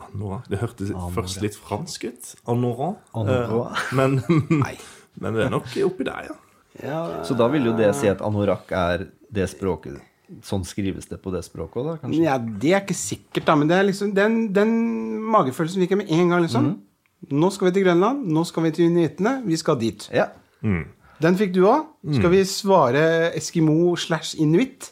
Anora. 0.06 0.42
Det 0.50 0.58
hørtes 0.60 0.90
først 1.14 1.40
litt 1.44 1.56
fransk 1.56 2.04
ut. 2.10 2.32
Anora. 2.52 2.90
Anora. 3.16 3.70
Eh, 3.72 3.94
men, 3.96 4.18
men 5.22 5.38
det 5.38 5.46
er 5.46 5.54
nok 5.54 5.70
oppi 5.86 6.06
der, 6.06 6.28
ja. 6.30 6.36
Ja, 6.82 7.24
Så 7.24 7.34
da 7.34 7.48
vil 7.48 7.64
jo 7.64 7.72
det 7.76 7.88
si 7.96 8.08
at 8.10 8.20
anorakk 8.24 8.72
er 8.76 9.06
det 9.32 9.46
språket 9.48 9.96
Sånn 10.42 10.64
skrives 10.66 11.06
det 11.06 11.20
på 11.22 11.30
det 11.30 11.44
språket 11.46 11.78
òg, 11.80 11.86
da? 11.86 11.94
kanskje? 12.02 12.24
ja, 12.24 12.34
det 12.38 12.72
er 12.74 12.82
ikke 12.82 12.96
sikkert, 12.98 13.44
da. 13.46 13.54
Men 13.58 13.70
det 13.70 13.76
er 13.78 13.86
liksom 13.86 14.10
den, 14.16 14.40
den 14.56 14.72
magefølelsen 15.32 15.84
fikk 15.84 15.94
jeg 15.94 16.00
med 16.02 16.10
en 16.16 16.32
gang, 16.34 16.42
liksom. 16.46 16.72
Nå 17.30 17.50
skal 17.54 17.68
vi 17.68 17.76
til 17.76 17.86
Grønland. 17.86 18.26
Nå 18.34 18.42
skal 18.48 18.66
vi 18.66 18.72
til 18.76 18.90
inuittene. 18.90 19.38
Vi 19.46 19.56
skal 19.60 19.78
dit. 19.80 20.08
Ja. 20.14 20.28
Den 21.22 21.38
fikk 21.38 21.54
du 21.54 21.62
òg. 21.70 21.86
Skal 22.18 22.34
vi 22.34 22.42
svare 22.50 23.04
eskimo 23.38 23.94
slash 23.96 24.34
inuitt? 24.42 24.90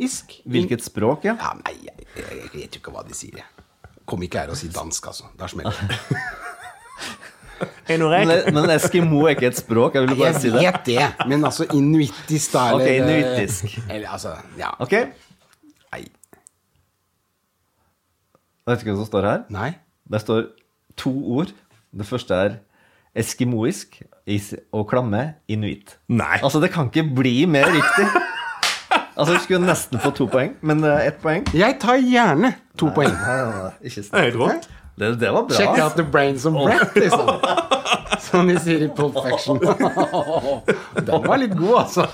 Isk? 0.00 0.38
Hvilket 0.48 0.86
språk, 0.86 1.26
ja? 1.28 1.34
Ja, 1.36 1.50
nei, 1.60 1.74
jeg, 1.84 2.06
jeg, 2.16 2.38
jeg 2.38 2.52
vet 2.54 2.78
jo 2.78 2.80
ikke 2.80 2.94
hva 2.94 3.02
de 3.04 3.16
sier. 3.18 3.42
jeg. 3.42 3.98
Kom 4.08 4.22
ikke 4.24 4.40
her 4.40 4.54
og 4.54 4.56
si 4.58 4.70
dansk, 4.72 5.10
altså. 5.12 5.28
Da 5.38 5.50
smeller 5.50 5.76
det. 5.90 5.98
Men, 7.98 8.54
men 8.54 8.70
eskimo 8.76 9.24
er 9.26 9.34
ikke 9.34 9.46
et 9.50 9.56
språk, 9.58 9.94
jeg 9.94 10.02
ville 10.06 10.16
bare 10.16 10.30
Jeg 10.32 10.40
si 10.40 10.50
det. 10.50 10.60
vet 10.62 10.84
det, 10.86 11.28
men 11.28 11.44
altså 11.44 11.66
inuittisk, 11.74 12.52
da. 12.52 12.64
Ok, 12.74 12.80
eller- 12.86 13.16
inuittisk. 13.16 13.78
Eller 13.90 14.08
altså, 14.08 14.34
ja. 14.58 14.70
Ok, 14.78 14.92
Nei. 15.92 16.04
vet 18.68 18.84
du 18.84 18.90
hva 18.90 18.96
som 19.00 19.06
står 19.08 19.26
her? 19.26 19.44
Nei. 19.50 19.70
Det 20.10 20.20
står 20.22 20.44
to 21.00 21.10
ord. 21.38 21.52
Det 21.96 22.06
første 22.06 22.34
er 22.34 22.58
eskimoisk 23.18 24.02
is- 24.26 24.54
og 24.72 24.86
klamme 24.90 25.34
inuitt. 25.48 25.96
Nei. 26.08 26.38
Altså, 26.42 26.60
det 26.62 26.70
kan 26.70 26.86
ikke 26.92 27.08
bli 27.16 27.44
mer 27.46 27.66
riktig. 27.66 28.06
Altså, 29.16 29.34
du 29.34 29.40
skulle 29.42 29.66
nesten 29.66 29.98
få 30.00 30.10
to 30.16 30.26
poeng, 30.26 30.54
men 30.62 30.84
uh, 30.84 30.96
ett 31.06 31.18
poeng. 31.22 31.44
Jeg 31.54 31.76
tar 31.80 31.98
gjerne 32.00 32.54
to 32.78 32.88
poeng. 32.94 33.10
Nei, 33.12 33.36
nei, 33.36 33.62
nei, 33.62 33.72
ikke 33.82 34.02
Det 34.02 34.34
rått. 34.38 34.68
Det, 35.00 35.10
det 35.20 35.32
var 35.32 35.42
bra. 35.48 35.56
Check 35.56 35.78
out 35.82 35.92
the 35.96 36.04
brains 36.04 36.46
of 36.46 36.52
Brett, 36.52 36.94
liksom. 36.96 37.28
Som 38.30 38.50
de 38.50 38.58
sier 38.62 38.84
i 38.86 38.90
Pulp 38.94 39.16
Faction. 39.18 39.60
Den 41.08 41.26
var 41.26 41.40
litt 41.42 41.56
god, 41.58 41.76
altså. 41.84 42.06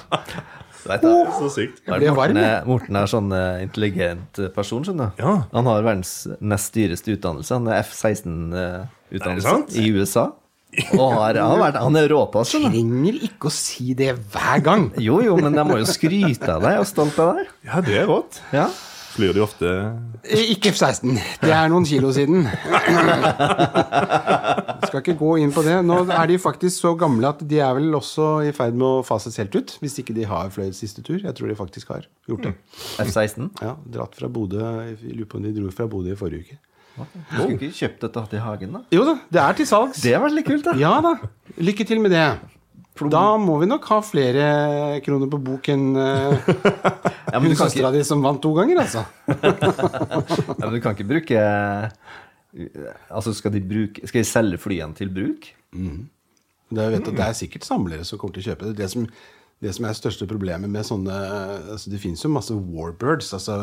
Vet. 0.87 1.02
Så 1.02 1.50
sykt. 1.50 1.83
Morten, 1.88 2.38
er, 2.38 2.64
Morten 2.68 2.98
er 2.98 3.11
sånn 3.11 3.33
eh, 3.35 3.62
intelligent 3.64 4.38
eh, 4.38 4.50
person, 4.55 4.85
skjønner 4.87 5.12
du. 5.12 5.22
Ja. 5.24 5.37
Han 5.52 5.70
har 5.70 5.83
verdens 5.87 6.12
nest 6.38 6.74
dyreste 6.76 7.16
utdannelse. 7.16 7.57
Han 7.59 7.70
er 7.70 7.81
Er 7.81 7.85
F-16-utdannelse 7.85 9.83
i 9.83 9.88
USA. 9.96 10.29
Og 10.92 11.12
har, 11.16 11.38
han, 11.38 11.55
har 11.55 11.61
vært, 11.62 11.79
han 11.81 11.96
er 11.98 12.11
skjønner 12.46 12.72
du. 12.72 12.76
Trenger 12.76 13.20
ikke 13.31 13.48
å 13.48 13.55
si 13.55 13.94
det 13.98 14.12
hver 14.35 14.62
gang. 14.64 14.90
Jo, 15.00 15.22
jo, 15.24 15.38
men 15.40 15.57
jeg 15.57 15.68
må 15.68 15.79
jo 15.81 15.88
skryte 15.88 16.59
av 16.59 16.66
deg 16.66 16.83
og 16.83 16.88
stolt 16.88 17.18
av 17.22 17.38
deg. 17.38 17.55
Ja, 17.66 17.81
det 17.87 17.96
er 18.02 18.11
rått. 18.11 18.40
Ja. 18.55 18.68
Flyr 19.16 19.33
de 19.37 19.40
ofte 19.44 19.70
Eh, 20.26 20.50
Ikke 20.52 20.72
F-16. 20.74 21.14
Det 21.40 21.52
er 21.55 21.68
noen 21.70 21.85
kilo 21.87 22.09
siden. 22.12 22.42
Skal 24.87 25.00
ikke 25.02 25.14
gå 25.20 25.31
inn 25.42 25.52
på 25.55 25.62
det. 25.66 25.76
Nå 25.87 26.00
er 26.11 26.26
de 26.31 26.38
faktisk 26.42 26.83
så 26.83 26.92
gamle 26.98 27.31
at 27.31 27.42
de 27.48 27.61
er 27.62 27.74
vel 27.79 27.94
også 27.96 28.26
i 28.48 28.52
ferd 28.57 28.74
med 28.79 28.87
å 28.88 29.05
fases 29.07 29.38
helt 29.40 29.55
ut. 29.55 29.76
Hvis 29.83 29.98
ikke 30.02 30.16
de 30.16 30.26
har 30.29 30.50
fløyet 30.55 30.74
siste 30.79 31.05
tur. 31.07 31.20
Jeg 31.22 31.35
tror 31.38 31.50
de 31.52 31.59
faktisk 31.59 31.92
har 31.94 32.09
gjort 32.29 32.48
det. 32.48 32.55
F-16. 33.07 33.50
Ja, 33.62 33.76
Dratt 33.96 34.18
fra 34.18 34.29
Bodø. 34.33 34.62
Lurer 35.07 35.31
på 35.31 35.38
om 35.40 35.46
de 35.46 35.55
dro 35.57 35.70
fra 35.74 35.87
Bodø 35.90 36.11
i 36.14 36.18
forrige 36.18 36.42
uke. 36.48 36.59
Du 36.96 37.05
skulle 37.37 37.57
ikke 37.59 37.72
kjøpt 37.76 38.05
dette 38.07 38.22
til 38.33 38.40
hagen, 38.40 38.71
da? 38.73 38.81
Jo 38.96 39.02
da, 39.04 39.14
det 39.31 39.40
er 39.42 39.56
til 39.58 39.67
salgs. 39.69 40.00
Det 40.00 40.14
var 40.23 40.33
litt 40.33 40.46
kult, 40.48 40.64
da. 40.64 40.73
Ja 40.81 40.94
da. 41.04 41.10
Lykke 41.60 41.85
til 41.87 42.00
med 42.00 42.14
det. 42.17 42.27
Da 43.13 43.25
må 43.40 43.59
vi 43.61 43.69
nok 43.69 43.85
ha 43.90 44.01
flere 44.05 44.47
kroner 45.05 45.31
på 45.33 45.40
bok 45.51 45.69
enn 45.73 45.87
uh, 45.99 46.33
Ja, 47.33 47.40
hun 47.42 47.53
søstera 47.53 47.90
ikke, 47.90 47.99
di 47.99 48.05
som 48.09 48.25
vant 48.25 48.40
to 48.42 48.53
ganger, 48.57 48.81
altså. 48.85 49.05
ja, 50.61 50.63
men 50.65 50.77
du 50.77 50.81
kan 50.81 50.97
ikke 50.97 51.09
bruke 51.11 51.42
Altså, 52.57 53.35
skal 53.37 53.53
de, 53.53 53.61
bruke, 53.61 54.07
skal 54.09 54.23
de 54.23 54.29
selge 54.29 54.61
flyene 54.63 54.97
til 54.97 55.11
bruk? 55.13 55.51
Det, 55.77 56.87
vet, 56.92 57.11
det 57.13 57.25
er 57.25 57.35
sikkert 57.37 57.67
samlere 57.67 58.07
som 58.07 58.19
kommer 58.19 58.38
til 58.38 58.47
å 58.47 58.49
kjøpe 58.51 58.71
det. 58.71 58.79
Det 58.81 58.88
som, 58.90 59.05
det 59.63 59.75
som 59.77 59.87
er 59.88 59.99
største 59.99 60.29
problemet 60.31 60.73
med 60.73 60.87
sånne 60.88 61.17
altså 61.75 61.92
Det 61.92 62.01
finnes 62.01 62.25
jo 62.25 62.33
masse 62.33 62.57
warbirds, 62.57 63.33
altså 63.37 63.59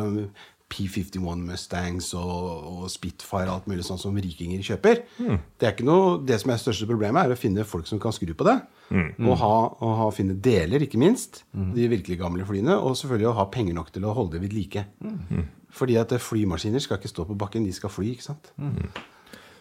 P51 0.74 1.22
Mustangs 1.46 2.10
og, 2.18 2.68
og 2.74 2.90
Spitfire 2.92 3.48
og 3.52 3.60
alt 3.60 3.70
mulig 3.70 3.86
sånt 3.86 4.02
som 4.02 4.18
rikinger 4.18 4.64
kjøper. 4.66 5.04
Det, 5.22 5.68
er 5.68 5.76
ikke 5.76 5.88
noe, 5.88 6.18
det 6.26 6.40
som 6.42 6.54
er 6.54 6.62
største 6.62 6.90
problemet, 6.90 7.22
er 7.28 7.36
å 7.36 7.40
finne 7.40 7.66
folk 7.68 7.88
som 7.90 8.02
kan 8.02 8.16
skru 8.16 8.34
på 8.34 8.48
det. 8.50 8.58
Og, 9.22 9.34
ha, 9.40 9.54
og 9.78 9.96
ha, 10.02 10.10
finne 10.14 10.36
deler, 10.44 10.84
ikke 10.86 11.02
minst. 11.02 11.44
De 11.78 11.88
virkelig 11.92 12.20
gamle 12.22 12.46
flyene. 12.50 12.76
Og 12.82 12.98
selvfølgelig 13.00 13.30
å 13.32 13.38
ha 13.40 13.48
penger 13.54 13.78
nok 13.78 13.94
til 13.94 14.06
å 14.10 14.14
holde 14.18 14.38
det 14.38 14.44
ved 14.48 14.58
like. 14.58 14.86
Fordi 15.74 15.98
at 16.02 16.14
flymaskiner 16.22 16.82
skal 16.84 17.00
ikke 17.00 17.10
stå 17.14 17.26
på 17.30 17.38
bakken, 17.46 17.66
de 17.66 17.74
skal 17.74 17.94
fly. 17.94 18.12
ikke 18.14 18.28
sant? 18.32 18.54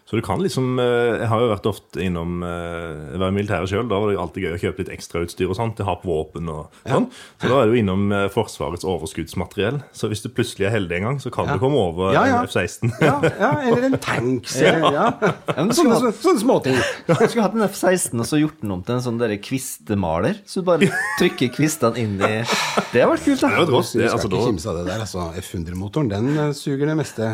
Så 0.04 0.18
du 0.18 0.22
kan 0.26 0.42
liksom 0.42 0.78
eh, 0.82 1.20
Jeg 1.22 1.28
har 1.30 1.40
jo 1.40 1.46
vært 1.54 1.66
ofte 1.70 2.02
innom 2.04 2.42
eh, 2.44 3.12
Jeg 3.14 3.20
var 3.22 3.30
i 3.30 3.34
militæret 3.36 3.70
sjøl. 3.70 3.86
Da 3.88 3.96
var 4.02 4.10
det 4.10 4.18
alltid 4.20 4.44
gøy 4.44 4.56
å 4.56 4.60
kjøpe 4.60 4.82
litt 4.82 4.90
ekstrautstyr 4.92 5.48
og 5.48 5.56
sånt. 5.56 5.76
til 5.78 5.86
å 5.86 5.88
ha 5.88 5.94
på 6.02 6.10
våpen 6.10 6.50
og 6.52 6.74
sånn. 6.84 7.06
Så 7.40 7.48
da 7.48 7.60
er 7.62 7.70
du 7.70 7.76
innom 7.78 8.02
eh, 8.12 8.26
Forsvarets 8.34 8.84
overskuddsmateriell. 8.84 9.78
Så 9.96 10.10
hvis 10.12 10.20
du 10.24 10.28
plutselig 10.34 10.66
er 10.68 10.74
heldig 10.74 10.98
en 10.98 11.06
gang, 11.06 11.20
så 11.22 11.32
kan 11.32 11.46
Ja. 11.48 11.54
du 11.56 11.62
komme 11.62 11.80
over 11.80 12.12
Ja, 12.12 12.26
ja. 12.28 12.40
en 12.42 12.50
F-16. 12.50 12.92
Ja, 13.00 13.14
ja, 13.24 13.52
eller 13.70 13.86
en 13.88 13.96
tank. 14.02 14.50
Eller, 14.58 14.92
ja. 14.98 15.06
Sånne, 15.72 15.94
ha- 15.94 16.00
sånne, 16.02 16.12
sånne 16.18 16.42
småting. 16.42 16.76
Du 17.06 17.14
skulle 17.22 17.46
hatt 17.46 17.56
en 17.56 17.64
F-16 17.70 18.20
og 18.20 18.28
så 18.28 18.42
gjort 18.42 18.60
den 18.60 18.74
om 18.76 18.82
til 18.84 18.98
en 18.98 19.04
sånn 19.06 19.22
der 19.22 19.36
kvistemaler. 19.40 20.42
Så 20.44 20.60
du 20.60 20.68
bare 20.68 20.90
trykker 21.22 21.54
kvistene 21.56 21.96
inn 22.02 22.18
i 22.20 22.42
Det 22.42 23.00
hadde 23.00 23.08
vært 23.14 23.24
kult, 23.24 23.40
Det 23.40 23.48
da. 23.48 23.62
et 23.64 23.72
rått. 23.72 23.94
Du 23.94 24.02
Det, 24.02 24.10
skal 24.10 24.18
altså, 24.18 24.28
ikke 24.28 24.44
kimse 24.50 24.68
av 24.68 24.76
det 24.82 24.84
der. 24.90 25.00
altså 25.06 25.30
F100-motoren, 25.40 26.10
den 26.12 26.30
eh, 26.36 26.52
suger 26.58 26.92
det 26.92 26.98
meste. 27.00 27.32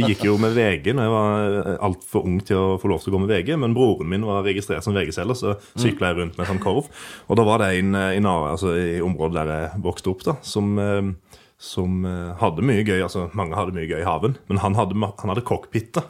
jeg 0.00 0.10
gikk 0.16 0.24
jo 0.32 0.36
med 0.42 0.56
VG 0.56 0.90
når 0.96 1.06
jeg 1.06 1.14
var 1.14 1.78
altfor 1.86 2.05
ung 2.22 2.38
til 2.46 2.56
å 2.56 2.76
få 2.78 2.88
lov 2.92 3.02
til 3.02 3.10
å 3.12 3.16
gå 3.16 3.20
med 3.24 3.32
VG, 3.34 3.56
men 3.58 3.74
broren 3.76 4.08
min 4.08 4.24
var 4.28 4.44
registrert 4.46 4.84
som 4.86 4.94
VG-selger, 4.94 5.34
så 5.38 5.54
sykla 5.80 6.12
jeg 6.12 6.18
rundt 6.20 6.38
med 6.38 6.46
sånn 6.48 6.60
korv. 6.62 6.86
Og 7.26 7.36
da 7.40 7.44
var 7.48 7.58
det 7.64 7.72
en 7.80 7.94
eh, 7.98 8.14
i, 8.16 8.22
Nar- 8.24 8.52
altså, 8.54 8.72
i 8.78 9.00
området 9.04 9.40
der 9.42 9.52
jeg 9.54 9.82
vokste 9.86 10.12
opp, 10.14 10.22
da, 10.26 10.36
som, 10.46 10.74
eh, 10.78 11.40
som 11.58 12.04
eh, 12.06 12.34
hadde 12.42 12.64
mye 12.66 12.84
gøy. 12.86 13.00
altså 13.06 13.26
Mange 13.36 13.58
hadde 13.58 13.74
mye 13.76 13.88
gøy 13.90 14.00
i 14.04 14.06
haven, 14.08 14.36
men 14.50 14.62
han 14.62 14.78
hadde, 14.78 14.94
han 15.02 15.32
hadde 15.34 15.44
cockpiter 15.48 16.06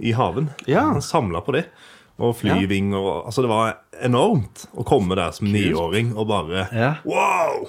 i 0.00 0.12
haven. 0.16 0.50
Ja. 0.68 0.86
Han 0.92 1.02
samla 1.04 1.40
på 1.46 1.56
det. 1.56 1.66
Og 2.20 2.34
flyving 2.36 2.90
og 2.98 3.24
Altså, 3.30 3.40
det 3.40 3.48
var 3.48 3.78
enormt 4.04 4.66
å 4.76 4.84
komme 4.84 5.16
der 5.16 5.30
som 5.32 5.46
niåring 5.48 6.10
og 6.20 6.26
bare 6.28 6.66
Ja. 6.76 6.90
Wow! 7.08 7.62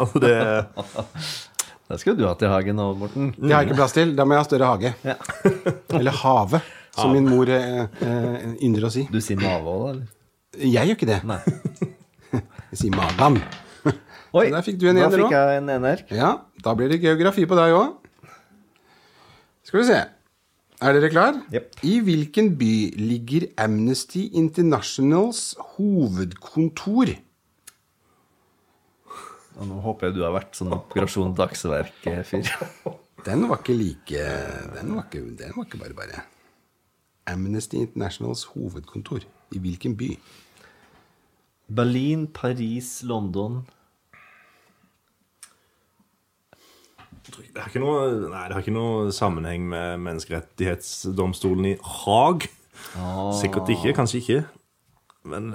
Altså, 0.00 0.22
det 0.24 0.32
Det 1.90 1.98
skulle 1.98 2.16
du 2.20 2.26
hatt 2.28 2.40
i 2.46 2.48
hagen 2.48 2.76
nå, 2.78 2.84
Morten. 2.94 3.32
Det 3.36 3.50
har 3.50 3.64
jeg 3.64 3.72
ikke 3.72 3.78
plass 3.80 3.94
til. 3.96 4.12
Da 4.14 4.22
må 4.24 4.36
jeg 4.36 4.44
ha 4.44 4.46
større 4.46 4.66
hage. 4.70 4.92
Ja. 5.02 5.16
Eller 5.98 6.14
have, 6.20 6.60
som 7.00 7.14
min 7.16 7.26
mor 7.28 7.50
eh, 7.52 7.82
eh, 8.04 8.46
ynder 8.66 8.86
å 8.88 8.92
si. 8.92 9.06
Du 9.10 9.20
sier 9.24 9.40
mave 9.40 9.74
òg, 9.74 9.82
da? 9.82 9.90
eller? 9.94 10.06
Jeg 10.60 10.90
gjør 10.90 10.98
ikke 10.98 11.10
det. 11.10 11.18
Nei. 11.30 11.40
Jeg 12.70 12.78
sier 12.84 12.94
magan. 12.94 13.40
Oi, 14.38 14.44
Så 14.46 14.54
der 14.54 14.64
fikk 14.66 14.78
du 14.78 14.86
en 14.90 15.00
ener 15.00 15.24
jeg 15.26 15.58
en 15.58 15.70
ener. 15.74 16.02
Ja, 16.14 16.30
da 16.62 16.74
blir 16.78 16.92
det 16.92 17.00
geografi 17.02 17.48
på 17.50 17.56
deg 17.58 17.74
òg. 17.74 17.96
Skal 19.66 19.80
vi 19.80 19.86
se. 19.88 19.98
Er 20.80 20.94
dere 20.96 21.10
klar? 21.12 21.40
Yep. 21.52 21.80
I 21.84 21.96
hvilken 22.06 22.54
by 22.60 22.74
ligger 22.96 23.48
Amnesty 23.60 24.28
Internationals 24.38 25.56
hovedkontor? 25.74 27.12
Og 29.60 29.68
nå 29.68 29.80
håper 29.84 30.08
jeg 30.08 30.16
du 30.16 30.22
har 30.24 30.32
vært 30.38 30.56
sånn 30.56 30.72
Operasjon 30.72 31.34
Dagsverk-fyr. 31.36 32.48
Den 33.26 33.44
var 33.50 33.60
ikke 33.60 33.76
like 33.76 34.22
Den 34.78 34.94
var 34.96 35.04
ikke, 35.04 35.20
den 35.36 35.52
var 35.58 35.66
ikke 35.66 35.82
bare 35.82 35.98
bare. 35.98 36.22
Amnesty 37.32 37.80
Internationals 37.82 38.44
hovedkontor. 38.54 39.24
I 39.54 39.58
hvilken 39.62 39.96
by? 39.98 40.10
Berlin, 41.70 42.26
Paris, 42.34 43.02
London 43.06 43.62
Det 47.30 47.60
har 47.62 47.68
ikke 47.70 47.82
noe, 47.82 48.06
nei, 48.30 48.44
det 48.48 48.56
har 48.56 48.62
ikke 48.64 48.74
noe 48.74 49.10
sammenheng 49.14 49.66
med 49.70 50.00
menneskerettighetsdomstolen 50.02 51.68
i 51.70 51.74
Haag. 52.00 52.46
Sikkert 53.38 53.70
ikke, 53.70 53.92
kanskje 53.94 54.18
ikke. 54.22 54.38
Men 55.30 55.52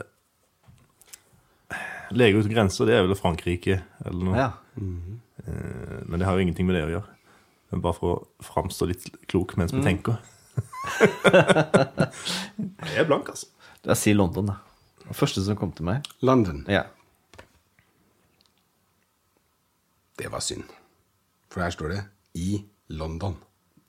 Leger 2.15 2.39
uten 2.43 2.53
grenser, 2.53 2.85
det 2.87 2.95
er 2.95 3.03
vel 3.07 3.17
Frankrike 3.17 3.79
eller 4.05 4.27
noe. 4.27 4.37
Ja. 4.37 4.49
Eh, 4.77 5.99
Men 6.05 6.19
det 6.21 6.27
har 6.27 6.37
jo 6.37 6.45
ingenting 6.45 6.67
med 6.69 6.77
det 6.77 6.85
å 6.85 6.91
gjøre. 6.93 7.15
Men 7.73 7.81
bare 7.83 7.97
for 7.97 8.13
å 8.13 8.45
framstå 8.45 8.87
litt 8.91 9.07
klok 9.27 9.55
mens 9.59 9.73
vi 9.73 9.81
tenker. 9.83 10.19
Jeg 12.85 13.01
er 13.01 13.07
blank, 13.09 13.29
altså. 13.33 13.49
Jeg 13.85 13.97
sier 14.01 14.17
London, 14.17 14.45
da. 14.53 14.57
Det 15.05 15.15
første 15.17 15.43
som 15.45 15.57
kom 15.59 15.71
til 15.75 15.85
meg. 15.87 16.05
London. 16.25 16.63
Ja. 16.71 16.85
Det 20.17 20.29
var 20.31 20.41
synd. 20.43 20.63
For 21.51 21.61
her 21.63 21.71
står 21.75 21.87
det 21.93 22.01
'i 22.35 22.63
London'. 22.89 23.35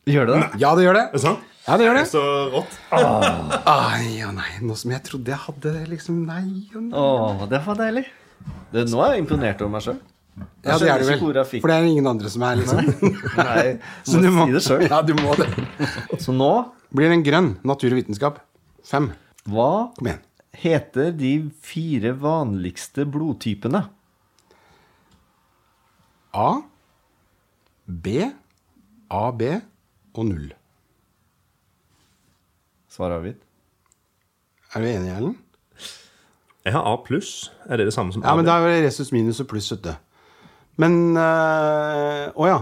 Gjør 0.07 0.27
det 0.27 0.35
det? 0.39 0.61
Ja, 0.63 0.71
det 0.79 0.85
gjør 0.87 0.95
det. 0.95 1.03
Er 1.09 1.13
det 1.13 1.21
sant? 1.21 1.39
Ja, 1.67 1.77
det 1.77 1.85
gjør 1.87 1.97
det. 1.99 2.05
Så 2.07 2.21
rått. 2.53 2.75
Ai, 3.67 4.21
ja, 4.21 4.29
nei, 4.31 4.53
nå 4.63 4.77
som 4.79 4.93
jeg 4.95 5.03
trodde 5.03 5.33
jeg 5.33 5.41
hadde 5.43 5.73
det, 5.75 5.89
liksom 5.91 6.21
Nei 6.29 6.69
og 6.77 6.83
nei. 6.85 6.95
Å, 6.95 7.49
det 7.51 7.59
var 7.67 7.75
deilig. 7.81 8.05
Det, 8.71 8.85
nå 8.93 9.01
er 9.03 9.17
jeg 9.17 9.25
imponert 9.25 9.59
over 9.65 9.73
meg 9.75 9.83
sjøl. 9.83 9.99
Ja, 10.67 10.77
det 10.77 10.89
er 10.91 11.01
du 11.01 11.07
vel. 11.09 11.21
For 11.63 11.71
det 11.71 11.77
er 11.77 11.87
ingen 11.89 12.07
andre 12.11 12.29
som 12.33 12.43
er, 12.45 12.59
liksom. 12.61 12.89
Nei, 13.39 13.79
Så 14.09 14.21
du 14.21 14.29
må 14.35 14.45
si 14.51 14.57
det 14.57 14.63
sjøl. 14.67 14.83
Ja, 14.91 14.99
du 15.07 15.15
må 15.17 15.37
det. 15.39 15.47
Så 16.21 16.35
nå, 16.37 16.51
Blir 16.97 17.09
det 17.11 17.17
en 17.19 17.25
grønn 17.27 17.49
natur 17.67 17.95
og 17.95 18.01
vitenskap? 18.01 18.41
Fem. 18.87 19.09
hva 19.49 19.69
Kom 19.97 20.07
igjen. 20.11 20.21
heter 20.61 21.11
de 21.17 21.31
fire 21.65 22.13
vanligste 22.21 23.07
blodtypene? 23.11 23.81
A, 26.37 26.49
B, 27.87 28.19
AB 29.11 29.43
og 30.17 30.25
null. 30.29 30.51
Svar 32.93 33.17
avgitt. 33.19 33.41
Er 34.75 34.83
du 34.85 34.89
enig, 34.91 35.13
Erlend? 35.17 35.37
Jeg 36.67 36.75
har 36.75 36.87
A 36.91 36.97
pluss. 37.05 37.51
Er 37.71 37.79
det 37.81 37.87
det 37.89 37.95
samme 37.95 38.13
som 38.13 38.25
Ja, 38.25 38.35
men 38.37 38.45
da 38.45 38.59
er 38.61 38.67
det 38.75 38.87
resus 38.89 39.13
minus 39.15 39.41
og 39.41 39.49
pluss, 39.53 39.71
vet 39.73 39.85
du. 39.87 39.93
Men 40.83 41.17
øh, 41.17 42.49
ja. 42.51 42.59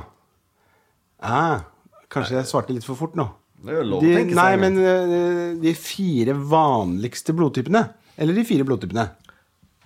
Ah, 1.25 1.65
kanskje 2.13 2.37
jeg 2.39 2.49
svarte 2.51 2.75
litt 2.77 2.87
for 2.87 2.99
fort 2.99 3.17
nå. 3.19 3.27
Det 3.65 3.73
er 3.73 3.79
jo 3.81 3.87
lov 3.95 4.03
å 4.03 4.05
tenke 4.05 4.35
seg 4.35 4.39
nei, 4.39 4.57
men 4.61 4.75
øh, 4.79 5.55
de 5.63 5.73
fire 5.79 6.35
vanligste 6.37 7.33
blodtypene. 7.37 7.83
Eller 8.21 8.37
de 8.37 8.45
fire 8.47 8.67
blodtypene. 8.69 9.07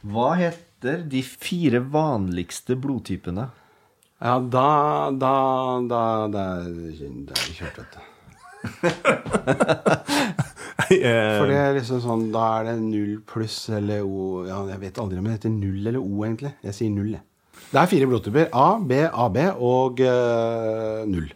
Hva 0.09 0.33
heter 0.39 1.05
de 1.11 1.23
fire 1.23 1.81
vanligste 1.95 2.77
blodtypene? 2.79 3.49
Ja, 4.19 4.35
da 4.43 5.11
Da 5.15 5.33
Da, 5.87 6.03
da, 6.27 6.27
da 6.35 6.45
er 6.67 6.73
det 6.75 7.39
kjørt, 7.55 7.79
vet 7.79 7.93
du. 7.95 8.01
Eh, 10.89 11.35
For 11.37 11.51
det 11.51 11.57
er 11.61 11.75
liksom 11.77 11.99
sånn 12.01 12.23
Da 12.33 12.43
er 12.59 12.69
det 12.71 12.77
null 12.81 13.19
pluss 13.29 13.59
eller 13.77 14.07
O 14.09 14.47
Ja, 14.49 14.63
jeg 14.71 14.81
vet 14.87 15.01
aldri 15.03 15.19
om 15.21 15.27
det 15.29 15.35
heter 15.35 15.53
null 15.53 15.83
eller 15.91 16.01
O, 16.01 16.23
egentlig. 16.25 16.55
Jeg 16.65 16.77
sier 16.79 16.95
null, 16.95 17.11
jeg. 17.13 17.25
Det 17.69 17.81
er 17.81 17.91
fire 17.91 18.07
blodtyper. 18.09 18.49
A, 18.57 18.69
B, 18.81 19.03
AB 19.05 19.37
og 19.61 20.01
uh, 20.01 21.03
null. 21.09 21.29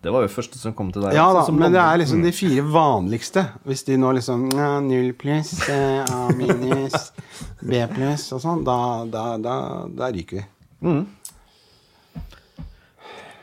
Det 0.00 0.12
var 0.14 0.24
jo 0.24 0.30
første 0.32 0.56
som 0.56 0.72
kom 0.72 0.88
til 0.94 1.04
deg. 1.04 1.12
Ja 1.14 1.26
da, 1.36 1.42
sånn 1.44 1.58
men 1.60 1.74
det 1.74 1.80
er 1.82 1.98
liksom 2.00 2.22
de 2.24 2.32
fire 2.32 2.64
vanligste. 2.72 3.44
Hvis 3.68 3.84
de 3.84 3.98
nå 4.00 4.14
liksom 4.16 4.46
ja, 4.56 4.70
Null 4.80 5.12
pluss, 5.20 5.52
eh, 5.68 6.00
A 6.08 6.30
minus, 6.32 7.10
B 7.60 7.82
pluss 7.92 8.24
og 8.32 8.40
sånn, 8.40 8.62
da, 8.64 8.78
da, 9.12 9.24
da, 9.36 9.56
da 9.92 10.08
ryker 10.14 10.40
vi. 10.40 10.46
Mm. 10.88 11.02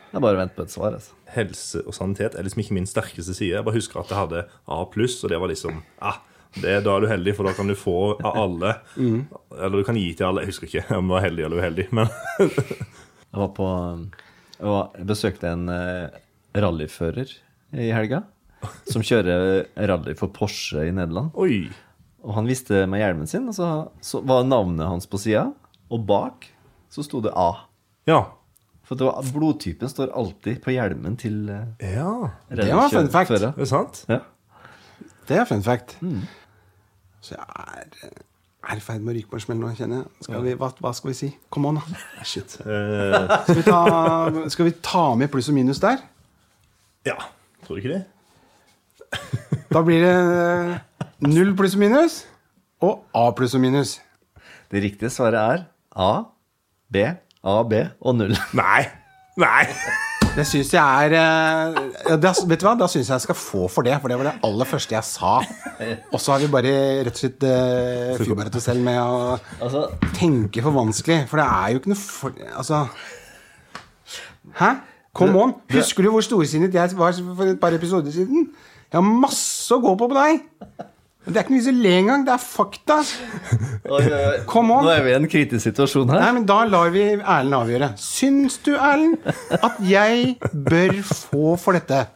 Jeg 0.08 0.24
bare 0.24 0.40
venter 0.40 0.58
på 0.58 0.66
et 0.66 0.74
svar. 0.74 0.98
altså. 0.98 1.14
helse 1.30 1.84
og 1.86 1.94
sanitet 1.94 2.34
er 2.34 2.42
liksom 2.42 2.64
ikke 2.64 2.74
min 2.74 2.90
sterkeste 2.90 3.36
side. 3.36 3.54
Jeg 3.54 3.64
bare 3.64 3.78
husker 3.78 4.02
at 4.02 4.10
jeg 4.10 4.18
hadde 4.18 4.44
A 4.66 4.82
pluss, 4.90 5.20
og 5.22 5.30
det 5.30 5.38
var 5.38 5.52
liksom 5.52 5.78
ah, 6.02 6.18
det, 6.56 6.78
Da 6.84 6.94
er 6.96 7.00
du 7.04 7.06
heldig, 7.10 7.34
for 7.36 7.44
da 7.48 7.52
kan 7.56 7.68
du 7.68 7.74
få 7.78 7.96
av 8.24 8.36
alle. 8.40 8.72
Eller 8.96 9.76
du 9.76 9.84
kan 9.84 9.96
gi 10.00 10.14
til 10.16 10.26
alle. 10.26 10.42
Jeg 10.46 10.52
husker 10.54 10.70
ikke 10.70 10.96
om 10.96 11.08
du 11.10 11.14
var 11.14 11.26
heldig 11.26 11.44
eller 11.44 11.60
uheldig, 11.62 11.88
men 11.92 12.08
Jeg 13.28 13.42
var 13.42 13.50
på 13.56 13.66
Og 14.64 14.96
jeg 14.98 15.06
besøkte 15.06 15.50
en 15.52 15.68
eh, 15.68 16.08
rallyfører 16.56 17.34
i 17.78 17.90
helga. 17.92 18.22
Som 18.90 19.04
kjører 19.06 19.66
rally 19.86 20.14
for 20.18 20.32
Porsche 20.34 20.88
i 20.88 20.94
Nederland. 20.94 21.30
Oi. 21.38 21.68
Og 22.24 22.32
han 22.34 22.48
viste 22.48 22.86
meg 22.90 23.04
hjelmen 23.04 23.28
sin, 23.30 23.44
og 23.46 23.54
så, 23.54 23.68
så 24.02 24.18
var 24.26 24.48
navnet 24.48 24.88
hans 24.88 25.06
på 25.06 25.20
sida. 25.22 25.44
Og 25.92 26.02
bak 26.08 26.48
så 26.90 27.04
sto 27.06 27.20
det 27.22 27.30
A. 27.38 27.52
Ja. 28.08 28.24
For 28.88 28.96
det 28.98 29.04
var, 29.06 29.20
blodtypen 29.36 29.90
står 29.92 30.10
alltid 30.16 30.62
på 30.64 30.72
hjelmen 30.72 31.14
til 31.20 31.44
eh, 31.52 31.92
Ja, 32.00 32.32
Det 32.48 32.66
var 32.72 32.88
fun 32.90 33.10
fact. 33.12 33.36
det 33.36 33.52
er 33.52 33.68
sant. 33.68 34.02
Ja. 34.08 34.22
Det 35.28 35.36
er 35.36 35.44
fun 35.48 35.62
fact. 35.62 35.96
Mm. 36.00 36.22
Så 37.20 37.34
jeg 37.34 37.44
er, 38.08 38.20
er 38.72 38.76
i 38.78 38.84
ferd 38.84 39.02
med 39.04 39.12
å 39.12 39.16
ryke 39.18 39.28
på 39.32 39.36
en 39.38 39.42
smell 39.44 39.58
nå, 39.60 39.72
kjenner 39.76 40.02
jeg. 40.02 40.24
Skal 40.28 40.44
vi, 40.46 40.54
hva, 40.60 40.68
hva 40.80 40.92
skal 40.96 41.10
vi 41.12 41.16
si? 41.18 41.28
Come 41.54 41.68
on, 41.72 41.80
da. 41.80 42.00
Shit. 42.24 42.56
Eh, 42.62 43.16
Skal 43.44 43.58
vi, 43.58 43.64
ta, 43.66 43.80
skal 44.54 44.68
vi 44.70 44.74
ta 44.84 45.04
med 45.20 45.30
pluss 45.32 45.50
og 45.52 45.56
minus 45.58 45.82
der? 45.84 46.00
ja, 47.08 47.14
tror 47.64 47.76
du 47.78 47.82
ikke 47.82 47.94
det? 47.98 48.04
Da 49.72 49.80
blir 49.84 50.00
det 50.00 50.80
null 51.28 51.54
pluss 51.56 51.74
og 51.76 51.80
minus 51.82 52.18
og 52.84 53.02
A 53.16 53.26
pluss 53.36 53.54
og 53.56 53.60
minus. 53.64 53.98
Det 54.72 54.80
riktige 54.84 55.10
svaret 55.12 55.38
er 55.40 55.64
A, 55.96 56.10
B, 56.92 57.04
A, 57.44 57.56
B 57.68 57.82
og 58.00 58.16
null. 58.20 58.36
Nei! 58.56 58.84
Nei! 59.40 59.64
Det 60.38 60.44
syns 60.46 60.68
jeg 60.70 61.06
er 61.08 61.14
eh, 61.18 61.78
det, 62.22 62.30
Vet 62.46 62.60
du 62.62 62.66
hva, 62.68 62.74
da 62.78 62.86
syns 62.86 63.08
jeg 63.08 63.16
jeg 63.16 63.24
skal 63.24 63.38
få 63.38 63.64
for 63.72 63.86
det, 63.86 63.96
for 63.98 64.10
det 64.10 64.18
var 64.20 64.28
det 64.28 64.34
aller 64.46 64.68
første 64.70 64.94
jeg 64.94 65.06
sa. 65.06 65.32
Og 66.12 66.20
så 66.22 66.34
har 66.34 66.44
vi 66.44 66.50
bare 66.52 66.74
rett 67.08 67.16
og 67.16 67.22
slett 67.24 67.46
uh, 67.48 68.12
fyrbæret 68.20 68.58
oss 68.58 68.68
selv 68.68 68.84
med 68.86 69.00
å 69.02 69.34
Altså, 69.58 69.88
tenke 70.14 70.62
for 70.62 70.76
vanskelig. 70.76 71.24
For 71.30 71.42
det 71.42 71.48
er 71.48 71.72
jo 71.72 71.80
ikke 71.82 71.92
noe 71.92 72.02
for 72.02 72.38
Altså 72.52 72.84
Hæ? 74.60 74.70
Come 75.18 75.42
on! 75.42 75.56
Husker 75.74 76.06
du 76.06 76.12
hvor 76.14 76.22
storsinnet 76.22 76.74
jeg 76.74 76.94
var 76.98 77.18
for 77.18 77.50
et 77.50 77.58
par 77.58 77.74
episoder 77.74 78.14
siden? 78.14 78.52
Jeg 78.86 79.00
har 79.00 79.04
masse 79.26 79.74
å 79.74 79.82
gå 79.82 79.96
på 79.98 80.06
på 80.06 80.18
deg! 80.20 80.46
Men 81.28 81.34
Det 81.34 81.40
er 81.40 81.44
ikke 81.44 81.52
noe 81.52 81.60
vits 81.60 81.68
i 81.68 81.72
å 81.74 81.80
le 81.84 81.90
engang. 81.92 82.22
Det 82.24 82.32
er 82.32 82.40
fakta. 82.40 82.94
Come 84.48 84.78
on. 84.78 84.86
Nå 84.86 84.92
er 84.94 85.02
vi 85.04 85.10
i 85.12 85.16
en 85.18 85.26
kritisk 85.28 85.66
situasjon 85.66 86.08
her. 86.14 86.22
Nei, 86.22 86.30
men 86.38 86.46
Da 86.48 86.62
lar 86.64 86.88
vi 86.94 87.02
Erlend 87.18 87.56
avgjøre. 87.58 87.90
Syns 88.00 88.56
du, 88.64 88.70
Erlend, 88.78 89.18
at 89.58 89.76
jeg 89.84 90.38
bør 90.56 90.96
få 91.04 91.52
for 91.60 91.76
dette 91.76 92.06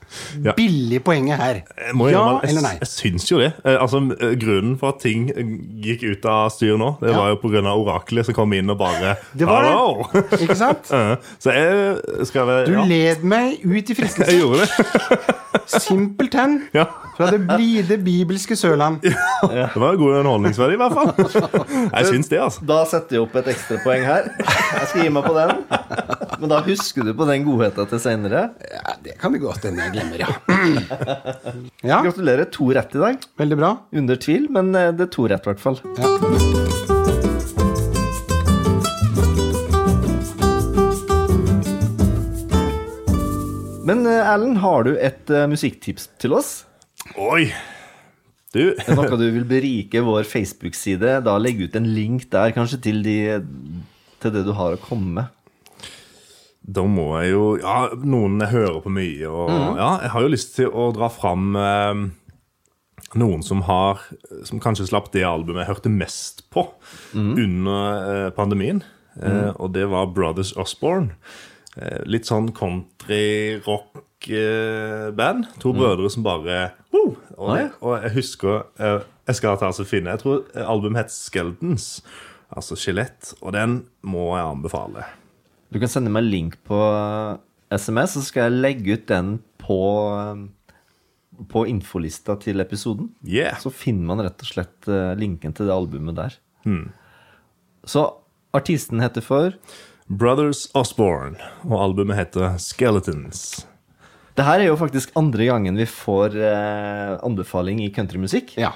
Ja. 0.45 0.53
billig 0.57 1.03
poenget 1.05 1.39
her? 1.41 1.55
Jeg 1.77 2.13
Ja 2.13 2.41
eller 2.43 2.63
nei? 2.63 2.75
jeg 2.81 2.89
syns 2.89 3.29
jo 3.31 3.39
det. 3.39 3.53
Eh, 3.65 3.77
Altså, 3.83 3.99
eh, 4.21 4.35
Grunnen 4.39 4.79
for 4.79 4.89
at 4.95 5.01
ting 5.01 5.31
eh, 5.31 5.45
gikk 5.85 6.03
ut 6.13 6.25
av 6.27 6.51
styr 6.51 6.77
nå, 6.79 6.97
det 7.01 7.11
Ja. 7.11 7.17
var 7.19 7.29
jo 7.31 7.37
pga. 7.43 7.63
oraklet 7.73 8.27
som 8.27 8.35
kom 8.35 8.53
inn 8.53 8.71
og 8.71 8.79
bare 8.79 9.17
Det 9.37 9.47
var 9.47 9.63
det. 9.63 10.25
Ikke 10.43 10.57
sant? 10.57 10.87
Så 11.43 11.51
jeg 11.53 12.27
skal 12.27 12.49
ja. 12.49 12.65
Du 12.67 12.77
led 12.89 13.23
meg 13.25 13.59
ut 13.65 13.91
i 13.91 13.95
Jeg 14.33 14.41
gjorde 14.41 14.67
det. 14.67 15.35
Simpelthen. 15.67 16.63
Ja. 16.75 16.87
Fra 17.17 17.29
det 17.31 17.41
blide 17.47 17.99
bibelske 18.03 18.57
Sørland. 18.57 19.01
Det 19.03 19.13
var 19.77 19.93
en 19.93 19.99
god 20.01 20.17
underholdningsverdi, 20.21 20.75
i 20.75 20.81
hvert 20.81 20.93
fall. 20.97 21.13
Jeg 21.93 22.07
syns 22.09 22.29
det, 22.33 22.41
altså. 22.41 22.65
Da 22.69 22.79
setter 22.89 23.17
jeg 23.19 23.25
opp 23.27 23.37
et 23.41 23.51
ekstrapoeng 23.53 24.05
her. 24.07 24.31
Jeg 24.41 24.89
skal 24.91 25.05
gi 25.07 25.13
meg 25.13 25.27
på 25.29 25.35
den. 25.37 25.53
Men 26.43 26.51
da 26.53 26.61
husker 26.67 27.07
du 27.07 27.13
på 27.15 27.29
den 27.29 27.45
godheten 27.47 27.89
til 27.93 28.01
seinere. 28.03 28.47
Ja, 28.73 28.97
Det 29.05 29.19
kan 29.21 29.33
det 29.37 29.43
godt 29.45 29.65
hende 29.69 29.85
jeg 29.87 30.02
glemmer, 30.03 30.19
ja. 30.19 30.29
Ja, 31.83 32.03
Gratulerer. 32.03 32.45
To 32.45 32.71
rett 32.73 32.95
i 32.95 32.99
dag. 32.99 33.17
veldig 33.37 33.59
bra. 33.59 33.73
Under 33.93 34.17
tvil, 34.17 34.49
men 34.51 34.75
eh, 34.75 34.93
det 34.95 35.09
er 35.09 35.13
to 35.13 35.27
rett, 35.31 35.47
i 35.47 35.53
hvert 35.53 35.63
fall. 35.63 35.81
Ja. 35.99 36.11
Men 43.83 44.07
eh, 44.07 44.31
Erlend, 44.31 44.61
har 44.63 44.87
du 44.87 44.95
et 44.95 45.31
uh, 45.35 45.45
musikktips 45.51 46.09
til 46.23 46.37
oss? 46.39 46.63
Oi! 47.19 47.51
Du, 48.53 48.61
Er 48.77 48.85
det 48.85 48.95
Noe 48.99 49.17
du 49.17 49.27
vil 49.33 49.47
berike 49.49 50.03
vår 50.05 50.27
Facebook-side? 50.29 51.23
Da 51.27 51.39
legge 51.41 51.67
ut 51.67 51.77
en 51.79 51.89
link 51.97 52.29
der, 52.31 52.53
kanskje, 52.55 52.79
til, 52.85 53.01
de, 53.03 53.41
til 54.23 54.35
det 54.35 54.45
du 54.47 54.53
har 54.55 54.77
å 54.77 54.83
komme 54.83 55.17
med. 55.23 55.42
Da 56.63 56.85
må 56.87 57.21
jeg 57.21 57.33
jo 57.33 57.57
Ja, 57.59 57.89
noen 58.07 58.39
jeg 58.45 58.53
hører 58.55 58.81
på 58.85 58.91
mye, 58.95 59.29
og 59.29 59.51
ja, 59.79 59.99
jeg 60.05 60.11
har 60.15 60.21
jo 60.23 60.29
lyst 60.31 60.55
til 60.57 60.69
å 60.71 60.93
dra 60.95 61.09
fram 61.11 61.57
eh, 61.59 61.95
noen 63.19 63.43
som 63.45 63.63
har 63.67 63.99
Som 64.47 64.61
kanskje 64.63 64.87
slapp 64.89 65.11
det 65.13 65.25
albumet 65.27 65.65
jeg 65.65 65.73
hørte 65.75 65.91
mest 65.93 66.47
på 66.55 66.63
under 67.15 68.13
eh, 68.13 68.31
pandemien. 68.37 68.83
Eh, 69.21 69.51
og 69.59 69.73
det 69.75 69.89
var 69.91 70.07
Brothers 70.15 70.53
Osborne. 70.57 71.11
Eh, 71.77 72.03
litt 72.09 72.27
sånn 72.29 72.53
country-rock-band. 72.57 75.47
to 75.61 75.73
brødre 75.77 76.11
som 76.13 76.23
bare 76.25 76.71
oh, 76.93 77.15
og, 77.37 77.57
det, 77.57 77.71
og 77.81 78.03
jeg 78.05 78.13
husker 78.19 78.63
eh, 78.79 79.01
Jeg 79.29 79.35
skal 79.39 79.59
ta 79.59 79.67
og 79.73 79.87
finne 79.89 80.11
Jeg 80.15 80.21
tror 80.23 80.37
eh, 80.55 80.69
albumet 80.69 81.01
het 81.05 81.13
Skeldens, 81.15 82.03
Altså 82.53 82.77
skjelett. 82.77 83.35
Og 83.41 83.53
den 83.57 83.85
må 84.05 84.37
jeg 84.37 84.45
anbefale. 84.45 85.03
Du 85.73 85.81
kan 85.81 85.89
sende 85.89 86.13
meg 86.13 86.27
link 86.29 86.59
på 86.69 86.77
eh, 86.77 87.39
SMS, 87.73 88.19
så 88.19 88.25
skal 88.27 88.49
jeg 88.51 88.61
legge 88.61 88.97
ut 88.99 89.07
den 89.09 89.37
på, 89.63 89.81
eh, 90.13 91.45
på 91.49 91.65
infolista 91.71 92.37
til 92.41 92.61
episoden. 92.61 93.09
Yeah. 93.25 93.57
Så 93.63 93.73
finner 93.73 94.11
man 94.11 94.25
rett 94.27 94.45
og 94.45 94.51
slett 94.51 94.91
eh, 94.91 95.15
linken 95.17 95.57
til 95.57 95.71
det 95.71 95.77
albumet 95.77 96.19
der. 96.19 96.37
Så 97.89 98.05
artisten 98.55 99.01
heter 99.03 99.25
for 99.25 99.57
Brothers 100.13 100.67
Osborne, 100.77 101.41
og 101.65 101.79
albumet 101.81 102.21
heter 102.21 102.59
Skeletons. 102.61 103.65
Det 104.37 104.45
her 104.47 104.61
er 104.61 104.69
jo 104.71 104.79
faktisk 104.81 105.13
andre 105.19 105.49
gangen 105.49 105.77
vi 105.81 105.89
får 105.89 106.37
eh, 106.37 107.15
anbefaling 107.25 107.81
i 107.85 107.91
countrymusikk. 107.93 108.55
Ja. 108.61 108.75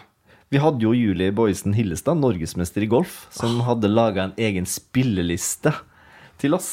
Vi 0.53 0.61
hadde 0.63 0.85
jo 0.85 0.95
Julie 0.97 1.35
Boysen 1.35 1.75
Hillestad, 1.77 2.21
norgesmester 2.23 2.85
i 2.85 2.89
golf, 2.89 3.27
som 3.35 3.61
hadde 3.67 3.91
laga 3.91 4.29
en 4.29 4.35
egen 4.41 4.69
spilleliste 4.69 5.75
til 6.41 6.57
oss 6.57 6.70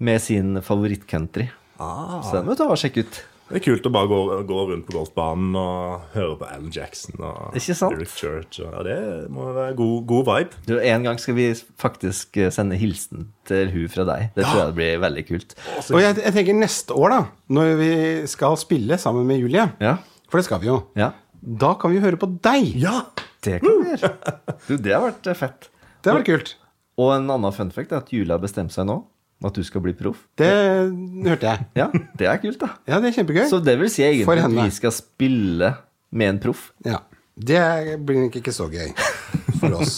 med 0.00 0.20
sin 0.24 0.56
favorittcountry. 0.64 1.48
Så 1.80 2.36
den 2.38 2.46
må 2.46 2.54
du 2.56 2.60
ta 2.62 2.70
og 2.72 2.78
sjekke 2.80 3.04
ut. 3.06 3.18
Det 3.50 3.58
er 3.58 3.62
kult 3.64 3.86
å 3.88 3.90
bare 3.90 4.06
gå, 4.06 4.16
gå 4.46 4.56
rundt 4.68 4.84
på 4.86 4.92
golfbanen 4.94 5.56
og 5.58 6.12
høre 6.12 6.36
på 6.38 6.46
Alan 6.46 6.68
Jackson 6.70 7.16
og 7.18 7.56
Ikke 7.58 7.74
sant? 7.74 7.96
Eric 7.96 8.12
Church. 8.14 8.60
Og, 8.62 8.68
ja, 8.76 8.82
det 8.86 9.26
må 9.34 9.48
være 9.56 9.72
god, 9.80 9.96
god 10.06 10.28
vibe. 10.28 10.60
Du, 10.68 10.76
En 10.78 11.02
gang 11.08 11.18
skal 11.18 11.34
vi 11.34 11.48
faktisk 11.82 12.38
eh, 12.38 12.52
sende 12.54 12.78
hilsen 12.78 13.26
til 13.50 13.72
hun 13.74 13.88
fra 13.90 14.06
deg. 14.06 14.28
Det 14.36 14.44
tror 14.46 14.60
jeg 14.68 14.76
blir 14.78 15.02
veldig 15.02 15.24
kult. 15.32 15.56
Og 15.90 15.98
jeg, 15.98 16.20
jeg 16.22 16.36
tenker 16.36 16.60
neste 16.60 16.94
år, 16.94 17.16
da, 17.16 17.18
når 17.58 17.72
vi 17.82 17.90
skal 18.30 18.54
spille 18.60 19.00
sammen 19.02 19.26
med 19.26 19.42
Julie, 19.42 19.66
Ja, 19.82 19.96
for 20.30 20.38
det 20.38 20.46
skal 20.46 20.62
vi 20.62 20.70
jo, 20.70 20.78
ja. 20.94 21.10
da 21.42 21.72
kan 21.74 21.90
vi 21.90 21.98
jo 21.98 22.04
høre 22.06 22.20
på 22.22 22.30
deg. 22.46 22.70
Ja! 22.78 23.00
Det 23.42 23.58
kan 23.64 23.82
vi 23.82 23.96
gjøre. 23.96 24.14
Du, 24.68 24.76
det 24.78 24.94
har 24.94 25.02
vært 25.08 25.26
eh, 25.26 25.38
fett. 25.42 25.70
Det 26.06 26.14
var 26.14 26.22
kult. 26.28 26.54
Og 26.98 27.14
en 27.14 27.30
annen 27.30 27.54
fun 27.54 27.70
fact 27.74 27.92
er 27.92 28.02
at 28.02 28.10
Julie 28.12 28.32
har 28.34 28.42
bestemt 28.42 28.74
seg 28.74 28.88
nå 28.90 29.02
at 29.40 29.56
du 29.56 29.62
skal 29.64 29.80
bli 29.84 29.94
proff. 29.96 30.26
Det 30.36 30.50
hørte 30.50 31.48
jeg. 31.48 31.68
Ja, 31.78 31.86
det 32.18 32.26
er 32.28 32.40
kult, 32.42 32.58
da. 32.60 32.74
Ja, 32.88 32.98
det 33.00 33.08
er 33.08 33.20
kjempegøy. 33.20 33.46
Så 33.48 33.60
det 33.64 33.78
vil 33.80 33.88
si 33.92 34.04
egentlig 34.04 34.44
at 34.44 34.52
vi 34.52 34.66
skal 34.76 34.92
spille 34.92 35.72
med 36.12 36.34
en 36.34 36.40
proff. 36.42 36.66
Ja. 36.84 37.00
Det 37.40 37.62
blir 38.04 38.26
nok 38.26 38.36
ikke 38.36 38.52
så 38.52 38.66
gøy 38.68 38.90
for 39.62 39.78
oss. 39.78 39.96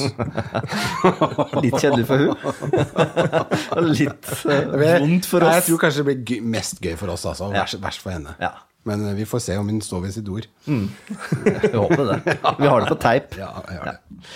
Litt 1.64 1.74
kjedelig 1.74 2.06
for 2.06 2.22
hun. 2.22 2.36
Litt 3.96 4.30
eh, 4.46 4.68
vondt 5.02 5.26
for 5.26 5.42
oss. 5.42 5.56
Jeg 5.56 5.66
tror 5.72 5.80
kanskje 5.88 6.04
det 6.04 6.18
blir 6.22 6.44
mest 6.54 6.78
gøy 6.84 6.94
for 7.00 7.10
oss, 7.14 7.26
altså. 7.26 7.50
Verst, 7.54 7.80
verst 7.82 8.04
for 8.04 8.14
henne. 8.14 8.36
Ja. 8.42 8.52
Men 8.88 9.06
eh, 9.08 9.14
vi 9.18 9.26
får 9.28 9.44
se 9.46 9.56
om 9.60 9.70
den 9.70 9.80
står 9.84 10.06
ved 10.06 10.14
sitt 10.16 10.28
ord. 10.32 10.48
Vi 10.66 11.72
håper 11.76 12.04
det. 12.08 12.36
Vi 12.58 12.66
har 12.66 12.82
det 12.82 12.90
på 12.90 12.98
teip. 13.02 13.36
Ja, 13.38 13.54
jeg 13.68 13.78
gjør 13.78 13.90
det. 13.92 14.28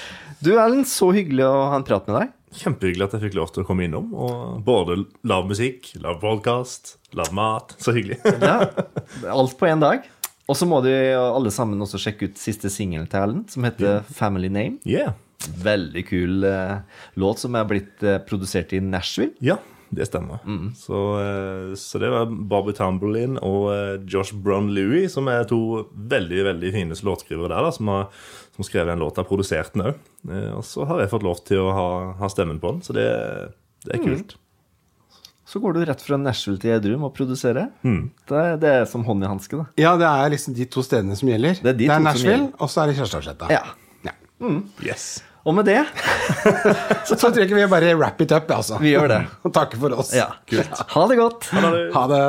Du 0.44 0.50
Erlend, 0.60 0.88
så 0.90 1.10
hyggelig 1.16 1.46
å 1.48 1.54
ha 1.72 1.78
en 1.78 1.86
prat 1.86 2.08
med 2.10 2.20
deg. 2.20 2.34
Kjempehyggelig 2.56 3.06
at 3.06 3.14
jeg 3.16 3.24
fikk 3.26 3.36
lov 3.36 3.52
til 3.52 3.64
å 3.64 3.68
komme 3.68 3.86
innom. 3.86 4.10
Og 4.14 4.60
både 4.64 5.00
lav 5.28 5.48
musikk, 5.48 5.90
lav 6.00 6.20
podkast, 6.22 6.96
lav 7.16 7.32
mat. 7.36 7.76
Så 7.82 7.96
hyggelig. 7.96 8.20
Ja, 8.46 8.60
Alt 9.32 9.56
på 9.58 9.68
én 9.68 9.82
dag. 9.82 10.06
Og 10.46 10.54
så 10.54 10.68
må 10.68 10.78
de 10.84 10.94
alle 11.18 11.50
sammen 11.50 11.80
også 11.82 11.98
sjekke 11.98 12.30
ut 12.30 12.38
siste 12.38 12.70
singelen 12.70 13.08
til 13.10 13.24
Erlend, 13.24 13.48
som 13.50 13.66
heter 13.66 14.04
Family 14.14 14.50
Name. 14.52 14.78
Yeah. 14.86 15.16
Veldig 15.62 16.04
kul 16.08 16.46
uh, 16.46 16.78
låt 17.18 17.42
som 17.42 17.56
er 17.58 17.66
blitt 17.68 18.04
uh, 18.06 18.20
produsert 18.24 18.70
i 18.76 18.80
Nashville. 18.80 19.34
Ja, 19.44 19.58
det 19.94 20.06
stemmer. 20.08 20.40
Så, 20.74 21.00
eh, 21.22 21.74
så 21.78 21.98
det 22.02 22.08
var 22.10 22.26
Bobby 22.26 22.72
Tamberlin 22.74 23.36
og 23.38 23.68
eh, 23.74 23.98
Josh 24.10 24.34
Brown 24.34 24.72
Louie, 24.74 25.06
som 25.12 25.28
er 25.30 25.44
to 25.46 25.60
veldig 25.94 26.42
veldig 26.48 26.72
fine 26.74 26.98
låtskrivere 27.06 27.52
der, 27.52 27.62
da, 27.68 27.70
som 27.76 27.88
har 27.92 28.08
som 28.56 28.64
skrev 28.64 28.88
en 28.88 28.98
låt 29.04 29.18
og 29.18 29.24
har 29.24 29.28
produsert 29.28 29.74
den 29.74 29.82
òg. 29.90 29.96
Og 30.56 30.64
så 30.64 30.86
har 30.88 31.02
jeg 31.02 31.10
fått 31.12 31.22
lov 31.26 31.42
til 31.44 31.60
å 31.60 31.70
ha, 31.76 31.88
ha 32.16 32.28
stemmen 32.32 32.58
på 32.62 32.70
den, 32.72 32.82
så 32.82 32.94
det, 32.96 33.04
det 33.84 33.98
er 33.98 34.02
kult. 34.02 34.36
Så 35.46 35.60
går 35.62 35.76
du 35.76 35.84
rett 35.86 36.00
fra 36.02 36.16
Nashville 36.18 36.58
til 36.58 36.72
Edrum 36.74 37.04
og 37.06 37.12
produserer. 37.14 37.68
Det, 37.84 38.32
er- 38.34 38.56
det 38.58 38.70
er 38.80 38.84
som 38.90 39.04
hånd 39.06 39.22
i 39.22 39.28
hanske, 39.30 39.60
da. 39.60 39.66
Ja, 39.78 39.92
det 40.00 40.08
er 40.08 40.32
liksom 40.32 40.56
de 40.56 40.64
to 40.72 40.82
stedene 40.82 41.14
som 41.20 41.28
gjelder. 41.30 41.60
Det 41.62 41.70
er 41.70 41.76
de 41.78 41.86
det 41.86 41.92
er 41.94 42.02
Nashville, 42.02 42.48
og 42.58 42.72
så 42.72 42.82
er 42.82 42.90
det 42.90 42.96
Kjærstadsletta. 42.98 43.50
Ja. 43.54 43.60
Ja. 44.08 44.14
Yes. 44.82 45.20
Og 45.46 45.54
med 45.54 45.68
det 45.68 45.84
Så 47.06 47.14
tror 47.14 47.36
jeg 47.38 47.46
ikke 47.46 47.60
vi 47.60 47.66
bare 47.70 47.94
wrap 47.94 48.18
it 48.20 48.32
up, 48.34 48.50
altså. 48.50 48.80
Vi 48.82 48.96
gjør 48.96 49.06
det. 49.14 49.20
Og 49.46 49.54
takker 49.54 49.78
for 49.78 49.94
oss. 50.02 50.10
Ja. 50.16 50.26
Ha 50.96 51.06
det 51.12 51.20
godt. 51.22 51.46
Ha 51.94 52.02
det. 52.10 52.26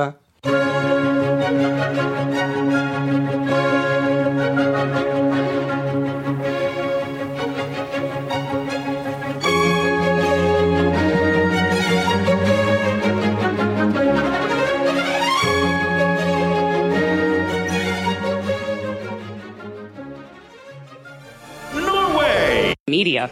Media. 22.90 23.30